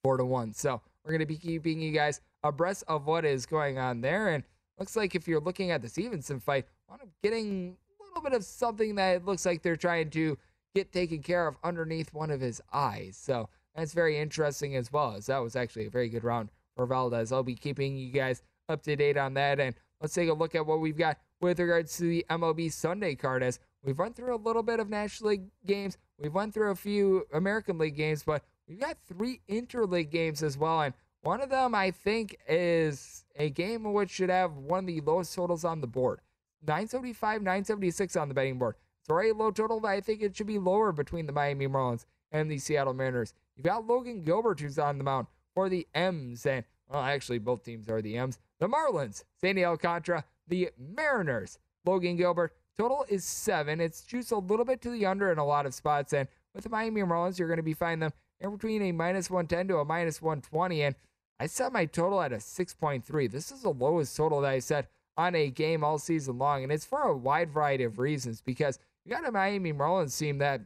four 0.03 0.17
to 0.17 0.25
one. 0.25 0.53
So, 0.53 0.81
we're 1.05 1.13
going 1.13 1.21
to 1.21 1.27
be 1.27 1.37
keeping 1.37 1.81
you 1.81 1.93
guys 1.93 2.21
abreast 2.43 2.85
of 2.89 3.07
what 3.07 3.25
is 3.25 3.47
going 3.47 3.79
on 3.79 4.01
there. 4.01 4.29
And 4.29 4.45
looks 4.79 4.97
like 4.97 5.15
if 5.15 5.29
you're 5.29 5.41
looking 5.41 5.71
at 5.71 5.83
the 5.83 5.89
Stevenson 5.89 6.41
fight, 6.41 6.67
I'm 6.91 6.99
getting 7.23 7.77
a 8.01 8.05
little 8.05 8.23
bit 8.23 8.33
of 8.33 8.45
something 8.45 8.95
that 8.97 9.25
looks 9.25 9.47
like 9.47 9.63
they're 9.63 9.77
trying 9.77 10.11
to 10.11 10.39
get 10.75 10.93
taken 10.93 11.23
care 11.23 11.47
of 11.47 11.57
underneath 11.63 12.13
one 12.13 12.31
of 12.31 12.41
his 12.41 12.61
eyes. 12.73 13.17
So 13.21 13.49
that's 13.75 13.93
very 13.93 14.19
interesting 14.19 14.77
as 14.77 14.93
well, 14.93 15.15
as 15.15 15.27
that 15.27 15.39
was 15.39 15.57
actually 15.57 15.87
a 15.87 15.91
very 15.91 16.09
good 16.09 16.25
round 16.25 16.51
for 16.77 16.87
Valdez. 16.87 17.33
I'll 17.33 17.43
be 17.43 17.55
keeping 17.55 17.97
you 17.97 18.11
guys 18.11 18.43
up 18.69 18.83
to 18.83 18.97
date 18.97 19.17
on 19.17 19.35
that. 19.35 19.61
And 19.61 19.75
let's 20.01 20.15
take 20.15 20.29
a 20.29 20.35
look 20.35 20.55
at 20.55 20.67
what 20.67 20.81
we've 20.81 20.97
got 20.97 21.19
with 21.41 21.59
regards 21.61 21.97
to 21.99 22.05
the 22.05 22.25
MLB 22.31 22.73
Sunday 22.73 23.15
card. 23.15 23.43
As 23.43 23.61
we've 23.85 23.99
run 23.99 24.13
through 24.13 24.35
a 24.35 24.37
little 24.37 24.63
bit 24.63 24.81
of 24.81 24.89
National 24.89 25.31
League 25.31 25.51
games, 25.67 25.97
we've 26.19 26.35
run 26.35 26.51
through 26.53 26.71
a 26.71 26.77
few 26.77 27.27
American 27.33 27.79
League 27.79 27.97
games, 27.97 28.23
but 28.25 28.43
we've 28.69 28.81
got 28.81 28.97
three 29.07 29.41
interleague 29.49 30.11
games 30.11 30.43
as 30.43 30.59
well. 30.59 30.81
And 30.81 30.95
one 31.23 31.41
of 31.41 31.51
them, 31.51 31.75
I 31.75 31.91
think, 31.91 32.37
is 32.49 33.24
a 33.37 33.51
game 33.51 33.93
which 33.93 34.11
should 34.11 34.31
have 34.31 34.57
one 34.57 34.81
of 34.81 34.87
the 34.87 35.01
lowest 35.01 35.35
totals 35.35 35.65
on 35.65 35.81
the 35.81 35.87
board 35.87 36.21
975, 36.67 37.43
976 37.43 38.17
on 38.17 38.29
the 38.29 38.35
betting 38.35 38.59
board. 38.59 38.77
It's 39.01 39.11
already 39.11 39.31
a 39.31 39.35
low 39.35 39.51
total, 39.51 39.81
but 39.81 39.89
I 39.89 40.01
think 40.01 40.23
it 40.23 40.35
should 40.35 40.47
be 40.47 40.59
lower 40.59 40.93
between 40.93 41.27
the 41.27 41.33
Miami 41.33 41.69
Marlins 41.69 42.07
and 42.33 42.51
the 42.51 42.59
Seattle 42.59 42.95
Mariners. 42.95 43.35
You've 43.55 43.67
got 43.67 43.87
Logan 43.87 44.25
Gilbert 44.25 44.61
who's 44.61 44.79
on 44.79 44.99
the 44.99 45.05
mound 45.05 45.27
for 45.55 45.69
the 45.69 45.87
M's, 45.95 46.47
and 46.47 46.65
well, 46.89 47.03
actually 47.03 47.39
both 47.39 47.65
teams 47.65 47.89
are 47.89 48.01
the 48.01 48.17
M's. 48.17 48.39
The 48.61 48.69
Marlins, 48.69 49.25
Sandy 49.41 49.65
Alcantara, 49.65 50.25
the 50.49 50.71
Mariners, 50.79 51.59
Logan 51.85 52.17
Gilbert. 52.17 52.55
Total 52.77 53.05
is 53.09 53.25
seven. 53.25 53.81
It's 53.81 54.03
juiced 54.03 54.33
a 54.33 54.39
little 54.39 54.65
bit 54.65 54.81
to 54.83 54.91
the 54.91 55.07
under 55.07 55.31
in 55.31 55.39
a 55.39 55.45
lot 55.45 55.67
of 55.67 55.75
spots, 55.75 56.13
and 56.13 56.29
with 56.55 56.65
the 56.65 56.71
Miami 56.71 57.03
Marlins, 57.03 57.39
you're 57.39 57.49
going 57.49 57.59
to 57.59 57.63
be 57.63 57.75
finding 57.75 58.01
them 58.01 58.13
in 58.41 58.51
between 58.51 58.83
a 58.83 58.93
minus 58.93 59.31
110 59.31 59.69
to 59.69 59.79
a 59.79 59.85
minus 59.85 60.21
120, 60.21 60.83
and 60.83 60.95
I 61.45 61.47
set 61.47 61.75
my 61.75 61.85
total 61.85 62.23
at 62.23 62.33
a 62.33 62.37
6.3. 62.37 63.31
This 63.31 63.53
is 63.53 63.61
the 63.61 63.69
lowest 63.69 64.17
total 64.17 64.41
that 64.41 64.51
I 64.51 64.61
set 64.61 64.89
on 65.19 65.35
a 65.35 65.51
game 65.51 65.85
all 65.85 65.99
season 65.99 66.39
long, 66.39 66.63
and 66.63 66.73
it's 66.73 66.87
for 66.87 67.03
a 67.03 67.15
wide 67.15 67.51
variety 67.51 67.85
of 67.85 67.99
reasons 67.99 68.41
because 68.41 68.79
you 69.05 69.15
got 69.15 69.29
a 69.29 69.31
Miami 69.31 69.71
Marlins 69.71 70.19
team 70.19 70.39
that 70.39 70.63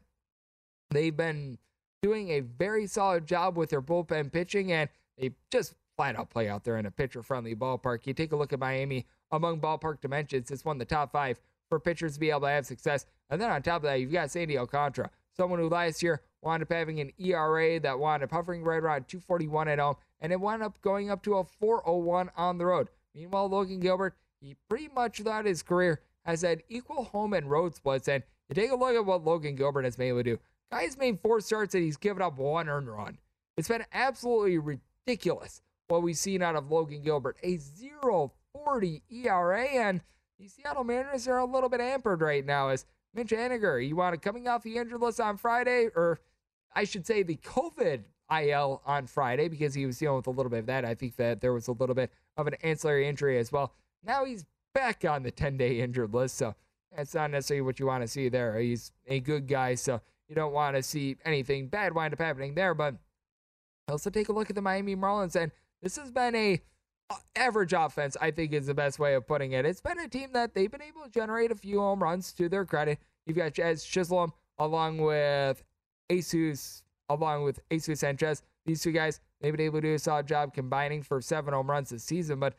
they've 0.93 1.17
been 1.17 1.59
doing 2.01 2.31
a 2.31 2.41
very 2.43 2.87
solid 2.87 3.27
job 3.27 3.57
with 3.57 3.71
their 3.71 3.83
bullpen 3.83 4.31
pitching, 4.31 4.71
and 4.71 4.89
they 5.19 5.33
just 5.51 5.75
flat 5.97 6.15
out 6.15 6.31
play 6.31 6.49
out 6.49 6.63
there 6.63 6.77
in 6.77 6.87
a 6.87 6.93
pitcher 6.93 7.25
friendly 7.25 7.57
ballpark. 7.57 8.07
You 8.07 8.15
take 8.15 8.31
a 8.31 8.37
look 8.37 8.53
at 8.53 8.61
Miami 8.61 9.05
among 9.33 9.61
ballpark 9.61 10.01
dimensions, 10.01 10.53
it's 10.53 10.65
one 10.65 10.77
of 10.77 10.79
the 10.79 10.85
top 10.95 11.11
five 11.11 11.41
for 11.69 11.81
pitchers 11.81 12.15
to 12.15 12.21
be 12.21 12.31
able 12.31 12.43
to 12.43 12.51
have 12.51 12.67
success. 12.67 13.05
And 13.31 13.43
then 13.43 13.51
on 13.51 13.63
top 13.63 13.79
of 13.79 13.91
that, 13.91 13.99
you've 13.99 14.13
got 14.13 14.31
Sandy 14.31 14.57
Alcantara, 14.57 15.11
someone 15.37 15.59
who 15.59 15.69
last 15.69 16.05
year 16.05 16.23
wound 16.41 16.63
up 16.63 16.73
having 16.73 17.01
an 17.01 17.11
ERA 17.19 17.81
that 17.81 17.99
wound 17.99 18.23
up 18.23 18.31
hovering 18.31 18.63
right 18.63 18.81
around 18.81 19.09
241 19.09 19.67
at 19.67 19.81
home, 19.81 19.97
and 20.21 20.33
it 20.33 20.41
wound 20.41 20.63
up 20.63 20.81
going 20.83 21.11
up 21.11 21.23
to 21.25 21.37
a 21.37 21.45
401 21.45 22.31
on 22.37 22.59
the 22.59 22.67
road. 22.67 22.89
Meanwhile, 23.15 23.49
Logan 23.49 23.81
Gilbert, 23.81 24.17
he 24.41 24.57
pretty 24.69 24.89
much 24.89 25.19
throughout 25.19 25.47
his 25.47 25.63
career 25.63 26.01
has 26.25 26.43
had 26.43 26.63
equal 26.69 27.05
home 27.05 27.33
and 27.33 27.51
road 27.51 27.75
splits. 27.75 28.09
And 28.09 28.23
you 28.49 28.55
take 28.55 28.71
a 28.71 28.77
look 28.77 28.95
at 28.95 29.05
what 29.05 29.25
Logan 29.25 29.57
Gilbert 29.57 29.85
has 29.85 29.97
been 29.97 30.09
able 30.09 30.19
to 30.19 30.25
do. 30.25 30.39
Guy's 30.71 30.99
made 30.99 31.21
four 31.21 31.41
starts 31.41 31.75
and 31.75 31.83
he's 31.83 31.97
given 31.97 32.23
up 32.23 32.37
one 32.37 32.69
earned 32.69 32.89
run. 32.89 33.19
It's 33.57 33.69
been 33.69 33.85
absolutely 33.93 34.59
ridiculous 34.59 35.63
what 35.89 36.03
we've 36.03 36.17
seen 36.17 36.43
out 36.43 36.55
of 36.55 36.71
Logan 36.71 37.03
Gilbert. 37.03 37.37
A 37.43 37.57
0.40 37.57 39.03
ERA, 39.11 39.65
and 39.65 40.01
the 40.39 40.49
Seattle 40.49 40.85
Mariners 40.85 41.27
are 41.27 41.39
a 41.39 41.45
little 41.45 41.69
bit 41.69 41.81
hampered 41.81 42.21
right 42.21 42.45
now. 42.45 42.69
As 42.69 42.85
Mitch 43.15 43.31
Haniger, 43.31 43.87
you 43.87 43.97
want 43.97 44.15
to 44.15 44.21
coming 44.21 44.47
off 44.47 44.63
the 44.63 44.77
injured 44.77 45.01
list 45.01 45.21
on 45.21 45.39
Friday, 45.39 45.89
or 45.97 46.21
I 46.75 46.85
should 46.85 47.07
say 47.07 47.23
the 47.23 47.37
COVID 47.37 48.05
IL 48.31 48.83
on 48.85 49.07
Friday 49.07 49.49
because 49.49 49.75
he 49.75 49.87
was 49.87 49.99
dealing 49.99 50.17
with 50.17 50.27
a 50.27 50.31
little 50.31 50.51
bit 50.51 50.61
of 50.61 50.67
that. 50.67 50.85
I 50.85 50.95
think 50.95 51.17
that 51.17 51.41
there 51.41 51.53
was 51.53 51.69
a 51.69 51.73
little 51.73 51.95
bit 51.95 52.11
of 52.37 52.47
an 52.47 52.55
ancillary 52.63 53.09
injury 53.09 53.39
as 53.39 53.51
well. 53.51 53.73
Now 54.05 54.25
he's 54.25 54.45
back 54.75 55.05
on 55.05 55.23
the 55.23 55.31
10 55.31 55.57
day 55.57 55.81
injured 55.81 56.13
list. 56.13 56.37
So 56.37 56.55
that's 56.95 57.15
not 57.15 57.31
necessarily 57.31 57.63
what 57.63 57.81
you 57.81 57.87
want 57.87 58.03
to 58.03 58.09
see 58.09 58.29
there. 58.29 58.59
He's 58.59 58.93
a 59.07 59.21
good 59.21 59.47
guy. 59.47 59.75
So 59.75 60.01
you 60.29 60.35
don't 60.35 60.53
want 60.53 60.77
to 60.77 60.83
see 60.83 61.17
anything 61.25 61.69
bad 61.69 61.95
wind 61.95 62.13
up 62.13 62.21
happening 62.21 62.55
there. 62.55 62.75
But 62.75 62.97
also 63.89 64.11
take 64.11 64.29
a 64.29 64.33
look 64.33 64.51
at 64.51 64.57
the 64.57 64.63
Miami 64.63 64.97
Marlins. 64.97 65.37
And 65.37 65.53
this 65.83 65.97
has 65.97 66.11
been 66.11 66.35
a 66.35 66.61
uh, 67.11 67.17
average 67.37 67.73
offense, 67.73 68.17
I 68.21 68.31
think 68.31 68.53
is 68.53 68.67
the 68.67 68.75
best 68.75 68.99
way 68.99 69.15
of 69.15 69.27
putting 69.27 69.53
it. 69.53 69.65
It's 69.65 69.81
been 69.81 69.99
a 69.99 70.09
team 70.09 70.31
that 70.33 70.55
they've 70.55 70.71
been 70.71 70.83
able 70.83 71.03
to 71.03 71.11
generate 71.11 71.51
a 71.51 71.55
few 71.55 71.81
home 71.81 72.03
runs 72.03 72.33
to 72.35 72.49
their 72.49 72.65
credit. 72.65 72.99
You've 73.27 73.37
got 73.37 73.55
Jazz 73.55 73.85
Chisholm 73.85 74.33
along 74.59 74.99
with 74.99 75.63
Jesus, 76.11 76.83
along 77.09 77.45
with 77.45 77.61
Jesus 77.71 78.01
Sanchez. 78.01 78.43
These 78.67 78.83
two 78.83 78.93
guys, 78.93 79.21
they've 79.41 79.53
been 79.53 79.65
able 79.65 79.81
to 79.81 79.89
do 79.89 79.95
a 79.95 79.99
solid 79.99 80.27
job 80.27 80.53
combining 80.55 81.03
for 81.03 81.21
seven 81.21 81.55
home 81.55 81.71
runs 81.71 81.91
this 81.91 82.05
season. 82.05 82.39
But 82.41 82.55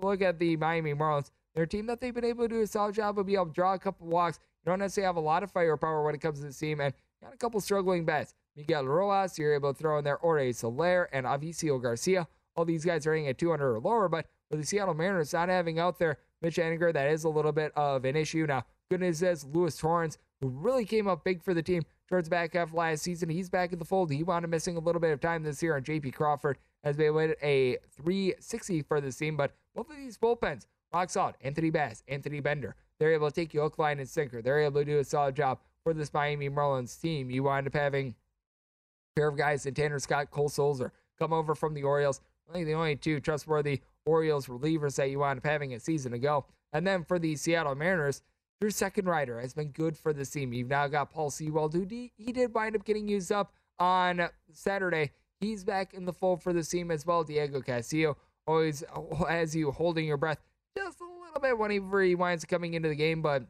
look 0.00 0.22
at 0.22 0.38
the 0.38 0.56
Miami 0.56 0.94
Marlins. 0.94 1.30
They're 1.54 1.64
a 1.64 1.68
team 1.68 1.86
that 1.86 2.00
they've 2.00 2.14
been 2.14 2.24
able 2.24 2.48
to 2.48 2.54
do 2.54 2.62
a 2.62 2.66
solid 2.66 2.94
job 2.94 3.18
of 3.18 3.26
being 3.26 3.36
able 3.36 3.46
to 3.46 3.52
draw 3.52 3.74
a 3.74 3.78
couple 3.78 4.06
walks. 4.06 4.38
You 4.64 4.70
don't 4.70 4.78
necessarily 4.78 5.06
have 5.06 5.16
a 5.16 5.20
lot 5.20 5.42
of 5.42 5.50
firepower 5.50 6.04
when 6.04 6.14
it 6.14 6.20
comes 6.20 6.40
to 6.40 6.46
the 6.46 6.52
team, 6.52 6.80
and 6.80 6.94
got 7.22 7.34
a 7.34 7.36
couple 7.36 7.60
struggling 7.60 8.04
bats. 8.04 8.34
Miguel 8.56 8.84
Rojas, 8.84 9.38
you're 9.38 9.54
able 9.54 9.72
to 9.72 9.78
throw 9.78 9.98
in 9.98 10.04
there 10.04 10.16
Jorge 10.16 10.52
Soler 10.52 11.08
and 11.12 11.26
Avisail 11.26 11.82
Garcia. 11.82 12.28
All 12.54 12.64
these 12.64 12.84
guys 12.84 13.06
are 13.06 13.14
hitting 13.14 13.28
at 13.28 13.38
200 13.38 13.74
or 13.74 13.80
lower, 13.80 14.08
but 14.08 14.26
with 14.50 14.60
the 14.60 14.66
Seattle 14.66 14.94
Mariners 14.94 15.32
not 15.32 15.48
having 15.48 15.78
out 15.78 15.98
there 15.98 16.18
Mitch 16.42 16.56
Haniger, 16.56 16.92
that 16.92 17.10
is 17.10 17.24
a 17.24 17.28
little 17.28 17.52
bit 17.52 17.72
of 17.76 18.04
an 18.04 18.14
issue. 18.14 18.46
Now, 18.46 18.64
good 18.90 19.00
news 19.00 19.22
is 19.22 19.44
Lewis 19.44 19.76
Torrens, 19.76 20.18
who 20.40 20.48
really 20.48 20.84
came 20.84 21.08
up 21.08 21.24
big 21.24 21.42
for 21.42 21.54
the 21.54 21.62
team 21.62 21.82
towards 22.08 22.28
back 22.28 22.54
half 22.54 22.72
last 22.74 23.02
season, 23.02 23.28
he's 23.28 23.50
back 23.50 23.72
in 23.72 23.78
the 23.78 23.84
fold. 23.84 24.10
He 24.10 24.22
wound 24.22 24.44
up 24.44 24.50
missing 24.50 24.76
a 24.76 24.80
little 24.80 25.00
bit 25.00 25.12
of 25.12 25.20
time 25.20 25.42
this 25.42 25.62
year, 25.62 25.76
and 25.76 25.84
JP 25.84 26.14
Crawford 26.14 26.58
has 26.84 26.96
been 26.96 27.14
with 27.14 27.36
a 27.42 27.78
360 27.90 28.82
for 28.82 29.00
the 29.00 29.12
team. 29.12 29.36
But 29.36 29.52
both 29.74 29.90
of 29.90 29.96
these 29.96 30.18
bullpens, 30.18 30.66
rock 30.92 31.10
solid. 31.10 31.36
Anthony 31.40 31.70
Bass, 31.70 32.02
Anthony 32.08 32.40
Bender, 32.40 32.76
they're 32.98 33.12
able 33.12 33.28
to 33.28 33.34
take 33.34 33.54
you 33.54 33.60
hook, 33.60 33.78
line, 33.78 33.98
and 33.98 34.08
sinker. 34.08 34.42
They're 34.42 34.60
able 34.60 34.80
to 34.80 34.84
do 34.84 34.98
a 34.98 35.04
solid 35.04 35.34
job 35.34 35.58
for 35.82 35.94
this 35.94 36.12
Miami 36.12 36.48
Marlins 36.48 37.00
team. 37.00 37.30
You 37.30 37.44
wind 37.44 37.66
up 37.66 37.74
having 37.74 38.08
a 38.08 39.20
pair 39.20 39.28
of 39.28 39.36
guys 39.36 39.66
in 39.66 39.74
Tanner 39.74 39.98
Scott, 39.98 40.30
Cole 40.30 40.48
Sulser 40.48 40.90
come 41.18 41.32
over 41.32 41.54
from 41.54 41.74
the 41.74 41.82
Orioles. 41.82 42.20
I 42.48 42.52
think 42.52 42.66
the 42.66 42.74
only 42.74 42.96
two 42.96 43.20
trustworthy 43.20 43.80
Orioles 44.04 44.46
relievers 44.46 44.96
that 44.96 45.10
you 45.10 45.20
wound 45.20 45.38
up 45.38 45.46
having 45.46 45.74
a 45.74 45.80
season 45.80 46.12
ago. 46.12 46.44
And 46.72 46.86
then 46.86 47.04
for 47.04 47.18
the 47.18 47.36
Seattle 47.36 47.74
Mariners, 47.74 48.22
Drew 48.62 48.70
Steckenrider 48.70 49.40
has 49.40 49.54
been 49.54 49.70
good 49.70 49.98
for 49.98 50.12
the 50.12 50.24
team. 50.24 50.52
You've 50.52 50.68
now 50.68 50.86
got 50.86 51.10
Paul 51.10 51.30
Sewald, 51.30 51.74
who 51.74 51.84
he 51.84 52.32
did 52.32 52.54
wind 52.54 52.76
up 52.76 52.84
getting 52.84 53.08
used 53.08 53.32
up 53.32 53.52
on 53.80 54.28
Saturday. 54.52 55.10
He's 55.40 55.64
back 55.64 55.94
in 55.94 56.04
the 56.04 56.12
fold 56.12 56.44
for 56.44 56.52
the 56.52 56.62
team 56.62 56.92
as 56.92 57.04
well. 57.04 57.24
Diego 57.24 57.60
Castillo 57.60 58.16
always 58.46 58.84
oh, 58.94 59.24
has 59.28 59.56
you 59.56 59.72
holding 59.72 60.04
your 60.04 60.16
breath 60.16 60.38
just 60.78 61.00
a 61.00 61.04
little 61.04 61.40
bit 61.40 61.58
whenever 61.58 62.02
he 62.02 62.14
winds 62.14 62.44
up 62.44 62.50
coming 62.50 62.74
into 62.74 62.88
the 62.88 62.94
game, 62.94 63.20
but 63.20 63.42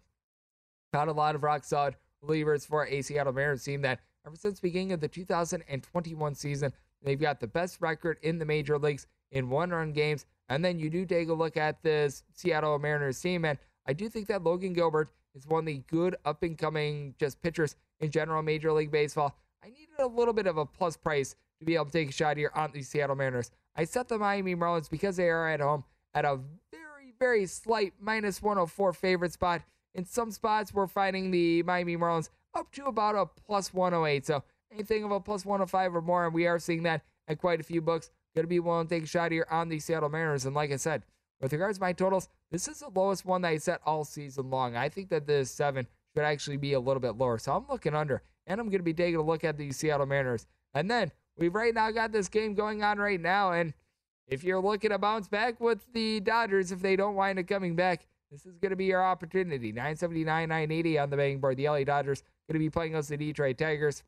not 0.94 1.08
a 1.08 1.12
lot 1.12 1.34
of 1.34 1.42
rock 1.42 1.62
solid 1.64 1.94
relievers 2.24 2.66
for 2.66 2.86
a 2.86 3.02
Seattle 3.02 3.34
Mariners 3.34 3.64
team 3.64 3.82
that 3.82 4.00
ever 4.26 4.34
since 4.34 4.60
beginning 4.60 4.92
of 4.92 5.00
the 5.00 5.08
2021 5.08 6.34
season. 6.34 6.72
They've 7.02 7.20
got 7.20 7.38
the 7.38 7.48
best 7.48 7.82
record 7.82 8.16
in 8.22 8.38
the 8.38 8.46
major 8.46 8.78
leagues 8.78 9.06
in 9.30 9.50
one 9.50 9.72
run 9.72 9.92
games. 9.92 10.24
And 10.48 10.64
then 10.64 10.78
you 10.78 10.88
do 10.88 11.04
take 11.04 11.28
a 11.28 11.34
look 11.34 11.58
at 11.58 11.82
this 11.82 12.22
Seattle 12.32 12.78
Mariners 12.78 13.20
team, 13.20 13.44
and 13.44 13.58
I 13.86 13.92
do 13.92 14.08
think 14.08 14.28
that 14.28 14.42
Logan 14.42 14.72
Gilbert 14.72 15.10
is 15.34 15.46
one 15.46 15.60
of 15.60 15.66
the 15.66 15.82
good 15.88 16.16
up 16.24 16.42
and 16.42 16.56
coming 16.56 17.14
just 17.18 17.42
pitchers 17.42 17.76
in 18.00 18.10
general 18.10 18.42
Major 18.42 18.72
League 18.72 18.90
Baseball. 18.90 19.34
I 19.64 19.68
needed 19.68 19.98
a 19.98 20.06
little 20.06 20.34
bit 20.34 20.46
of 20.46 20.56
a 20.56 20.66
plus 20.66 20.96
price 20.96 21.36
to 21.58 21.64
be 21.64 21.74
able 21.74 21.86
to 21.86 21.92
take 21.92 22.10
a 22.10 22.12
shot 22.12 22.36
here 22.36 22.50
on 22.54 22.72
the 22.72 22.82
Seattle 22.82 23.16
Mariners. 23.16 23.50
I 23.76 23.84
set 23.84 24.08
the 24.08 24.18
Miami 24.18 24.54
Marlins 24.54 24.90
because 24.90 25.16
they 25.16 25.28
are 25.28 25.48
at 25.48 25.60
home 25.60 25.84
at 26.14 26.24
a 26.24 26.38
very, 26.70 27.14
very 27.18 27.46
slight 27.46 27.94
minus 28.00 28.42
104 28.42 28.92
favorite 28.92 29.32
spot. 29.32 29.62
In 29.94 30.04
some 30.04 30.30
spots, 30.30 30.72
we're 30.72 30.86
finding 30.86 31.30
the 31.30 31.62
Miami 31.62 31.96
Marlins 31.96 32.30
up 32.54 32.70
to 32.72 32.86
about 32.86 33.14
a 33.14 33.26
plus 33.26 33.72
108. 33.72 34.26
So 34.26 34.42
anything 34.72 35.04
of 35.04 35.10
a 35.10 35.20
plus 35.20 35.44
105 35.44 35.96
or 35.96 36.02
more, 36.02 36.26
and 36.26 36.34
we 36.34 36.46
are 36.46 36.58
seeing 36.58 36.82
that 36.84 37.02
at 37.28 37.38
quite 37.38 37.60
a 37.60 37.64
few 37.64 37.80
books. 37.80 38.10
Going 38.34 38.44
to 38.44 38.48
be 38.48 38.60
willing 38.60 38.88
to 38.88 38.94
take 38.94 39.04
a 39.04 39.06
shot 39.06 39.30
here 39.30 39.46
on 39.50 39.68
the 39.68 39.78
Seattle 39.78 40.08
Mariners. 40.08 40.46
And 40.46 40.54
like 40.54 40.72
I 40.72 40.76
said, 40.76 41.02
with 41.42 41.52
regards 41.52 41.78
to 41.78 41.82
my 41.82 41.92
totals, 41.92 42.28
this 42.50 42.68
is 42.68 42.78
the 42.78 42.88
lowest 42.88 43.26
one 43.26 43.42
that 43.42 43.48
I 43.48 43.58
set 43.58 43.80
all 43.84 44.04
season 44.04 44.48
long. 44.48 44.76
I 44.76 44.88
think 44.88 45.10
that 45.10 45.26
this 45.26 45.50
seven 45.50 45.88
should 46.14 46.24
actually 46.24 46.56
be 46.56 46.74
a 46.74 46.80
little 46.80 47.00
bit 47.00 47.16
lower. 47.16 47.36
So 47.38 47.52
I'm 47.52 47.66
looking 47.68 47.94
under, 47.94 48.22
and 48.46 48.60
I'm 48.60 48.68
going 48.68 48.78
to 48.78 48.84
be 48.84 48.94
taking 48.94 49.16
a 49.16 49.22
look 49.22 49.42
at 49.42 49.58
the 49.58 49.72
Seattle 49.72 50.06
Mariners. 50.06 50.46
And 50.72 50.88
then 50.88 51.10
we've 51.36 51.54
right 51.54 51.74
now 51.74 51.90
got 51.90 52.12
this 52.12 52.28
game 52.28 52.54
going 52.54 52.84
on 52.84 52.98
right 52.98 53.20
now. 53.20 53.52
And 53.52 53.74
if 54.28 54.44
you're 54.44 54.60
looking 54.60 54.90
to 54.90 54.98
bounce 54.98 55.26
back 55.26 55.60
with 55.60 55.84
the 55.92 56.20
Dodgers, 56.20 56.70
if 56.70 56.80
they 56.80 56.94
don't 56.94 57.16
wind 57.16 57.40
up 57.40 57.48
coming 57.48 57.74
back, 57.74 58.06
this 58.30 58.46
is 58.46 58.56
going 58.58 58.70
to 58.70 58.76
be 58.76 58.86
your 58.86 59.04
opportunity. 59.04 59.72
979, 59.72 60.48
980 60.48 60.98
on 60.98 61.10
the 61.10 61.16
betting 61.16 61.40
board. 61.40 61.56
The 61.56 61.68
LA 61.68 61.84
Dodgers 61.84 62.22
going 62.48 62.54
to 62.54 62.58
be 62.60 62.70
playing 62.70 62.94
us 62.94 63.08
the 63.08 63.16
Detroit 63.16 63.58
Tigers. 63.58 64.04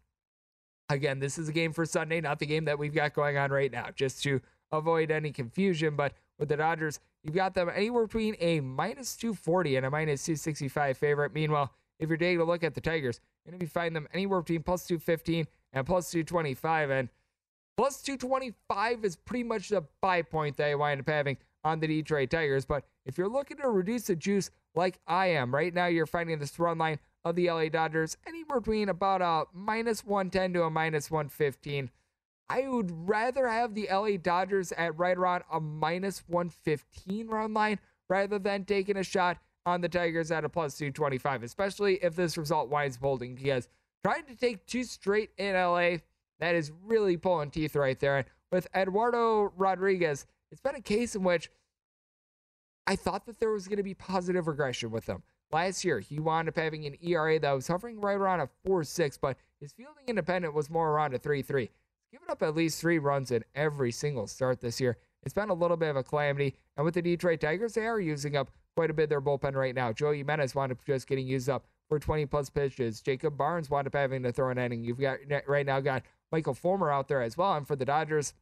Again, 0.88 1.18
this 1.18 1.36
is 1.36 1.48
a 1.48 1.52
game 1.52 1.72
for 1.72 1.84
Sunday, 1.84 2.20
not 2.20 2.38
the 2.38 2.46
game 2.46 2.66
that 2.66 2.78
we've 2.78 2.94
got 2.94 3.12
going 3.12 3.36
on 3.36 3.50
right 3.50 3.72
now, 3.72 3.88
just 3.94 4.22
to 4.22 4.40
avoid 4.70 5.10
any 5.10 5.32
confusion. 5.32 5.96
But 5.96 6.14
with 6.38 6.48
the 6.48 6.56
Dodgers, 6.56 7.00
you've 7.24 7.34
got 7.34 7.54
them 7.54 7.70
anywhere 7.74 8.06
between 8.06 8.36
a 8.38 8.60
minus 8.60 9.16
240 9.16 9.76
and 9.76 9.86
a 9.86 9.90
minus 9.90 10.24
265 10.24 10.96
favorite. 10.96 11.34
Meanwhile, 11.34 11.72
if 11.98 12.08
you're 12.08 12.18
taking 12.18 12.40
a 12.40 12.44
look 12.44 12.62
at 12.62 12.74
the 12.74 12.80
Tigers, 12.80 13.20
you're 13.44 13.52
going 13.52 13.58
to 13.58 13.64
be 13.64 13.68
finding 13.68 13.94
them 13.94 14.08
anywhere 14.12 14.40
between 14.40 14.62
plus 14.62 14.86
215 14.86 15.46
and 15.72 15.86
plus 15.86 16.10
225. 16.10 16.90
And 16.90 17.08
plus 17.76 18.02
225 18.02 19.04
is 19.04 19.16
pretty 19.16 19.44
much 19.44 19.70
the 19.70 19.84
buy 20.00 20.22
point 20.22 20.56
that 20.58 20.68
I 20.68 20.74
wind 20.74 21.00
up 21.00 21.08
having 21.08 21.38
on 21.64 21.80
the 21.80 21.86
Detroit 21.86 22.30
Tigers. 22.30 22.64
But 22.64 22.84
if 23.06 23.16
you're 23.18 23.28
looking 23.28 23.56
to 23.58 23.70
reduce 23.70 24.04
the 24.04 24.16
juice 24.16 24.50
like 24.74 24.98
I 25.06 25.26
am, 25.28 25.54
right 25.54 25.72
now 25.72 25.86
you're 25.86 26.06
finding 26.06 26.38
this 26.38 26.58
run 26.58 26.78
line 26.78 26.98
of 27.24 27.36
the 27.36 27.50
LA 27.50 27.68
Dodgers 27.68 28.16
anywhere 28.26 28.60
between 28.60 28.90
about 28.90 29.22
a 29.22 29.44
minus 29.56 30.04
110 30.04 30.52
to 30.54 30.64
a 30.64 30.70
minus 30.70 31.10
115. 31.10 31.90
I 32.48 32.68
would 32.68 33.08
rather 33.08 33.48
have 33.48 33.74
the 33.74 33.88
LA 33.90 34.16
Dodgers 34.16 34.72
at 34.72 34.98
right 34.98 35.16
around 35.16 35.44
a 35.50 35.60
minus 35.60 36.22
115 36.28 37.28
run 37.28 37.54
line 37.54 37.78
rather 38.08 38.38
than 38.38 38.64
taking 38.64 38.96
a 38.96 39.04
shot 39.04 39.38
on 39.66 39.80
the 39.80 39.88
Tigers 39.88 40.30
at 40.30 40.44
a 40.44 40.48
plus 40.48 40.76
225, 40.76 41.42
especially 41.42 41.94
if 42.02 42.14
this 42.14 42.36
result 42.36 42.68
winds 42.68 42.96
holding. 42.96 43.34
Because 43.34 43.68
trying 44.04 44.24
to 44.24 44.36
take 44.36 44.66
two 44.66 44.84
straight 44.84 45.30
in 45.38 45.54
LA, 45.54 45.98
that 46.40 46.54
is 46.54 46.70
really 46.84 47.16
pulling 47.16 47.50
teeth 47.50 47.74
right 47.74 47.98
there. 47.98 48.18
And 48.18 48.26
with 48.52 48.66
Eduardo 48.74 49.52
Rodriguez, 49.56 50.26
it's 50.52 50.60
been 50.60 50.74
a 50.74 50.80
case 50.80 51.14
in 51.14 51.22
which 51.22 51.50
I 52.86 52.96
thought 52.96 53.24
that 53.26 53.40
there 53.40 53.50
was 53.50 53.66
going 53.66 53.78
to 53.78 53.82
be 53.82 53.94
positive 53.94 54.46
regression 54.46 54.90
with 54.90 55.06
him. 55.06 55.22
Last 55.50 55.84
year, 55.84 56.00
he 56.00 56.18
wound 56.18 56.48
up 56.48 56.56
having 56.56 56.84
an 56.84 56.96
ERA 57.02 57.38
that 57.38 57.52
was 57.52 57.66
hovering 57.66 58.00
right 58.00 58.16
around 58.16 58.40
a 58.40 58.48
4 58.66 58.84
6, 58.84 59.16
but 59.18 59.38
his 59.60 59.72
fielding 59.72 60.04
independent 60.08 60.52
was 60.52 60.68
more 60.68 60.90
around 60.90 61.14
a 61.14 61.18
3 61.18 61.40
3. 61.40 61.70
Given 62.14 62.30
up 62.30 62.44
at 62.44 62.54
least 62.54 62.80
three 62.80 63.00
runs 63.00 63.32
in 63.32 63.42
every 63.56 63.90
single 63.90 64.28
start 64.28 64.60
this 64.60 64.80
year. 64.80 64.98
It's 65.24 65.34
been 65.34 65.48
a 65.48 65.54
little 65.54 65.76
bit 65.76 65.88
of 65.88 65.96
a 65.96 66.04
calamity. 66.04 66.54
And 66.76 66.84
with 66.84 66.94
the 66.94 67.02
Detroit 67.02 67.40
Tigers, 67.40 67.74
they 67.74 67.86
are 67.86 67.98
using 67.98 68.36
up 68.36 68.52
quite 68.76 68.88
a 68.88 68.94
bit 68.94 69.04
of 69.04 69.08
their 69.08 69.20
bullpen 69.20 69.56
right 69.56 69.74
now. 69.74 69.92
Joey 69.92 70.18
Jimenez 70.18 70.54
wound 70.54 70.70
up 70.70 70.78
just 70.86 71.08
getting 71.08 71.26
used 71.26 71.48
up 71.48 71.66
for 71.88 71.98
20 71.98 72.26
plus 72.26 72.50
pitches. 72.50 73.00
Jacob 73.00 73.36
Barnes 73.36 73.68
wound 73.68 73.88
up 73.88 73.94
having 73.96 74.22
to 74.22 74.30
throw 74.30 74.50
an 74.50 74.58
inning. 74.58 74.84
You've 74.84 75.00
got 75.00 75.18
right 75.48 75.66
now 75.66 75.80
got 75.80 76.04
Michael 76.30 76.54
Fulmer 76.54 76.88
out 76.88 77.08
there 77.08 77.20
as 77.20 77.36
well. 77.36 77.54
And 77.54 77.66
for 77.66 77.74
the 77.74 77.84
Dodgers, 77.84 78.32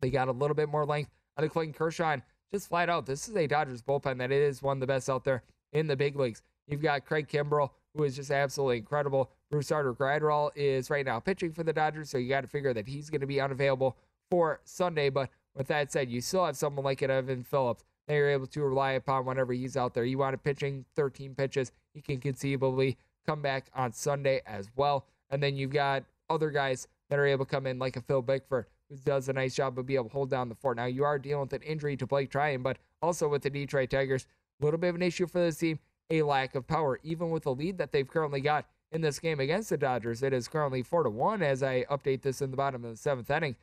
they 0.00 0.08
got 0.08 0.28
a 0.28 0.32
little 0.32 0.54
bit 0.54 0.68
more 0.68 0.86
length. 0.86 1.10
I 1.36 1.40
think 1.40 1.54
Clayton 1.54 1.74
Kershaw, 1.74 2.12
and 2.12 2.22
just 2.52 2.68
flat 2.68 2.88
out, 2.88 3.04
this 3.04 3.28
is 3.28 3.34
a 3.34 3.48
Dodgers 3.48 3.82
bullpen 3.82 4.18
that 4.18 4.30
is 4.30 4.62
one 4.62 4.76
of 4.76 4.80
the 4.80 4.86
best 4.86 5.10
out 5.10 5.24
there 5.24 5.42
in 5.72 5.88
the 5.88 5.96
big 5.96 6.14
leagues. 6.14 6.40
You've 6.68 6.82
got 6.82 7.04
Craig 7.04 7.26
Kimbrel, 7.26 7.70
who 7.96 8.04
is 8.04 8.16
just 8.16 8.30
absolutely 8.30 8.78
incredible. 8.78 9.30
Brusdar 9.52 9.96
Graterol 9.96 10.50
is 10.54 10.90
right 10.90 11.06
now 11.06 11.18
pitching 11.18 11.52
for 11.52 11.62
the 11.62 11.72
Dodgers, 11.72 12.10
so 12.10 12.18
you 12.18 12.28
got 12.28 12.42
to 12.42 12.48
figure 12.48 12.74
that 12.74 12.86
he's 12.86 13.10
going 13.10 13.20
to 13.20 13.26
be 13.26 13.40
unavailable 13.40 13.96
for 14.30 14.60
Sunday. 14.64 15.08
But 15.08 15.30
with 15.54 15.68
that 15.68 15.90
said, 15.90 16.10
you 16.10 16.20
still 16.20 16.44
have 16.46 16.56
someone 16.56 16.84
like 16.84 17.02
an 17.02 17.10
Evan 17.10 17.42
Phillips 17.42 17.84
that 18.06 18.14
you're 18.14 18.30
able 18.30 18.46
to 18.46 18.62
rely 18.62 18.92
upon 18.92 19.24
whenever 19.24 19.52
he's 19.52 19.76
out 19.76 19.94
there. 19.94 20.04
You 20.04 20.18
want 20.18 20.34
to 20.34 20.38
pitching 20.38 20.84
13 20.94 21.34
pitches, 21.34 21.72
he 21.94 22.00
can 22.00 22.18
conceivably 22.18 22.98
come 23.26 23.42
back 23.42 23.66
on 23.74 23.92
Sunday 23.92 24.42
as 24.46 24.68
well. 24.76 25.06
And 25.30 25.42
then 25.42 25.56
you've 25.56 25.72
got 25.72 26.04
other 26.30 26.50
guys 26.50 26.86
that 27.08 27.18
are 27.18 27.26
able 27.26 27.44
to 27.44 27.50
come 27.50 27.66
in, 27.66 27.78
like 27.78 27.96
a 27.96 28.00
Phil 28.00 28.22
Bickford, 28.22 28.66
who 28.88 28.96
does 28.96 29.28
a 29.28 29.32
nice 29.32 29.54
job 29.54 29.78
of 29.78 29.86
being 29.86 29.98
able 29.98 30.08
to 30.08 30.12
hold 30.12 30.30
down 30.30 30.48
the 30.48 30.54
fort. 30.54 30.76
Now, 30.76 30.86
you 30.86 31.04
are 31.04 31.18
dealing 31.18 31.42
with 31.42 31.52
an 31.52 31.62
injury 31.62 31.96
to 31.96 32.06
Blake 32.06 32.30
Treinen, 32.30 32.62
but 32.62 32.78
also 33.02 33.28
with 33.28 33.42
the 33.42 33.50
Detroit 33.50 33.90
Tigers, 33.90 34.26
a 34.60 34.64
little 34.64 34.78
bit 34.78 34.88
of 34.88 34.94
an 34.96 35.02
issue 35.02 35.26
for 35.26 35.40
this 35.40 35.58
team, 35.58 35.78
a 36.10 36.22
lack 36.22 36.54
of 36.54 36.66
power, 36.66 37.00
even 37.02 37.30
with 37.30 37.44
the 37.44 37.54
lead 37.54 37.78
that 37.78 37.92
they've 37.92 38.08
currently 38.08 38.40
got 38.40 38.66
in 38.92 39.00
this 39.00 39.18
game 39.18 39.40
against 39.40 39.70
the 39.70 39.76
Dodgers. 39.76 40.22
It 40.22 40.32
is 40.32 40.48
currently 40.48 40.82
4 40.82 41.04
to 41.04 41.10
1 41.10 41.42
as 41.42 41.62
I 41.62 41.84
update 41.90 42.22
this 42.22 42.40
in 42.40 42.50
the 42.50 42.56
bottom 42.56 42.84
of 42.84 42.90
the 42.90 42.96
seventh 42.96 43.30
inning. 43.30 43.56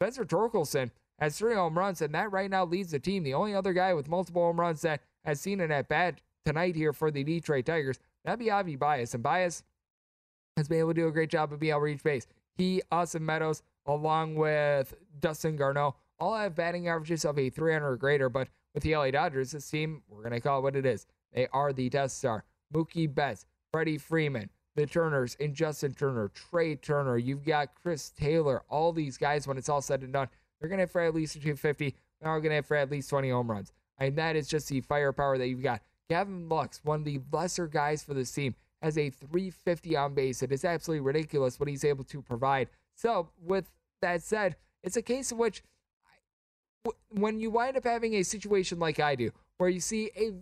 Spencer 0.00 0.24
Torkelson 0.24 0.90
has 1.18 1.38
three 1.38 1.54
home 1.54 1.78
runs, 1.78 2.02
and 2.02 2.14
that 2.14 2.32
right 2.32 2.50
now 2.50 2.64
leads 2.64 2.90
the 2.90 2.98
team. 2.98 3.22
The 3.22 3.34
only 3.34 3.54
other 3.54 3.72
guy 3.72 3.94
with 3.94 4.08
multiple 4.08 4.42
home 4.42 4.58
runs 4.58 4.80
that 4.82 5.02
has 5.24 5.40
seen 5.40 5.60
an 5.60 5.70
at 5.70 5.88
bat 5.88 6.20
tonight 6.44 6.74
here 6.74 6.92
for 6.92 7.10
the 7.10 7.22
Detroit 7.22 7.66
Tigers, 7.66 8.00
that'd 8.24 8.40
be 8.40 8.46
Javy 8.46 8.78
Baez, 8.78 9.14
And 9.14 9.22
Baez 9.22 9.62
has 10.56 10.68
been 10.68 10.80
able 10.80 10.90
to 10.90 10.94
do 10.94 11.08
a 11.08 11.12
great 11.12 11.30
job 11.30 11.52
of 11.52 11.60
being 11.60 11.70
able 11.70 11.80
to 11.80 11.84
reach 11.84 12.02
base. 12.02 12.26
He, 12.56 12.82
Austin 12.90 13.24
Meadows, 13.24 13.62
along 13.86 14.34
with 14.34 14.94
Dustin 15.20 15.56
Garneau, 15.56 15.94
all 16.18 16.36
have 16.36 16.54
batting 16.54 16.88
averages 16.88 17.24
of 17.24 17.38
a 17.38 17.50
300 17.50 17.86
or 17.86 17.96
greater. 17.96 18.28
But 18.28 18.48
with 18.74 18.82
the 18.82 18.96
LA 18.96 19.10
Dodgers, 19.10 19.52
this 19.52 19.70
team, 19.70 20.02
we're 20.08 20.22
going 20.22 20.32
to 20.32 20.40
call 20.40 20.58
it 20.58 20.62
what 20.62 20.76
it 20.76 20.86
is. 20.86 21.06
They 21.32 21.48
are 21.52 21.72
the 21.72 21.88
Death 21.88 22.10
Star. 22.10 22.44
Mookie 22.72 23.12
Betts, 23.12 23.46
Freddie 23.72 23.98
Freeman, 23.98 24.50
the 24.74 24.86
Turners, 24.86 25.36
and 25.40 25.54
Justin 25.54 25.94
Turner, 25.94 26.30
Trea 26.34 26.76
Turner. 26.76 27.18
You've 27.18 27.44
got 27.44 27.74
Chris 27.74 28.10
Taylor. 28.10 28.62
All 28.68 28.92
these 28.92 29.16
guys, 29.16 29.46
when 29.46 29.58
it's 29.58 29.68
all 29.68 29.82
said 29.82 30.02
and 30.02 30.12
done, 30.12 30.28
they're 30.60 30.68
going 30.68 30.78
to 30.78 30.82
have 30.82 30.90
for 30.90 31.00
at 31.00 31.14
least 31.14 31.34
250. 31.34 31.94
Now 32.22 32.30
we're 32.30 32.40
going 32.40 32.50
to 32.50 32.56
have 32.56 32.66
for 32.66 32.76
at 32.76 32.90
least 32.90 33.10
20 33.10 33.30
home 33.30 33.50
runs. 33.50 33.72
And 33.98 34.16
that 34.16 34.36
is 34.36 34.48
just 34.48 34.68
the 34.68 34.80
firepower 34.80 35.38
that 35.38 35.48
you've 35.48 35.62
got. 35.62 35.82
Gavin 36.08 36.48
Lux, 36.48 36.80
one 36.84 37.00
of 37.00 37.04
the 37.04 37.20
lesser 37.30 37.66
guys 37.66 38.02
for 38.02 38.14
this 38.14 38.32
team, 38.32 38.54
has 38.80 38.98
a 38.98 39.10
350 39.10 39.96
on 39.96 40.14
base. 40.14 40.42
It 40.42 40.52
is 40.52 40.64
absolutely 40.64 41.04
ridiculous 41.04 41.58
what 41.58 41.68
he's 41.68 41.84
able 41.84 42.04
to 42.04 42.20
provide. 42.20 42.68
So, 42.94 43.30
with 43.40 43.70
that 44.00 44.22
said, 44.22 44.56
it's 44.82 44.96
a 44.96 45.02
case 45.02 45.32
in 45.32 45.38
which 45.38 45.62
when 47.10 47.38
you 47.38 47.50
wind 47.50 47.76
up 47.76 47.84
having 47.84 48.14
a 48.14 48.22
situation 48.22 48.78
like 48.78 48.98
I 48.98 49.14
do, 49.14 49.30
where 49.58 49.70
you 49.70 49.80
see 49.80 50.10
a 50.16 50.32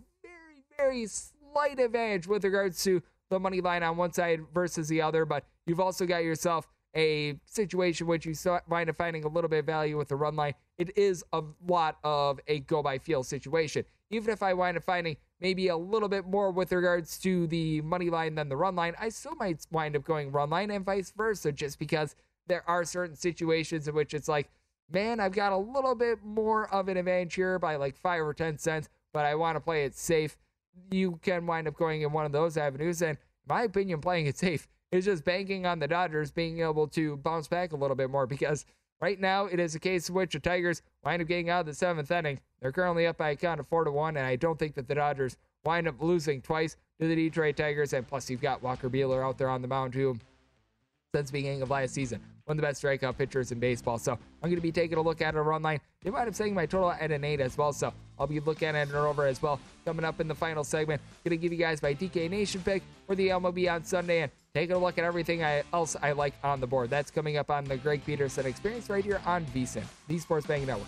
very, 0.81 1.07
slight 1.07 1.79
advantage 1.79 2.27
with 2.27 2.43
regards 2.43 2.83
to 2.83 3.01
the 3.29 3.39
money 3.39 3.61
line 3.61 3.83
on 3.83 3.97
one 3.97 4.11
side 4.11 4.41
versus 4.53 4.87
the 4.87 5.01
other, 5.01 5.25
but 5.25 5.45
you've 5.65 5.79
also 5.79 6.05
got 6.05 6.23
yourself 6.23 6.67
a 6.95 7.39
situation 7.45 8.07
which 8.07 8.25
you 8.25 8.35
wind 8.67 8.89
up 8.89 8.97
finding 8.97 9.23
a 9.23 9.27
little 9.27 9.49
bit 9.49 9.59
of 9.59 9.65
value 9.65 9.97
with 9.97 10.09
the 10.09 10.15
run 10.15 10.35
line. 10.35 10.53
It 10.77 10.97
is 10.97 11.23
a 11.31 11.41
lot 11.65 11.97
of 12.03 12.39
a 12.47 12.59
go 12.59 12.83
by 12.83 12.97
feel 12.97 13.23
situation. 13.23 13.85
Even 14.09 14.33
if 14.33 14.43
I 14.43 14.53
wind 14.53 14.75
up 14.75 14.83
finding 14.83 15.15
maybe 15.39 15.69
a 15.69 15.77
little 15.77 16.09
bit 16.09 16.25
more 16.25 16.51
with 16.51 16.71
regards 16.73 17.17
to 17.19 17.47
the 17.47 17.81
money 17.81 18.09
line 18.09 18.35
than 18.35 18.49
the 18.49 18.57
run 18.57 18.75
line, 18.75 18.93
I 18.99 19.09
still 19.09 19.35
might 19.35 19.65
wind 19.71 19.95
up 19.95 20.03
going 20.03 20.31
run 20.31 20.49
line 20.49 20.71
and 20.71 20.85
vice 20.85 21.13
versa, 21.15 21.51
just 21.51 21.79
because 21.79 22.15
there 22.47 22.67
are 22.67 22.83
certain 22.83 23.15
situations 23.15 23.87
in 23.87 23.95
which 23.95 24.13
it's 24.13 24.27
like, 24.27 24.49
man, 24.91 25.21
I've 25.21 25.31
got 25.31 25.53
a 25.53 25.57
little 25.57 25.95
bit 25.95 26.19
more 26.23 26.67
of 26.73 26.89
an 26.89 26.97
advantage 26.97 27.35
here 27.35 27.57
by 27.59 27.77
like 27.77 27.95
five 27.95 28.21
or 28.21 28.33
10 28.33 28.57
cents, 28.57 28.89
but 29.13 29.25
I 29.25 29.35
want 29.35 29.55
to 29.55 29.61
play 29.61 29.85
it 29.85 29.95
safe. 29.95 30.37
You 30.91 31.19
can 31.21 31.45
wind 31.45 31.67
up 31.67 31.75
going 31.75 32.01
in 32.01 32.11
one 32.11 32.25
of 32.25 32.31
those 32.31 32.57
avenues. 32.57 33.01
And 33.01 33.17
my 33.47 33.63
opinion, 33.63 34.01
playing 34.01 34.27
it 34.27 34.37
safe 34.37 34.67
is 34.91 35.05
just 35.05 35.23
banking 35.23 35.65
on 35.65 35.79
the 35.79 35.87
Dodgers 35.87 36.31
being 36.31 36.61
able 36.61 36.87
to 36.89 37.17
bounce 37.17 37.47
back 37.47 37.71
a 37.71 37.75
little 37.75 37.95
bit 37.95 38.09
more 38.09 38.27
because 38.27 38.65
right 38.99 39.19
now 39.19 39.45
it 39.45 39.59
is 39.59 39.73
a 39.75 39.79
case 39.79 40.09
in 40.09 40.15
which 40.15 40.33
the 40.33 40.39
Tigers 40.39 40.81
wind 41.03 41.21
up 41.21 41.27
getting 41.27 41.49
out 41.49 41.61
of 41.61 41.65
the 41.67 41.73
seventh 41.73 42.11
inning. 42.11 42.39
They're 42.61 42.71
currently 42.71 43.07
up 43.07 43.17
by 43.17 43.29
a 43.29 43.35
count 43.35 43.59
of 43.59 43.67
four 43.67 43.83
to 43.83 43.91
one, 43.91 44.17
and 44.17 44.25
I 44.25 44.35
don't 44.35 44.59
think 44.59 44.75
that 44.75 44.87
the 44.87 44.95
Dodgers 44.95 45.37
wind 45.63 45.87
up 45.87 46.01
losing 46.01 46.41
twice 46.41 46.75
to 46.99 47.07
the 47.07 47.15
Detroit 47.15 47.57
Tigers. 47.57 47.93
And 47.93 48.07
plus, 48.07 48.29
you've 48.29 48.41
got 48.41 48.61
Walker 48.61 48.89
Buehler 48.89 49.25
out 49.25 49.37
there 49.37 49.49
on 49.49 49.61
the 49.61 49.67
mound 49.67 49.93
too 49.93 50.19
since 51.13 51.29
the 51.29 51.39
beginning 51.39 51.61
of 51.61 51.69
last 51.69 51.93
season. 51.93 52.21
One 52.45 52.57
of 52.57 52.61
the 52.61 52.67
best 52.67 52.81
strikeout 52.81 53.17
pitchers 53.17 53.51
in 53.51 53.59
baseball. 53.59 53.97
So 53.97 54.13
I'm 54.13 54.49
going 54.49 54.55
to 54.55 54.61
be 54.61 54.71
taking 54.71 54.97
a 54.97 55.01
look 55.01 55.21
at 55.21 55.35
a 55.35 55.41
run 55.41 55.61
line. 55.61 55.79
They 56.03 56.09
might 56.09 56.25
have 56.25 56.35
saying 56.35 56.55
my 56.55 56.65
total 56.65 56.91
at 56.91 57.11
an 57.11 57.23
8 57.23 57.39
as 57.41 57.57
well. 57.57 57.73
So 57.73 57.93
I'll 58.19 58.27
be 58.27 58.39
looking 58.39 58.69
at 58.69 58.89
it 58.89 58.93
over 58.93 59.27
as 59.27 59.41
well. 59.41 59.59
Coming 59.85 60.05
up 60.05 60.19
in 60.19 60.27
the 60.27 60.35
final 60.35 60.63
segment, 60.63 61.01
going 61.23 61.37
to 61.37 61.41
give 61.41 61.51
you 61.51 61.59
guys 61.59 61.81
my 61.81 61.93
DK 61.93 62.29
Nation 62.29 62.61
pick 62.63 62.81
for 63.05 63.15
the 63.15 63.29
MLB 63.29 63.71
on 63.71 63.83
Sunday. 63.83 64.21
And 64.21 64.31
taking 64.53 64.75
a 64.75 64.79
look 64.79 64.97
at 64.97 65.03
everything 65.03 65.43
I, 65.43 65.63
else 65.73 65.95
I 66.01 66.13
like 66.13 66.33
on 66.43 66.59
the 66.59 66.67
board. 66.67 66.89
That's 66.89 67.11
coming 67.11 67.37
up 67.37 67.51
on 67.51 67.65
the 67.65 67.77
Greg 67.77 68.03
Peterson 68.05 68.45
Experience 68.45 68.89
right 68.89 69.03
here 69.03 69.21
on 69.25 69.45
VSIN, 69.45 69.83
the 70.07 70.17
Sports 70.17 70.47
Betting 70.47 70.65
Network. 70.65 70.87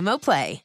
Play. 0.21 0.63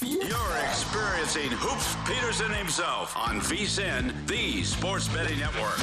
You're 0.00 0.56
experiencing 0.64 1.50
Hoops 1.50 1.94
Peterson 2.06 2.50
himself 2.52 3.14
on 3.16 3.40
VSIN, 3.40 4.26
the 4.26 4.62
Sports 4.62 5.08
Betting 5.08 5.38
Network. 5.38 5.78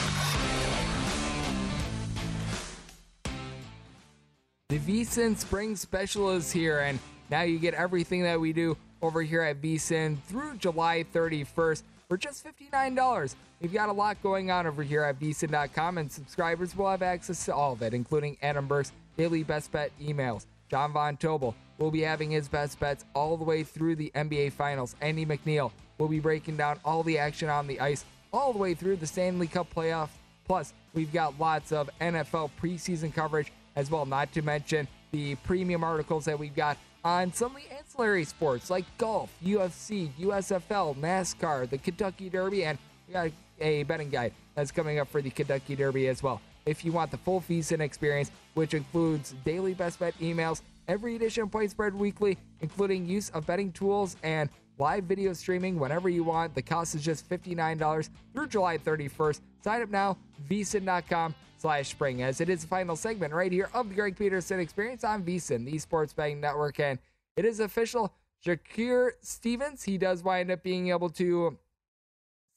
The 4.70 4.80
VSIN 4.80 5.38
Spring 5.38 5.76
Special 5.76 6.32
is 6.32 6.52
here, 6.52 6.80
and 6.80 6.98
now 7.30 7.44
you 7.44 7.60
get 7.60 7.76
everything 7.76 8.24
that 8.24 8.40
we 8.40 8.52
do 8.54 8.76
over 9.02 9.22
here 9.22 9.44
at 9.44 9.62
VSIN 9.62 10.18
through 10.24 10.58
July 10.58 11.06
31st 11.14 11.84
for 12.16 12.20
just 12.20 12.45
$59. 12.45 13.36
We've 13.59 13.74
got 13.74 13.89
a 13.89 13.91
lot 13.91 14.22
going 14.24 14.49
on 14.49 14.66
over 14.66 14.84
here 14.84 15.03
at 15.03 15.20
VSIN.com, 15.20 15.97
and 15.97 16.09
subscribers 16.09 16.74
will 16.74 16.89
have 16.89 17.01
access 17.01 17.43
to 17.43 17.53
all 17.53 17.74
of 17.74 17.82
it, 17.82 17.93
including 17.93 18.38
Adam 18.41 18.68
Burke's 18.68 18.93
daily 19.18 19.43
best 19.43 19.70
bet 19.74 19.91
emails. 20.01 20.45
John 20.70 20.93
Von 20.93 21.18
Tobel 21.18 21.53
will 21.78 21.91
be 21.91 22.01
having 22.01 22.32
his 22.32 22.47
best 22.47 22.80
bets 22.80 23.03
all 23.13 23.36
the 23.36 23.43
way 23.43 23.63
through 23.63 23.97
the 23.97 24.13
NBA 24.16 24.53
Finals. 24.53 24.95
Andy 25.01 25.26
McNeil 25.26 25.74
will 25.97 26.07
be 26.07 26.22
breaking 26.22 26.55
down 26.55 26.80
all 26.86 27.03
the 27.03 27.18
action 27.18 27.49
on 27.49 27.68
the 27.68 27.82
ice 27.82 28.05
all 28.32 28.53
the 28.53 28.59
way 28.59 28.74
through 28.74 28.95
the 28.95 29.07
Stanley 29.07 29.47
Cup 29.47 29.68
playoffs. 29.74 30.16
Plus, 30.45 30.74
we've 30.93 31.11
got 31.11 31.38
lots 31.38 31.74
of 31.74 31.89
NFL 31.99 32.51
preseason 32.61 33.13
coverage 33.13 33.51
as 33.76 33.91
well, 33.91 34.05
not 34.05 34.32
to 34.32 34.41
mention 34.41 34.88
the 35.11 35.36
premium 35.36 35.84
articles 35.84 36.24
that 36.26 36.39
we've 36.39 36.55
got 36.55 36.78
on 37.03 37.34
some 37.34 37.53
of 37.57 37.61
the 37.61 37.75
ancillary 37.96 38.26
sports 38.26 38.70
like 38.70 38.84
golf, 38.98 39.32
UFC, 39.43 40.10
USFL, 40.20 40.98
NASCAR, 40.98 41.70
the 41.70 41.78
Kentucky 41.78 42.30
Derby, 42.30 42.66
and 42.66 42.78
we 43.08 43.14
got 43.14 43.32
a 43.62 43.84
betting 43.84 44.10
guide 44.10 44.34
that's 44.54 44.70
coming 44.70 45.00
up 45.00 45.08
for 45.08 45.22
the 45.22 45.30
Kentucky 45.30 45.78
Derby 45.78 46.10
as 46.10 46.22
well. 46.22 46.41
If 46.66 46.84
you 46.84 46.91
want 46.91 47.10
the 47.10 47.18
full 47.18 47.39
VSIN 47.39 47.80
experience, 47.80 48.32
which 48.54 48.74
includes 48.74 49.34
daily 49.46 49.74
best 49.74 50.00
bet 50.00 50.14
emails, 50.20 50.62
every 50.89 51.16
edition 51.16 51.43
of 51.43 51.52
Point 51.52 51.72
Spread 51.72 51.96
Weekly, 51.96 52.38
including 52.60 53.06
use 53.06 53.30
of 53.30 53.48
betting 53.48 53.72
tools 53.72 54.18
and 54.24 54.50
live 54.78 55.06
video 55.06 55.32
streaming 55.32 55.80
whenever 55.80 56.10
you 56.10 56.26
want. 56.26 56.54
The 56.54 56.62
cost 56.62 56.96
is 56.96 57.02
just 57.02 57.30
$59 57.30 58.10
through 58.34 58.48
July 58.48 58.78
31st. 58.78 59.39
Sign 59.64 59.82
up 59.84 59.89
now, 59.89 60.18
vsin.com 60.50 61.34
slash 61.60 61.91
spring, 61.91 62.24
as 62.24 62.41
it 62.41 62.50
is 62.50 62.64
the 62.64 62.68
final 62.68 62.98
segment 62.98 63.34
right 63.34 63.54
here 63.54 63.70
of 63.74 63.88
the 63.88 63.96
Greg 63.96 64.18
Peterson 64.18 64.60
Experience 64.60 65.06
on 65.06 65.24
VSIN, 65.24 65.64
the 65.64 65.78
Sports 65.78 66.12
Betting 66.12 66.41
Network. 66.41 66.82
And 66.82 67.00
it 67.36 67.46
is 67.46 67.60
official. 67.60 68.14
Shakur 68.46 69.12
Stevens, 69.22 69.84
he 69.84 69.98
does 69.98 70.24
wind 70.24 70.52
up 70.52 70.64
being 70.64 70.90
able 70.90 71.10
to 71.12 71.58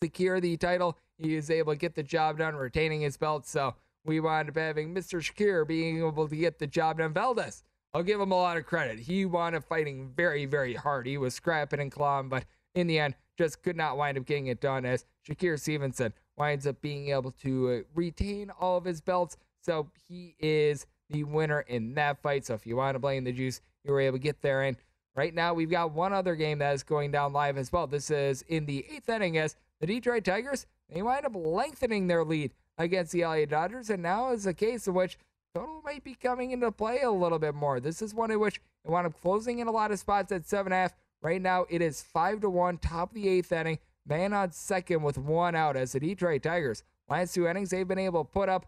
secure 0.03 0.41
the 0.41 0.57
title. 0.57 0.99
He 1.17 1.35
is 1.35 1.51
able 1.51 1.73
to 1.73 1.79
get 1.79 1.95
the 1.95 2.03
job 2.03 2.39
done, 2.39 2.55
retaining 2.57 3.01
his 3.01 3.17
belt. 3.17 3.47
So 3.47 3.75
we 4.05 4.21
wind 4.21 4.49
up 4.49 4.57
having 4.57 4.95
Mr. 4.95 5.21
Shakur 5.21 5.67
being 5.67 5.99
able 5.99 6.29
to 6.29 6.37
get 6.37 6.59
the 6.59 6.67
job 6.67 6.99
done. 6.99 7.13
Valdez, 7.13 7.65
I'll 7.95 8.03
give 8.03 8.21
him 8.21 8.33
a 8.33 8.37
lot 8.37 8.57
of 8.57 8.67
credit. 8.67 8.99
He 8.99 9.25
wound 9.25 9.57
up 9.57 9.65
fighting 9.65 10.13
very, 10.15 10.45
very 10.47 10.75
hard. 10.75 11.07
He 11.07 11.19
was 11.19 11.35
scrapping 11.35 11.81
and 11.81 11.91
clawing, 11.91 12.29
but 12.29 12.45
in 12.75 12.87
the 12.87 12.99
end, 12.99 13.15
just 13.37 13.63
could 13.63 13.77
not 13.77 13.97
wind 13.97 14.19
up 14.19 14.27
getting 14.27 14.49
it 14.49 14.61
done 14.61 14.85
as 14.85 15.05
Shakur 15.27 15.59
Stevenson 15.59 16.13
winds 16.37 16.67
up 16.67 16.81
being 16.81 17.09
able 17.09 17.33
to 17.33 17.71
uh, 17.71 17.81
retain 17.95 18.51
all 18.61 18.77
of 18.77 18.85
his 18.85 19.01
belts. 19.01 19.37
So 19.63 19.91
he 20.09 20.37
is 20.39 20.87
the 21.11 21.25
winner 21.25 21.61
in 21.61 21.95
that 21.95 22.23
fight. 22.23 22.47
So 22.47 22.55
if 22.55 22.67
you 22.67 22.77
want 22.77 22.95
to 22.95 22.99
blame 22.99 23.25
the 23.25 23.33
juice, 23.33 23.61
you 23.85 23.93
were 23.93 24.01
able 24.01 24.19
to 24.19 24.23
get 24.23 24.43
there. 24.43 24.63
And 24.63 24.77
right 25.15 25.35
now, 25.35 25.55
we've 25.55 25.71
got 25.71 25.93
one 25.93 26.13
other 26.13 26.35
game 26.35 26.59
that 26.59 26.75
is 26.75 26.83
going 26.83 27.11
down 27.11 27.33
live 27.33 27.59
as 27.59 27.73
well. 27.73 27.87
This 27.87 28.11
is 28.11 28.43
in 28.43 28.67
the 28.67 28.85
eighth 28.91 29.09
inning 29.09 29.39
as 29.39 29.57
the 29.81 29.87
Detroit 29.87 30.25
Tigers, 30.25 30.67
they 30.89 31.03
wind 31.03 31.25
up 31.25 31.37
lengthening 31.37 32.07
their 32.07 32.25
lead 32.25 32.53
against 32.79 33.13
the 33.13 33.25
LA 33.25 33.45
Dodgers. 33.45 33.91
And 33.91 34.03
now 34.03 34.33
is 34.33 34.47
a 34.47 34.55
case 34.55 34.87
in 34.87 34.95
which 34.95 35.19
total 35.55 35.83
might 35.85 36.03
be 36.03 36.15
coming 36.15 36.51
into 36.51 36.73
play 36.73 37.01
a 37.03 37.11
little 37.11 37.39
bit 37.39 37.55
more. 37.55 37.79
This 37.81 38.03
is 38.03 38.15
one 38.15 38.31
in 38.31 38.41
which 38.41 38.61
it 38.85 38.91
wound 38.91 39.07
up 39.07 39.21
closing 39.21 39.61
in 39.61 39.69
a 39.69 39.73
lot 39.73 39.91
of 39.91 39.99
spots 39.99 40.33
at 40.33 40.47
seven 40.47 40.73
and 40.73 40.79
a 40.79 40.83
half. 40.83 40.95
Right 41.21 41.43
now, 41.43 41.67
it 41.69 41.83
is 41.83 42.03
five 42.03 42.41
to 42.41 42.51
one, 42.51 42.79
top 42.79 43.11
of 43.11 43.15
the 43.15 43.29
eighth 43.29 43.53
inning. 43.53 43.79
Man 44.07 44.33
on 44.33 44.53
second 44.53 45.03
with 45.03 45.19
one 45.19 45.55
out 45.55 45.77
as 45.77 45.93
the 45.93 46.01
Detroit 46.01 46.43
Tigers. 46.43 46.83
Last 47.09 47.35
two 47.35 47.47
innings, 47.47 47.71
they've 47.71 47.87
been 47.87 47.99
able 47.99 48.25
to 48.25 48.31
put 48.31 48.49
up 48.49 48.67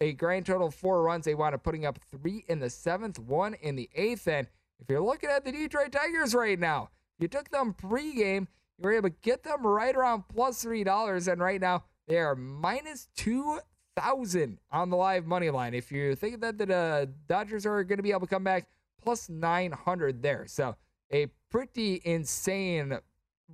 a 0.00 0.12
grand 0.12 0.46
total 0.46 0.68
of 0.68 0.74
four 0.74 1.02
runs. 1.02 1.24
They 1.24 1.34
wound 1.34 1.54
up 1.54 1.62
putting 1.62 1.86
up 1.86 1.98
three 2.10 2.44
in 2.48 2.60
the 2.60 2.70
seventh, 2.70 3.18
one 3.18 3.54
in 3.54 3.76
the 3.76 3.88
eighth. 3.94 4.28
And 4.28 4.46
if 4.80 4.88
you're 4.88 5.00
looking 5.00 5.30
at 5.30 5.44
the 5.44 5.52
Detroit 5.52 5.92
Tigers 5.92 6.34
right 6.34 6.58
now, 6.58 6.90
you 7.18 7.28
took 7.28 7.50
them 7.50 7.74
pregame, 7.74 8.46
you 8.78 8.82
were 8.84 8.92
able 8.92 9.08
to 9.08 9.16
get 9.22 9.42
them 9.42 9.66
right 9.66 9.94
around 9.94 10.24
plus 10.28 10.62
three 10.62 10.84
dollars, 10.84 11.26
and 11.26 11.40
right 11.40 11.60
now 11.60 11.84
they 12.06 12.18
are 12.18 12.36
minus 12.36 13.08
two 13.16 13.58
thousand 13.96 14.58
on 14.70 14.90
the 14.90 14.96
live 14.96 15.26
money 15.26 15.50
line. 15.50 15.74
If 15.74 15.90
you 15.90 16.14
think 16.14 16.40
that 16.42 16.58
the 16.58 16.72
uh, 16.72 17.06
Dodgers 17.26 17.66
are 17.66 17.82
going 17.82 17.96
to 17.96 18.04
be 18.04 18.12
able 18.12 18.20
to 18.20 18.26
come 18.28 18.44
back, 18.44 18.68
plus 19.02 19.28
nine 19.28 19.72
hundred 19.72 20.22
there. 20.22 20.44
So 20.46 20.76
a 21.12 21.26
pretty 21.50 22.00
insane 22.04 22.98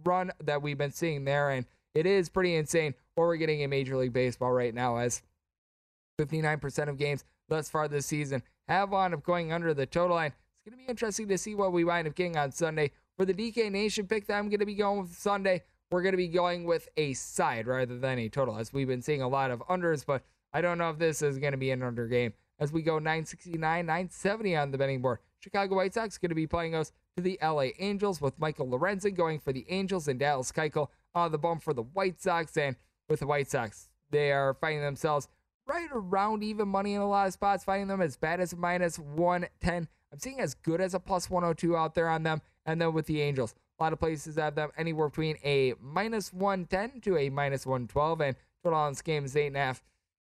run 0.05 0.31
that 0.43 0.61
we've 0.61 0.77
been 0.77 0.91
seeing 0.91 1.25
there, 1.25 1.49
and 1.51 1.65
it 1.95 2.05
is 2.05 2.29
pretty 2.29 2.57
insane 2.57 2.95
what 3.15 3.25
we're 3.25 3.37
getting 3.37 3.61
in 3.61 3.71
Major 3.71 3.97
League 3.97 4.13
Baseball 4.13 4.53
right 4.53 4.75
now, 4.75 4.99
as 4.99 5.23
59% 6.19 6.89
of 6.89 6.97
games 6.97 7.25
thus 7.49 7.69
far 7.69 7.89
this 7.89 8.07
season 8.07 8.43
have 8.69 8.91
wound 8.91 9.15
up 9.15 9.23
going 9.23 9.53
under 9.53 9.75
the 9.75 9.87
total 9.87 10.17
line. 10.17 10.33
It's 10.33 10.71
going 10.71 10.79
to 10.79 10.85
be 10.85 10.91
interesting 10.91 11.29
to 11.29 11.39
see 11.39 11.55
what 11.55 11.73
we 11.73 11.85
wind 11.85 12.09
up 12.09 12.15
getting 12.15 12.37
on 12.37 12.53
Sunday. 12.53 12.93
For 13.17 13.25
the 13.25 13.35
DK 13.35 13.71
Nation 13.71 14.07
pick 14.07 14.27
that 14.27 14.39
I'm 14.39 14.49
going 14.49 14.61
to 14.61 14.67
be 14.67 14.75
going 14.75 15.03
with 15.03 15.15
Sunday, 15.15 15.63
we're 15.91 16.03
going 16.03 16.13
to 16.13 16.19
be 16.19 16.29
going 16.29 16.65
with 16.65 16.89
a 16.97 17.13
side 17.15 17.67
rather 17.67 17.99
than 17.99 18.19
a 18.19 18.29
total, 18.29 18.57
as 18.57 18.73
we've 18.73 18.89
been 18.89 19.03
seeing 19.03 19.23
a 19.23 19.29
lot 19.29 19.51
of 19.51 19.61
unders, 19.69 20.05
but 20.07 20.23
I 20.53 20.61
don't 20.61 20.79
know 20.79 20.91
if 20.91 20.99
this 20.99 21.21
is 21.21 21.39
going 21.39 21.53
to 21.53 21.59
be 21.59 21.71
an 21.71 21.83
under 21.83 22.07
game. 22.07 22.33
As 22.59 22.73
we 22.73 22.83
go 22.83 22.99
969, 22.99 23.61
970 23.61 24.57
on 24.57 24.71
the 24.71 24.79
betting 24.79 25.03
board. 25.03 25.19
Chicago 25.41 25.77
White 25.77 25.93
Sox 25.93 26.17
going 26.17 26.31
to 26.31 26.35
be 26.35 26.47
playing 26.47 26.75
us 26.75 26.93
to 27.17 27.23
the 27.23 27.39
LA 27.43 27.67
Angels 27.79 28.21
with 28.21 28.39
Michael 28.39 28.67
Lorenzen 28.67 29.15
going 29.15 29.41
for 29.41 29.53
the 29.53 29.67
Angels 29.69 30.09
and 30.09 30.19
Dallas 30.19 30.53
Keuchel 30.53 30.89
on 31.15 31.33
the 31.33 31.39
bump 31.39 31.63
for 31.63 31.75
the 31.75 31.83
White 31.83 32.21
Sox. 32.21 32.57
And 32.57 32.77
with 33.09 33.21
the 33.21 33.27
White 33.27 33.51
Sox, 33.51 33.89
they 34.11 34.33
are 34.33 34.55
finding 34.55 34.83
themselves 34.83 35.29
right 35.67 35.89
around 35.93 36.43
even 36.43 36.69
money 36.69 36.95
in 36.95 37.01
a 37.01 37.09
lot 37.09 37.27
of 37.27 37.33
spots, 37.33 37.65
finding 37.65 37.89
them 37.89 38.01
as 38.01 38.17
bad 38.17 38.41
as 38.41 38.53
a 38.53 38.57
minus 38.57 38.99
110. 38.99 39.89
I'm 40.13 40.19
seeing 40.19 40.41
as 40.41 40.55
good 40.55 40.81
as 40.81 40.95
a 40.95 41.01
plus 41.01 41.31
102 41.31 41.77
out 41.77 41.95
there 41.95 42.09
on 42.09 42.23
them. 42.23 42.41
And 42.67 42.81
then 42.81 42.93
with 42.93 43.07
the 43.07 43.21
Angels, 43.21 43.55
a 43.79 43.83
lot 43.83 43.93
of 43.93 43.99
places 43.99 44.37
have 44.37 44.55
them 44.55 44.71
anywhere 44.77 45.09
between 45.09 45.37
a 45.45 45.75
minus 45.81 46.33
110 46.33 47.01
to 47.03 47.19
a 47.19 47.31
minus 47.31 47.67
112. 47.67 48.21
And 48.21 48.37
total 48.63 48.79
on 48.79 48.93
this 48.93 49.03
game 49.03 49.25
is 49.25 49.35
8.5. 49.35 49.81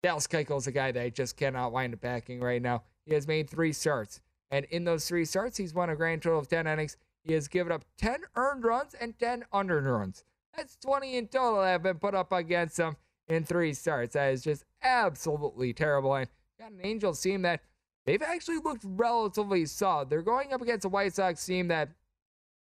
Dallas 0.02 0.26
Keuchel 0.26 0.58
is 0.58 0.66
a 0.66 0.72
guy 0.72 0.92
that 0.92 1.02
I 1.02 1.10
just 1.10 1.36
cannot 1.36 1.72
wind 1.72 1.94
up 1.94 2.00
backing 2.00 2.40
right 2.40 2.60
now. 2.60 2.82
He 3.04 3.14
has 3.14 3.26
made 3.26 3.48
three 3.48 3.72
starts. 3.72 4.20
And 4.50 4.66
in 4.66 4.84
those 4.84 5.06
three 5.08 5.24
starts, 5.24 5.56
he's 5.56 5.74
won 5.74 5.90
a 5.90 5.96
grand 5.96 6.22
total 6.22 6.38
of 6.38 6.48
10 6.48 6.66
innings. 6.66 6.96
He 7.22 7.32
has 7.32 7.48
given 7.48 7.72
up 7.72 7.84
10 7.98 8.20
earned 8.36 8.64
runs 8.64 8.94
and 8.94 9.18
10 9.18 9.44
unearned 9.52 9.90
runs. 9.90 10.24
That's 10.56 10.76
20 10.76 11.16
in 11.16 11.28
total 11.28 11.60
that 11.60 11.72
have 11.72 11.82
been 11.82 11.98
put 11.98 12.14
up 12.14 12.32
against 12.32 12.78
him 12.78 12.96
in 13.28 13.44
three 13.44 13.72
starts. 13.74 14.14
That 14.14 14.32
is 14.32 14.42
just 14.42 14.64
absolutely 14.82 15.72
terrible. 15.72 16.14
And 16.14 16.28
got 16.58 16.72
an 16.72 16.80
Angels 16.82 17.20
team 17.20 17.42
that 17.42 17.60
they've 18.06 18.22
actually 18.22 18.58
looked 18.58 18.84
relatively 18.84 19.66
solid. 19.66 20.10
They're 20.10 20.22
going 20.22 20.52
up 20.52 20.62
against 20.62 20.84
a 20.84 20.88
White 20.88 21.14
Sox 21.14 21.44
team 21.44 21.68
that 21.68 21.90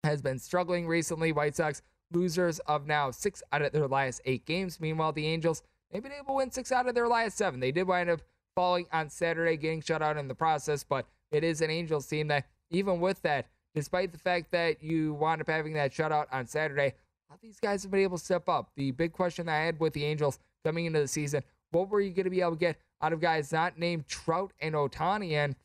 has 0.03 0.21
been 0.21 0.39
struggling 0.39 0.87
recently. 0.87 1.31
White 1.31 1.55
Sox 1.55 1.81
losers 2.13 2.59
of 2.59 2.85
now 2.85 3.11
six 3.11 3.41
out 3.51 3.61
of 3.61 3.71
their 3.71 3.87
last 3.87 4.21
eight 4.25 4.45
games. 4.45 4.79
Meanwhile, 4.79 5.13
the 5.13 5.27
Angels, 5.27 5.63
they've 5.91 6.03
been 6.03 6.11
able 6.11 6.25
to 6.27 6.33
win 6.33 6.51
six 6.51 6.71
out 6.71 6.87
of 6.87 6.95
their 6.95 7.07
last 7.07 7.37
seven. 7.37 7.59
They 7.59 7.71
did 7.71 7.87
wind 7.87 8.09
up 8.09 8.21
falling 8.55 8.85
on 8.93 9.09
Saturday, 9.09 9.57
getting 9.57 9.81
shut 9.81 10.01
out 10.01 10.17
in 10.17 10.27
the 10.27 10.35
process, 10.35 10.83
but 10.83 11.05
it 11.31 11.43
is 11.43 11.61
an 11.61 11.69
Angels 11.69 12.07
team 12.07 12.27
that, 12.27 12.45
even 12.69 13.01
with 13.01 13.21
that, 13.23 13.47
despite 13.73 14.13
the 14.13 14.17
fact 14.17 14.51
that 14.51 14.81
you 14.81 15.15
wound 15.15 15.41
up 15.41 15.49
having 15.49 15.73
that 15.73 15.91
shutout 15.91 16.27
on 16.31 16.47
Saturday, 16.47 16.93
these 17.41 17.59
guys 17.59 17.83
have 17.83 17.91
been 17.91 18.01
able 18.01 18.17
to 18.17 18.23
step 18.23 18.49
up. 18.49 18.71
The 18.75 18.91
big 18.91 19.13
question 19.13 19.49
I 19.49 19.57
had 19.57 19.79
with 19.79 19.93
the 19.93 20.05
Angels 20.05 20.39
coming 20.63 20.85
into 20.85 20.99
the 20.99 21.07
season, 21.07 21.43
what 21.71 21.89
were 21.89 22.01
you 22.01 22.11
going 22.11 22.25
to 22.25 22.29
be 22.29 22.41
able 22.41 22.51
to 22.51 22.57
get 22.57 22.77
out 23.01 23.13
of 23.13 23.21
guys 23.21 23.51
not 23.51 23.77
named 23.77 24.07
Trout 24.07 24.53
and 24.59 24.75
Ohtani? 24.75 25.31
And 25.31 25.55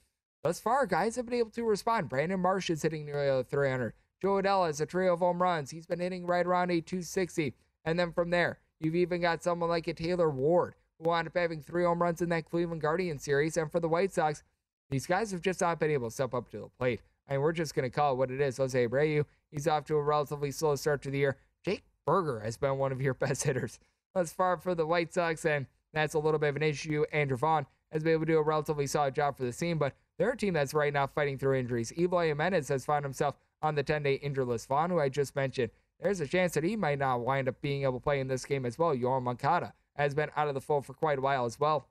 thus 0.42 0.60
far, 0.60 0.86
guys 0.86 1.16
have 1.16 1.26
been 1.26 1.38
able 1.38 1.50
to 1.50 1.64
respond. 1.64 2.08
Brandon 2.08 2.40
Marsh 2.40 2.70
is 2.70 2.82
hitting 2.82 3.06
nearly 3.06 3.42
300. 3.44 3.94
Jo 4.20 4.42
Adell 4.42 4.66
has 4.66 4.80
a 4.80 4.86
trio 4.86 5.14
of 5.14 5.20
home 5.20 5.40
runs. 5.40 5.70
He's 5.70 5.86
been 5.86 6.00
hitting 6.00 6.26
right 6.26 6.44
around 6.44 6.70
a 6.70 6.80
260. 6.80 7.54
And 7.84 7.98
then 7.98 8.12
from 8.12 8.30
there, 8.30 8.58
you've 8.78 8.96
even 8.96 9.22
got 9.22 9.42
someone 9.42 9.70
like 9.70 9.88
a 9.88 9.94
Taylor 9.94 10.28
Ward, 10.28 10.74
who 10.98 11.08
wound 11.08 11.28
up 11.28 11.36
having 11.36 11.62
three 11.62 11.84
home 11.84 12.02
runs 12.02 12.20
in 12.20 12.28
that 12.28 12.50
Cleveland 12.50 12.82
Guardian 12.82 13.18
series. 13.18 13.56
And 13.56 13.72
for 13.72 13.80
the 13.80 13.88
White 13.88 14.12
Sox, 14.12 14.42
these 14.90 15.06
guys 15.06 15.30
have 15.30 15.40
just 15.40 15.60
not 15.60 15.80
been 15.80 15.90
able 15.90 16.08
to 16.08 16.14
step 16.14 16.34
up 16.34 16.50
to 16.50 16.58
the 16.58 16.68
plate. 16.78 17.00
Mean, 17.30 17.40
we're 17.40 17.52
just 17.52 17.74
going 17.74 17.88
to 17.88 17.94
call 17.94 18.14
it 18.14 18.16
what 18.16 18.30
it 18.30 18.40
is. 18.40 18.56
Jose 18.56 18.86
Abreu, 18.86 19.24
he's 19.50 19.68
off 19.68 19.84
to 19.86 19.96
a 19.96 20.02
relatively 20.02 20.50
slow 20.50 20.74
start 20.74 21.00
to 21.02 21.10
the 21.10 21.18
year. 21.18 21.36
Jake 21.64 21.84
Burger 22.06 22.40
has 22.40 22.56
been 22.56 22.78
one 22.78 22.92
of 22.92 23.00
your 23.00 23.14
best 23.26 23.44
hitters 23.44 23.78
thus 24.14 24.32
far 24.32 24.56
for 24.56 24.74
the 24.74 24.86
White 24.86 25.12
Sox, 25.12 25.44
and 25.44 25.66
that's 25.92 26.14
a 26.14 26.18
little 26.18 26.38
bit 26.38 26.50
of 26.50 26.56
an 26.56 26.62
issue. 26.62 27.04
Andrew 27.12 27.36
Vaughn 27.36 27.66
has 27.92 28.02
been 28.02 28.12
able 28.12 28.26
to 28.26 28.32
do 28.32 28.38
a 28.38 28.42
relatively 28.42 28.86
solid 28.86 29.14
job 29.14 29.36
for 29.36 29.44
the 29.44 29.52
team, 29.52 29.78
but 29.78 29.94
they're 30.18 30.32
a 30.32 30.36
team 30.36 30.54
that's 30.54 30.74
right 30.74 30.92
now 30.92 31.06
fighting 31.06 31.38
through 31.38 31.58
injuries. 31.58 31.92
Eloy 31.98 32.28
Jimenez 32.28 32.68
has 32.68 32.84
found 32.84 33.04
himself 33.04 33.36
on 33.62 33.74
the 33.74 33.82
10 33.82 34.02
day 34.02 34.14
injured 34.14 34.46
list. 34.46 34.68
Vaughn, 34.68 34.90
who 34.90 35.00
I 35.00 35.08
just 35.08 35.34
mentioned, 35.34 35.70
there's 36.00 36.20
a 36.20 36.26
chance 36.26 36.54
that 36.54 36.64
he 36.64 36.76
might 36.76 36.98
not 36.98 37.20
wind 37.20 37.48
up 37.48 37.60
being 37.60 37.82
able 37.82 37.94
to 37.94 38.00
play 38.00 38.20
in 38.20 38.28
this 38.28 38.44
game 38.44 38.64
as 38.64 38.78
well. 38.78 38.94
Yoan 38.94 39.22
Moncada 39.22 39.74
has 39.96 40.14
been 40.14 40.30
out 40.36 40.48
of 40.48 40.54
the 40.54 40.60
fold 40.60 40.86
for 40.86 40.94
quite 40.94 41.18
a 41.18 41.22
while 41.22 41.44
as 41.44 41.60
well. 41.60 41.88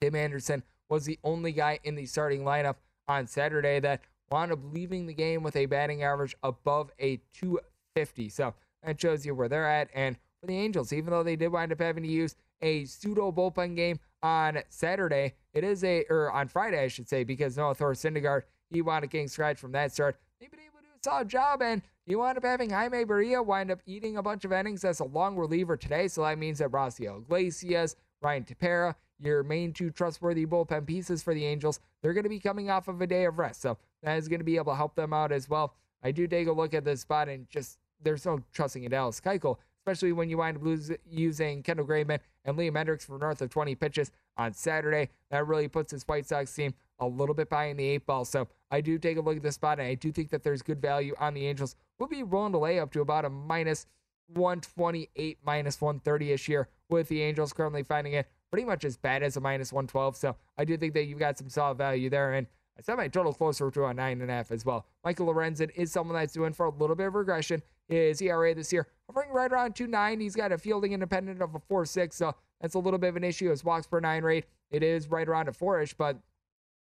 Tim 0.00 0.14
Anderson 0.14 0.62
was 0.88 1.04
the 1.04 1.18
only 1.24 1.52
guy 1.52 1.80
in 1.82 1.96
the 1.96 2.06
starting 2.06 2.42
lineup 2.42 2.76
on 3.08 3.26
Saturday 3.26 3.80
that 3.80 4.02
wound 4.30 4.52
up 4.52 4.60
leaving 4.72 5.06
the 5.06 5.14
game 5.14 5.42
with 5.42 5.56
a 5.56 5.66
batting 5.66 6.02
average 6.02 6.36
above 6.42 6.92
a 7.00 7.20
250. 7.32 8.28
So 8.28 8.54
that 8.82 9.00
shows 9.00 9.24
you 9.26 9.34
where 9.34 9.48
they're 9.48 9.68
at. 9.68 9.88
And 9.94 10.16
for 10.40 10.46
the 10.46 10.56
Angels, 10.56 10.92
even 10.92 11.10
though 11.10 11.22
they 11.22 11.36
did 11.36 11.48
wind 11.48 11.72
up 11.72 11.80
having 11.80 12.02
to 12.02 12.08
use 12.08 12.36
a 12.62 12.84
pseudo 12.84 13.32
bullpen 13.32 13.76
game 13.76 13.98
on 14.22 14.58
Saturday, 14.68 15.34
it 15.52 15.64
is 15.64 15.84
a, 15.84 16.04
or 16.10 16.30
on 16.32 16.48
Friday, 16.48 16.82
I 16.82 16.88
should 16.88 17.08
say, 17.08 17.24
because 17.24 17.56
Noah 17.56 17.74
Thor 17.74 17.92
Syndergaard, 17.92 18.42
he 18.70 18.82
wound 18.82 19.04
up 19.04 19.10
getting 19.10 19.28
scratched 19.28 19.60
from 19.60 19.72
that 19.72 19.92
start. 19.92 20.16
They've 20.40 20.50
been 20.50 20.60
able 20.60 20.78
to 20.78 20.84
do 20.84 20.88
a 20.94 21.02
solid 21.02 21.28
job, 21.28 21.62
and 21.62 21.82
you 22.06 22.18
wound 22.18 22.38
up 22.38 22.44
having 22.44 22.70
Jaime 22.70 23.04
Barria 23.04 23.44
wind 23.44 23.70
up 23.70 23.80
eating 23.86 24.16
a 24.16 24.22
bunch 24.22 24.44
of 24.44 24.52
innings 24.52 24.84
as 24.84 25.00
a 25.00 25.04
long 25.04 25.36
reliever 25.36 25.76
today. 25.76 26.08
So 26.08 26.22
that 26.22 26.38
means 26.38 26.58
that 26.58 26.70
Raisel 26.70 27.22
Iglesias, 27.22 27.96
Ryan 28.22 28.44
Tepera, 28.44 28.94
your 29.20 29.42
main 29.42 29.72
two 29.72 29.90
trustworthy 29.90 30.46
bullpen 30.46 30.86
pieces 30.86 31.22
for 31.22 31.34
the 31.34 31.44
Angels, 31.44 31.80
they're 32.02 32.14
going 32.14 32.24
to 32.24 32.30
be 32.30 32.40
coming 32.40 32.70
off 32.70 32.88
of 32.88 33.00
a 33.00 33.06
day 33.06 33.24
of 33.24 33.38
rest. 33.38 33.60
So 33.60 33.76
that 34.02 34.16
is 34.16 34.28
going 34.28 34.40
to 34.40 34.44
be 34.44 34.56
able 34.56 34.72
to 34.72 34.76
help 34.76 34.94
them 34.94 35.12
out 35.12 35.32
as 35.32 35.48
well. 35.48 35.74
I 36.02 36.12
do 36.12 36.26
take 36.26 36.46
a 36.46 36.52
look 36.52 36.74
at 36.74 36.84
this 36.84 37.00
spot 37.00 37.28
and 37.28 37.48
just 37.50 37.78
there's 38.02 38.24
no 38.24 38.40
trusting 38.52 38.84
in 38.84 38.90
Dallas 38.90 39.20
Keuchel, 39.20 39.56
especially 39.80 40.12
when 40.12 40.28
you 40.28 40.38
wind 40.38 40.56
up 40.56 40.62
lose, 40.62 40.90
using 41.10 41.62
Kendall 41.62 41.86
Graveman 41.86 42.20
and 42.44 42.56
Liam 42.56 42.72
Hendriks 42.72 43.06
for 43.06 43.18
north 43.18 43.42
of 43.42 43.50
20 43.50 43.74
pitches 43.74 44.10
on 44.36 44.52
Saturday. 44.52 45.08
That 45.30 45.46
really 45.46 45.68
puts 45.68 45.92
this 45.92 46.02
White 46.04 46.26
Sox 46.26 46.52
team 46.52 46.74
a 47.00 47.06
little 47.06 47.34
bit 47.34 47.48
behind 47.48 47.78
the 47.78 47.84
eight 47.84 48.06
ball. 48.06 48.24
So 48.24 48.48
I 48.70 48.80
do 48.80 48.98
take 48.98 49.16
a 49.16 49.20
look 49.20 49.36
at 49.36 49.42
this 49.42 49.54
spot, 49.54 49.78
and 49.78 49.88
I 49.88 49.94
do 49.94 50.12
think 50.12 50.30
that 50.30 50.42
there's 50.42 50.62
good 50.62 50.80
value 50.80 51.14
on 51.18 51.34
the 51.34 51.46
Angels. 51.46 51.76
We'll 51.98 52.08
be 52.08 52.22
willing 52.22 52.52
to 52.52 52.58
lay 52.58 52.78
up 52.78 52.92
to 52.92 53.00
about 53.00 53.24
a 53.24 53.30
minus 53.30 53.86
128, 54.34 55.38
minus 55.44 55.80
130 55.80 56.32
ish 56.32 56.46
here 56.46 56.68
with 56.88 57.08
the 57.08 57.22
Angels 57.22 57.52
currently 57.52 57.82
finding 57.82 58.14
it 58.14 58.28
pretty 58.50 58.64
much 58.64 58.84
as 58.84 58.96
bad 58.96 59.22
as 59.22 59.36
a 59.36 59.40
minus 59.40 59.72
112. 59.72 60.16
So 60.16 60.36
I 60.56 60.64
do 60.64 60.76
think 60.76 60.94
that 60.94 61.04
you've 61.04 61.18
got 61.18 61.38
some 61.38 61.48
solid 61.48 61.78
value 61.78 62.10
there. 62.10 62.34
And 62.34 62.46
I 62.78 62.82
set 62.82 62.96
my 62.96 63.08
total 63.08 63.32
closer 63.32 63.70
to 63.70 63.84
a 63.86 63.94
nine 63.94 64.20
and 64.20 64.30
a 64.30 64.34
half 64.34 64.50
as 64.50 64.64
well. 64.64 64.86
Michael 65.04 65.26
Lorenzen 65.26 65.70
is 65.74 65.92
someone 65.92 66.16
that's 66.16 66.32
doing 66.32 66.52
for 66.52 66.66
a 66.66 66.70
little 66.70 66.96
bit 66.96 67.08
of 67.08 67.14
regression. 67.14 67.62
His 67.88 68.20
ERA 68.20 68.54
this 68.54 68.72
year 68.72 68.86
hovering 69.08 69.30
right 69.30 69.50
around 69.50 69.74
2.9. 69.74 70.20
He's 70.20 70.36
got 70.36 70.52
a 70.52 70.58
fielding 70.58 70.92
independent 70.92 71.40
of 71.40 71.54
a 71.54 71.58
4.6, 71.58 72.12
so 72.12 72.34
that's 72.60 72.74
a 72.74 72.78
little 72.78 72.98
bit 72.98 73.08
of 73.08 73.16
an 73.16 73.24
issue. 73.24 73.50
His 73.50 73.64
walks 73.64 73.86
per 73.86 74.00
nine 74.00 74.22
rate 74.22 74.44
it 74.70 74.82
is 74.82 75.08
right 75.08 75.26
around 75.26 75.48
a 75.48 75.52
four-ish, 75.52 75.94
but 75.94 76.18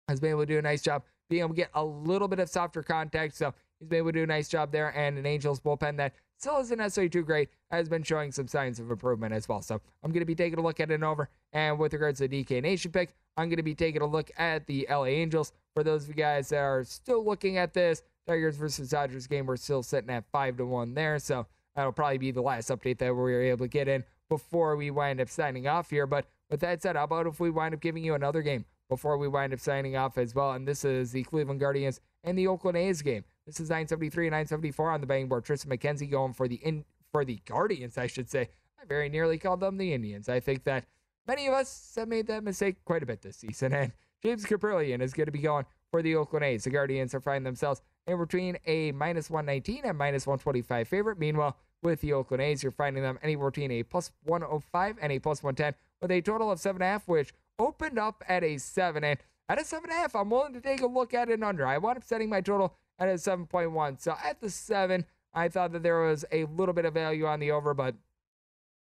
has 0.08 0.20
been 0.20 0.32
able 0.32 0.42
to 0.42 0.46
do 0.46 0.58
a 0.58 0.62
nice 0.62 0.82
job 0.82 1.04
being 1.30 1.40
able 1.40 1.50
to 1.50 1.56
get 1.56 1.70
a 1.74 1.84
little 1.84 2.28
bit 2.28 2.40
of 2.40 2.50
softer 2.50 2.84
contact. 2.84 3.36
So 3.36 3.54
he's 3.80 3.88
been 3.88 4.00
able 4.00 4.10
to 4.10 4.20
do 4.20 4.24
a 4.24 4.28
nice 4.28 4.50
job 4.50 4.72
there. 4.72 4.90
And 4.96 5.18
an 5.18 5.26
Angels 5.26 5.62
bullpen 5.62 5.96
that 5.98 6.14
still 6.38 6.60
isn't 6.60 6.78
necessarily 6.78 7.10
too 7.10 7.24
great 7.24 7.50
has 7.72 7.88
been 7.88 8.04
showing 8.04 8.32
some 8.32 8.48
signs 8.48 8.80
of 8.80 8.92
improvement 8.92 9.34
as 9.34 9.48
well. 9.48 9.62
So 9.62 9.80
I'm 10.04 10.12
going 10.12 10.22
to 10.22 10.26
be 10.26 10.36
taking 10.36 10.60
a 10.60 10.62
look 10.62 10.82
at 10.82 10.92
it 10.92 11.02
over. 11.02 11.30
And 11.54 11.80
with 11.80 11.94
regards 11.94 12.20
to 12.20 12.28
the 12.28 12.44
DK 12.44 12.62
Nation 12.62 12.92
pick, 12.92 13.16
I'm 13.38 13.48
going 13.48 13.58
to 13.58 13.64
be 13.64 13.76
taking 13.76 14.02
a 14.02 14.06
look 14.06 14.30
at 14.38 14.68
the 14.68 14.86
LA 14.90 15.06
Angels. 15.06 15.54
For 15.74 15.84
those 15.84 16.04
of 16.04 16.10
you 16.10 16.16
guys 16.16 16.50
that 16.50 16.60
are 16.60 16.84
still 16.84 17.24
looking 17.24 17.58
at 17.58 17.74
this, 17.74 18.04
Tigers 18.28 18.56
versus 18.56 18.90
Dodgers 18.90 19.28
game, 19.28 19.46
we're 19.46 19.58
still 19.58 19.84
sitting 19.84 20.10
at 20.10 20.26
five 20.32 20.58
to 20.58 20.66
one 20.66 20.94
there. 20.94 21.20
So 21.20 21.48
that'll 21.76 21.92
probably 21.92 22.18
be 22.18 22.32
the 22.32 22.42
last 22.42 22.70
update 22.70 22.98
that 23.00 23.14
we 23.14 23.22
were 23.22 23.42
able 23.42 23.66
to 23.66 23.70
get 23.70 23.88
in 23.88 24.04
before 24.30 24.76
we 24.76 24.92
wind 24.92 25.20
up 25.20 25.30
signing 25.30 25.68
off 25.68 25.90
here. 25.90 26.08
But 26.08 26.26
with 26.50 26.60
that 26.62 26.82
said, 26.82 26.96
how 26.96 27.04
about 27.04 27.28
if 27.28 27.40
we 27.40 27.50
wind 27.50 27.74
up 27.74 27.82
giving 27.82 28.04
you 28.04 28.16
another 28.16 28.42
game 28.42 28.66
before 28.90 29.18
we 29.18 29.28
wind 29.28 29.54
up 29.54 29.60
signing 29.60 29.96
off 29.96 30.18
as 30.18 30.36
well? 30.36 30.52
And 30.54 30.68
this 30.68 30.86
is 30.86 31.12
the 31.12 31.24
Cleveland 31.24 31.60
Guardians 31.60 32.00
and 32.24 32.38
the 32.38 32.48
Oakland 32.48 32.78
A's 32.78 33.02
game. 33.02 33.24
This 33.46 33.60
is 33.60 33.70
973 33.70 34.28
and 34.28 34.32
974 34.32 34.92
on 34.92 35.02
the 35.02 35.08
betting 35.08 35.28
board. 35.28 35.44
Tristan 35.44 35.72
McKenzie 35.72 36.10
going 36.10 36.34
for 36.34 36.48
the 36.48 36.56
in 36.56 36.86
for 37.12 37.26
the 37.26 37.42
Guardians, 37.46 37.98
I 37.98 38.08
should 38.08 38.30
say. 38.30 38.50
I 38.82 38.86
very 38.86 39.10
nearly 39.10 39.38
called 39.38 39.60
them 39.60 39.78
the 39.78 39.94
Indians. 39.94 40.30
I 40.30 40.40
think 40.40 40.64
that 40.64 40.86
many 41.28 41.48
of 41.48 41.54
us 41.54 41.94
have 41.98 42.08
made 42.08 42.28
that 42.28 42.44
mistake 42.44 42.84
quite 42.86 43.04
a 43.04 43.06
bit 43.06 43.22
this 43.22 43.38
season. 43.38 43.74
And 43.82 43.92
James 44.24 44.46
Kaprielian 44.46 45.02
is 45.02 45.14
going 45.14 45.26
to 45.26 45.32
be 45.32 45.40
going 45.40 45.66
for 45.90 46.04
the 46.04 46.16
Oakland 46.16 46.46
A's. 46.46 46.64
The 46.64 46.70
Guardians 46.70 47.16
are 47.16 47.20
finding 47.20 47.44
themselves 47.44 47.82
in 48.08 48.18
between 48.18 48.58
a 48.66 48.92
minus 48.92 49.30
119 49.30 49.82
and 49.86 49.98
minus 49.98 50.28
125 50.28 50.88
favorite. 50.88 51.20
Meanwhile, 51.20 51.58
with 51.84 52.02
the 52.02 52.14
Oakland 52.14 52.44
A's, 52.44 52.64
you're 52.64 52.72
finding 52.72 53.04
them 53.04 53.20
anywhere 53.24 53.50
between 53.50 53.72
a 53.72 53.84
plus 53.84 54.12
105 54.24 54.98
and 55.02 55.12
a 55.12 55.20
plus 55.20 55.44
110 55.44 55.74
with 56.02 56.12
a 56.12 56.22
total 56.22 56.52
of 56.52 56.60
7.5, 56.60 57.02
which 57.06 57.34
opened 57.60 57.98
up 58.00 58.24
at 58.28 58.44
a 58.44 58.58
7. 58.58 59.04
And 59.04 59.20
at 59.50 59.60
a 59.60 59.64
7.5, 59.64 60.20
I'm 60.20 60.30
willing 60.30 60.54
to 60.54 60.62
take 60.62 60.82
a 60.82 60.88
look 60.88 61.14
at 61.14 61.30
an 61.30 61.44
under. 61.44 61.66
I 61.66 61.78
wound 61.78 61.98
up 61.98 62.04
setting 62.04 62.30
my 62.30 62.42
total 62.42 62.76
at 63.00 63.10
a 63.10 63.14
7.1. 63.14 64.02
So 64.02 64.16
at 64.24 64.40
the 64.42 64.50
7, 64.50 65.06
I 65.34 65.48
thought 65.48 65.72
that 65.74 65.84
there 65.84 66.02
was 66.02 66.26
a 66.32 66.46
little 66.46 66.74
bit 66.74 66.86
of 66.86 66.94
value 66.94 67.26
on 67.26 67.40
the 67.40 67.52
over, 67.52 67.74
but 67.74 67.96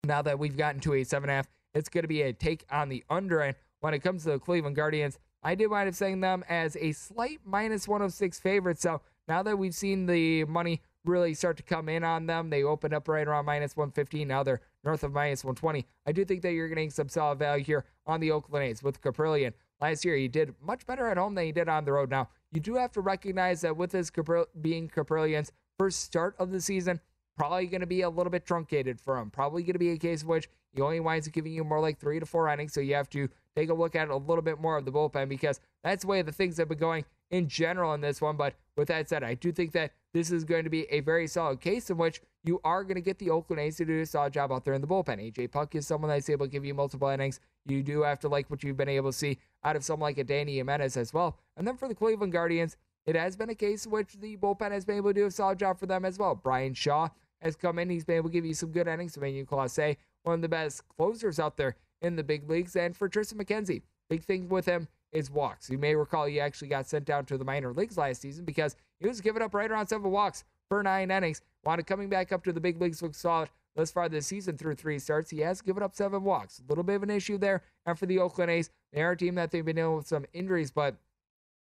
now 0.04 0.22
that 0.22 0.38
we've 0.38 0.56
gotten 0.56 0.80
to 0.82 0.94
a 0.94 1.02
7.5, 1.02 1.44
it's 1.74 1.88
going 1.88 2.02
to 2.02 2.08
be 2.08 2.22
a 2.22 2.32
take 2.32 2.64
on 2.70 2.88
the 2.88 3.04
under. 3.08 3.40
And 3.40 3.54
when 3.80 3.94
it 3.94 4.00
comes 4.00 4.24
to 4.24 4.30
the 4.30 4.38
Cleveland 4.38 4.76
Guardians, 4.76 5.18
I 5.42 5.54
did 5.54 5.68
wind 5.68 5.88
up 5.88 5.94
setting 5.94 6.20
them 6.20 6.44
as 6.48 6.76
a 6.76 6.92
slight 6.92 7.40
minus 7.44 7.88
106 7.88 8.38
favorite. 8.40 8.80
So 8.80 9.00
now 9.30 9.44
that 9.44 9.56
we've 9.56 9.74
seen 9.74 10.06
the 10.06 10.44
money 10.46 10.82
really 11.04 11.34
start 11.34 11.56
to 11.56 11.62
come 11.62 11.88
in 11.88 12.02
on 12.02 12.26
them, 12.26 12.50
they 12.50 12.64
opened 12.64 12.92
up 12.92 13.06
right 13.06 13.28
around 13.28 13.44
minus 13.44 13.76
115. 13.76 14.26
Now 14.26 14.42
they're 14.42 14.60
north 14.82 15.04
of 15.04 15.12
minus 15.12 15.44
120. 15.44 15.86
I 16.04 16.10
do 16.10 16.24
think 16.24 16.42
that 16.42 16.52
you're 16.52 16.68
getting 16.68 16.90
some 16.90 17.08
solid 17.08 17.38
value 17.38 17.62
here 17.62 17.84
on 18.06 18.18
the 18.18 18.32
Oakland 18.32 18.64
A's 18.64 18.82
with 18.82 19.00
Kaprielian. 19.00 19.52
Last 19.80 20.04
year, 20.04 20.16
he 20.16 20.26
did 20.26 20.52
much 20.60 20.84
better 20.84 21.06
at 21.06 21.16
home 21.16 21.36
than 21.36 21.44
he 21.44 21.52
did 21.52 21.68
on 21.68 21.84
the 21.84 21.92
road. 21.92 22.10
Now, 22.10 22.28
you 22.50 22.60
do 22.60 22.74
have 22.74 22.90
to 22.92 23.00
recognize 23.00 23.60
that 23.60 23.76
with 23.76 23.92
this 23.92 24.10
Capri- 24.10 24.46
being 24.60 24.88
Kaprielian's 24.88 25.52
first 25.78 26.00
start 26.00 26.34
of 26.40 26.50
the 26.50 26.60
season, 26.60 27.00
probably 27.36 27.66
going 27.68 27.82
to 27.82 27.86
be 27.86 28.02
a 28.02 28.10
little 28.10 28.32
bit 28.32 28.44
truncated 28.44 29.00
for 29.00 29.16
him. 29.16 29.30
Probably 29.30 29.62
going 29.62 29.74
to 29.74 29.78
be 29.78 29.92
a 29.92 29.96
case 29.96 30.22
in 30.22 30.28
which 30.28 30.50
he 30.74 30.82
only 30.82 30.98
winds 30.98 31.28
up 31.28 31.32
giving 31.32 31.52
you 31.52 31.62
more 31.62 31.80
like 31.80 32.00
three 32.00 32.18
to 32.18 32.26
four 32.26 32.48
innings. 32.48 32.72
So 32.72 32.80
you 32.80 32.96
have 32.96 33.08
to 33.10 33.28
take 33.54 33.70
a 33.70 33.74
look 33.74 33.94
at 33.94 34.08
a 34.08 34.16
little 34.16 34.42
bit 34.42 34.60
more 34.60 34.76
of 34.76 34.84
the 34.84 34.90
bullpen 34.90 35.28
because 35.28 35.60
that's 35.84 36.02
the 36.02 36.08
way 36.08 36.20
the 36.20 36.32
things 36.32 36.58
have 36.58 36.68
been 36.68 36.78
going 36.78 37.04
in 37.30 37.48
general 37.48 37.94
in 37.94 38.00
this 38.00 38.20
one. 38.20 38.36
But 38.36 38.54
with 38.76 38.88
that 38.88 39.08
said, 39.08 39.22
I 39.22 39.34
do 39.34 39.52
think 39.52 39.72
that 39.72 39.92
this 40.12 40.30
is 40.30 40.44
going 40.44 40.64
to 40.64 40.70
be 40.70 40.90
a 40.90 41.00
very 41.00 41.26
solid 41.26 41.60
case 41.60 41.90
in 41.90 41.96
which 41.96 42.20
you 42.42 42.60
are 42.64 42.82
going 42.82 42.96
to 42.96 43.00
get 43.00 43.18
the 43.18 43.30
Oakland 43.30 43.60
A's 43.60 43.76
to 43.76 43.84
do 43.84 44.00
a 44.00 44.06
solid 44.06 44.32
job 44.32 44.50
out 44.50 44.64
there 44.64 44.74
in 44.74 44.80
the 44.80 44.86
bullpen. 44.86 45.32
AJ 45.32 45.52
Puk 45.52 45.74
is 45.74 45.86
someone 45.86 46.10
that's 46.10 46.30
able 46.30 46.46
to 46.46 46.50
give 46.50 46.64
you 46.64 46.74
multiple 46.74 47.08
innings. 47.08 47.40
You 47.66 47.82
do 47.82 48.02
have 48.02 48.18
to 48.20 48.28
like 48.28 48.50
what 48.50 48.62
you've 48.64 48.76
been 48.76 48.88
able 48.88 49.12
to 49.12 49.16
see 49.16 49.38
out 49.64 49.76
of 49.76 49.84
someone 49.84 50.08
like 50.08 50.18
a 50.18 50.24
Dany 50.24 50.54
Jimenez 50.54 50.96
as 50.96 51.12
well. 51.12 51.38
And 51.56 51.66
then 51.66 51.76
for 51.76 51.86
the 51.86 51.94
Cleveland 51.94 52.32
Guardians, 52.32 52.76
it 53.06 53.16
has 53.16 53.36
been 53.36 53.50
a 53.50 53.54
case 53.54 53.86
in 53.86 53.92
which 53.92 54.14
the 54.14 54.36
bullpen 54.36 54.72
has 54.72 54.84
been 54.84 54.96
able 54.96 55.10
to 55.10 55.20
do 55.20 55.26
a 55.26 55.30
solid 55.30 55.58
job 55.58 55.78
for 55.78 55.86
them 55.86 56.04
as 56.04 56.18
well. 56.18 56.34
Bryan 56.34 56.74
Shaw 56.74 57.08
has 57.40 57.56
come 57.56 57.78
in. 57.78 57.90
He's 57.90 58.04
been 58.04 58.16
able 58.16 58.28
to 58.28 58.32
give 58.32 58.46
you 58.46 58.54
some 58.54 58.72
good 58.72 58.88
innings. 58.88 59.16
Emmanuel 59.16 59.46
Clase, 59.46 59.96
one 60.22 60.36
of 60.36 60.42
the 60.42 60.48
best 60.48 60.82
closers 60.88 61.38
out 61.38 61.56
there 61.56 61.76
in 62.02 62.16
the 62.16 62.24
big 62.24 62.48
leagues. 62.48 62.76
And 62.76 62.96
for 62.96 63.08
Tristan 63.08 63.38
McKenzie, 63.38 63.82
big 64.08 64.24
thing 64.24 64.48
with 64.48 64.66
him 64.66 64.88
is 65.12 65.30
walks. 65.30 65.68
You 65.70 65.78
may 65.78 65.94
recall 65.94 66.26
he 66.26 66.40
actually 66.40 66.68
got 66.68 66.86
sent 66.86 67.04
down 67.04 67.24
to 67.26 67.38
the 67.38 67.44
minor 67.44 67.72
leagues 67.72 67.98
last 67.98 68.22
season 68.22 68.44
because 68.44 68.76
he 68.98 69.08
was 69.08 69.20
giving 69.20 69.42
up 69.42 69.54
right 69.54 69.70
around 69.70 69.88
seven 69.88 70.10
walks 70.10 70.44
per 70.68 70.82
nine 70.82 71.10
innings. 71.10 71.42
Wanted 71.64 71.86
coming 71.86 72.08
back 72.08 72.32
up 72.32 72.44
to 72.44 72.52
the 72.52 72.60
big 72.60 72.80
leagues 72.80 73.02
looks 73.02 73.18
solid 73.18 73.50
thus 73.76 73.90
far 73.90 74.08
this 74.08 74.26
season 74.26 74.56
through 74.56 74.74
three 74.74 74.98
starts. 74.98 75.30
He 75.30 75.40
has 75.40 75.60
given 75.60 75.82
up 75.82 75.94
seven 75.94 76.24
walks. 76.24 76.60
A 76.60 76.68
little 76.68 76.84
bit 76.84 76.96
of 76.96 77.02
an 77.02 77.10
issue 77.10 77.38
there. 77.38 77.62
And 77.86 77.98
for 77.98 78.06
the 78.06 78.18
Oakland 78.18 78.50
A's, 78.50 78.70
they 78.92 79.02
are 79.02 79.12
a 79.12 79.16
team 79.16 79.34
that 79.36 79.50
they've 79.50 79.64
been 79.64 79.76
dealing 79.76 79.96
with 79.96 80.06
some 80.06 80.26
injuries, 80.32 80.70
but 80.70 80.96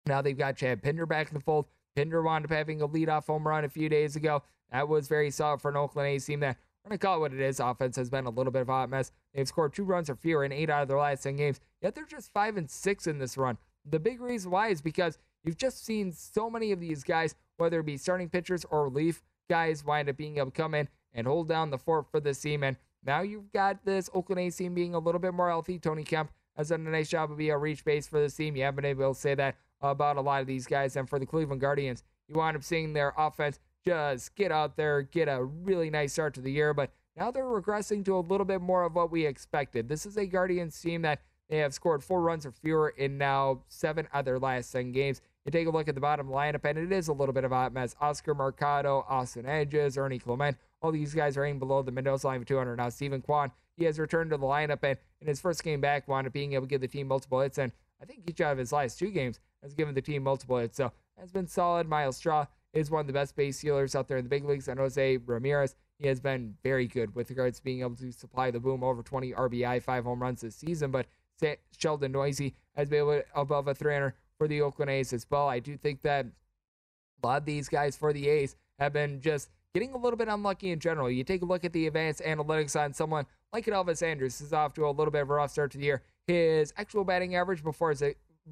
now 0.06 0.22
they've 0.22 0.38
got 0.38 0.58
Chad 0.58 0.82
Pinder 0.82 1.06
back 1.06 1.30
in 1.30 1.34
the 1.34 1.40
fold. 1.40 1.66
Pinder 1.96 2.22
wound 2.22 2.46
up 2.46 2.52
having 2.52 2.82
a 2.82 2.88
leadoff 2.88 3.28
home 3.28 3.48
run 3.48 3.66
a 3.66 3.70
few 3.70 3.90
days 3.90 4.16
ago. 4.16 4.44
That 4.72 4.88
was 4.88 5.08
very 5.08 5.32
solid 5.32 5.62
for 5.62 5.70
an 5.70 5.78
Oakland 5.78 6.08
A's 6.08 6.26
team 6.26 6.40
that 6.40 6.58
we're 6.84 6.90
going 6.90 7.00
to 7.00 7.06
call 7.06 7.18
it 7.18 7.20
what 7.20 7.34
it 7.34 7.40
is. 7.40 7.60
Offense 7.60 7.96
has 7.96 8.10
been 8.10 8.26
a 8.26 8.30
little 8.30 8.52
bit 8.52 8.64
of 8.64 8.70
a 8.70 8.72
hot 8.72 8.90
mess. 8.90 9.12
They've 9.34 9.48
scored 9.48 9.74
two 9.74 9.84
runs 9.84 10.10
or 10.10 10.16
fewer 10.16 10.44
in 10.44 10.52
eight 10.52 10.70
out 10.70 10.82
of 10.82 10.88
their 10.88 10.98
last 10.98 11.24
10 11.24 11.36
games, 11.36 11.60
yet 11.82 11.94
they're 11.94 12.06
just 12.06 12.34
five 12.34 12.58
and 12.58 12.70
six 12.70 13.08
in 13.08 13.20
this 13.20 13.38
run. 13.38 13.58
The 13.90 14.00
big 14.00 14.20
reason 14.20 14.52
why 14.52 14.70
is 14.70 14.82
because 14.82 15.18
you've 15.44 15.58
just 15.58 15.86
seen 15.86 16.12
so 16.12 16.50
many 16.50 16.72
of 16.72 16.80
these 16.80 17.04
guys, 17.04 17.36
whether 17.58 17.80
it 17.80 17.86
be 17.86 17.98
starting 17.98 18.30
pitchers 18.30 18.66
or 18.70 18.86
relief 18.86 19.22
guys, 19.50 19.84
wind 19.84 20.10
up 20.10 20.18
being 20.18 20.38
able 20.38 20.52
to 20.52 20.52
come 20.52 20.74
in 20.74 20.88
and 21.14 21.28
hold 21.28 21.50
down 21.50 21.70
the 21.70 21.78
fort 21.78 22.10
for 22.10 22.20
this 22.20 22.40
team. 22.40 22.64
And 22.64 22.78
now 23.04 23.22
you've 23.22 23.52
got 23.52 23.84
this 23.86 24.10
Oakland 24.14 24.40
A's 24.40 24.56
team 24.56 24.74
being 24.74 24.96
a 24.96 25.00
little 25.00 25.20
bit 25.20 25.34
more 25.34 25.50
healthy. 25.50 25.78
Tony 25.80 26.04
Kemp 26.04 26.32
has 26.58 26.70
done 26.70 26.86
a 26.86 26.90
nice 26.90 27.10
job 27.10 27.32
of 27.32 27.38
being 27.38 27.52
a 27.52 27.58
reach 27.58 27.84
base 27.84 28.08
for 28.08 28.20
this 28.20 28.36
team. 28.36 28.56
You 28.56 28.64
haven't 28.64 28.82
been 28.82 28.86
able 28.86 29.14
to 29.14 29.20
say 29.20 29.36
that 29.36 29.56
about 29.82 30.18
a 30.18 30.22
lot 30.22 30.42
of 30.42 30.48
these 30.48 30.68
guys. 30.68 30.96
And 30.96 31.10
for 31.10 31.20
the 31.20 31.26
Cleveland 31.26 31.62
Guardians, 31.62 32.04
you 32.28 32.36
wind 32.36 32.56
up 32.56 32.64
seeing 32.64 32.94
their 32.94 33.14
offense 33.18 33.60
just 33.86 34.36
get 34.36 34.52
out 34.52 34.78
there, 34.78 35.02
get 35.02 35.28
a 35.28 35.44
really 35.44 35.90
nice 35.90 36.14
start 36.14 36.34
to 36.36 36.42
the 36.42 36.52
year. 36.52 36.74
But 36.74 36.92
now 37.18 37.32
they're 37.32 37.44
regressing 37.44 38.06
to 38.06 38.16
a 38.16 38.20
little 38.20 38.46
bit 38.46 38.62
more 38.62 38.84
of 38.84 38.96
what 38.96 39.12
we 39.12 39.26
expected. 39.26 39.90
This 39.90 40.06
is 40.06 40.18
a 40.18 40.26
Guardians 40.26 40.80
team 40.80 41.02
that 41.02 41.22
they 41.50 41.58
have 41.58 41.74
scored 41.74 42.04
four 42.04 42.22
runs 42.22 42.46
or 42.46 42.52
fewer 42.52 42.90
in 42.90 43.18
now 43.18 43.64
seven 43.68 44.08
of 44.14 44.24
their 44.24 44.40
last 44.40 44.72
10 44.72 44.94
games. 44.94 45.22
You 45.46 45.52
take 45.52 45.68
a 45.68 45.72
look 45.72 45.90
at 45.90 45.96
the 45.96 46.02
bottom 46.02 46.30
lineup, 46.30 46.64
and 46.64 46.78
it 46.78 46.92
is 46.92 47.08
a 47.08 47.14
little 47.14 47.34
bit 47.34 47.44
of 47.44 47.52
a 47.52 47.70
mess. 47.70 47.96
Oscar 48.00 48.34
Mercado, 48.34 49.06
Austin 49.10 49.44
Hedges, 49.44 49.98
Ernie 49.98 50.20
Clement, 50.20 50.56
all 50.82 50.92
these 50.92 51.14
guys 51.14 51.36
are 51.36 51.44
aimed 51.44 51.60
below 51.60 51.82
the 51.82 51.92
Mendoza 51.92 52.28
line 52.28 52.42
of 52.42 52.46
200. 52.46 52.78
Now, 52.78 52.90
Steven 52.90 53.22
Kwan, 53.22 53.52
he 53.76 53.86
has 53.86 54.00
returned 54.00 54.30
to 54.30 54.38
the 54.38 54.46
lineup, 54.46 54.84
and 54.84 54.98
in 55.20 55.28
his 55.28 55.42
first 55.42 55.64
game 55.64 55.82
back, 55.82 56.08
wound 56.08 56.28
up 56.28 56.34
being 56.34 56.54
able 56.54 56.68
to 56.68 56.70
give 56.70 56.82
the 56.82 56.88
team 56.88 57.08
multiple 57.08 57.42
hits. 57.42 57.58
And 57.58 57.72
I 58.02 58.06
think 58.06 58.22
each 58.30 58.40
of 58.40 58.58
his 58.58 58.72
last 58.72 58.98
two 58.98 59.10
games 59.10 59.40
has 59.62 59.74
given 59.74 59.94
the 59.94 60.02
team 60.02 60.24
multiple 60.24 60.58
hits. 60.58 60.78
So 60.78 60.92
has 61.20 61.32
been 61.32 61.48
solid. 61.48 61.88
Myles 61.88 62.18
Straw 62.18 62.46
is 62.74 62.90
one 62.90 63.02
of 63.02 63.08
the 63.08 63.14
best 63.14 63.36
base 63.36 63.58
stealers 63.58 63.96
out 63.96 64.08
there 64.08 64.18
in 64.18 64.24
the 64.24 64.30
big 64.30 64.46
leagues. 64.46 64.68
And 64.68 64.80
Jose 64.80 65.18
Ramirez, 65.26 65.76
he 66.00 66.08
has 66.08 66.20
been 66.20 66.56
very 66.64 66.88
good 66.88 67.16
with 67.16 67.30
regards 67.30 67.60
to 67.60 67.64
being 67.64 67.82
able 67.82 67.96
to 67.98 68.12
supply 68.12 68.52
the 68.52 68.60
boom 68.60 68.84
over 68.84 69.04
20 69.04 69.34
RBI, 69.34 69.82
five 69.82 70.04
home 70.04 70.22
runs 70.22 70.42
this 70.42 70.56
season. 70.56 70.92
But 70.92 71.08
Sheldon 71.78 72.12
Neuse 72.12 72.52
has 72.76 72.90
been 72.90 73.00
able 73.00 73.22
above 73.36 73.68
a 73.68 73.76
300 73.76 74.14
for 74.38 74.48
the 74.48 74.62
Oakland 74.62 74.92
A's 74.92 75.14
as 75.14 75.26
well. 75.30 75.48
I 75.48 75.60
do 75.60 75.78
think 75.78 76.02
that 76.02 76.26
a 77.24 77.28
lot 77.28 77.38
of 77.38 77.46
these 77.46 77.68
guys 77.68 77.96
for 77.96 78.14
the 78.14 78.28
A's 78.28 78.56
have 78.80 78.94
been 78.94 79.22
just 79.22 79.50
getting 79.74 79.94
a 79.94 79.98
little 79.98 80.18
bit 80.18 80.28
unlucky 80.28 80.72
in 80.72 80.80
general. 80.80 81.10
You 81.10 81.24
take 81.24 81.42
a 81.42 81.46
look 81.46 81.64
at 81.64 81.74
the 81.74 81.88
advanced 81.88 82.22
analytics 82.22 82.80
on 82.80 82.94
someone 82.94 83.26
like 83.54 83.66
Elvis 83.66 84.02
Andrus 84.02 84.42
is 84.42 84.54
off 84.54 84.74
to 84.74 84.86
a 84.86 84.90
little 84.90 85.12
bit 85.12 85.22
of 85.22 85.30
a 85.30 85.34
rough 85.34 85.52
start 85.52 85.72
to 85.72 85.78
the 85.78 85.86
year. 85.86 86.02
His 86.28 86.74
actual 86.78 87.04
batting 87.04 87.36
average 87.36 87.64
before 87.64 87.90
his 87.90 88.04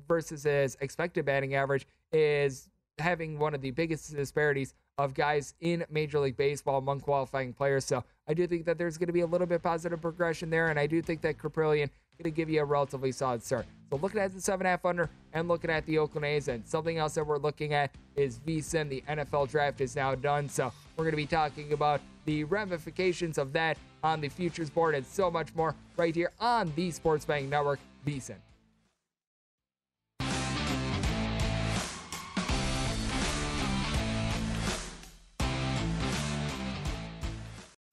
versus 0.08 0.44
his 0.44 0.78
expected 0.82 1.26
batting 1.26 1.56
average 1.56 1.88
is 2.12 2.70
having 3.00 3.39
one 3.39 3.54
of 3.54 3.62
the 3.62 3.72
biggest 3.72 4.16
disparities 4.16 4.74
of 4.97 5.14
guys 5.14 5.54
in 5.62 5.86
Major 5.89 6.20
League 6.20 6.38
Baseball 6.38 6.78
among 6.78 7.00
qualifying 7.00 7.54
players. 7.54 7.86
So 7.86 8.04
I 8.28 8.34
do 8.34 8.47
think 8.47 8.66
that 8.66 8.78
there's 8.78 8.97
going 8.97 9.08
to 9.08 9.14
be 9.14 9.22
a 9.22 9.26
little 9.26 9.47
bit 9.47 9.64
positive 9.64 10.02
progression 10.02 10.50
there, 10.50 10.68
and 10.68 10.80
I 10.80 10.88
do 10.88 11.02
think 11.02 11.22
that 11.22 11.38
Kaprielian 11.38 11.89
going 12.22 12.34
to 12.34 12.36
give 12.36 12.50
you 12.50 12.62
a 12.62 12.66
relatively 12.66 13.12
solid 13.12 13.41
start. 13.41 13.66
So 13.89 13.95
looking 13.95 14.20
at 14.20 14.34
the 14.34 14.41
seven 14.41 14.66
half 14.66 14.86
under 14.86 15.10
and 15.34 15.47
looking 15.47 15.70
at 15.70 15.86
the 15.86 15.97
Oakland 15.97 16.26
A's, 16.26 16.50
and 16.50 16.68
something 16.68 16.97
else 16.97 17.14
that 17.16 17.26
we're 17.26 17.38
looking 17.38 17.74
at 17.74 17.91
is 18.16 18.39
VSIN. 18.39 18.89
The 18.89 19.04
NFL 19.08 19.50
draft 19.50 19.80
is 19.80 19.95
now 19.95 20.16
done, 20.16 20.50
so 20.50 20.72
we're 20.97 21.06
going 21.06 21.14
to 21.14 21.18
be 21.18 21.26
talking 21.26 21.72
about 21.72 22.02
the 22.26 22.43
ramifications 22.43 23.38
of 23.38 23.54
that 23.54 23.78
on 24.04 24.20
the 24.22 24.28
futures 24.28 24.70
board 24.70 24.95
and 24.95 25.06
so 25.06 25.32
much 25.32 25.56
more 25.56 25.76
right 25.97 26.14
here 26.14 26.32
on 26.39 26.72
the 26.76 26.91
Sports 26.91 27.26
Betting 27.26 27.50
Network, 27.50 27.80
VSIN. 28.06 28.36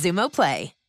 Xumo 0.00 0.30
Play. 0.30 0.79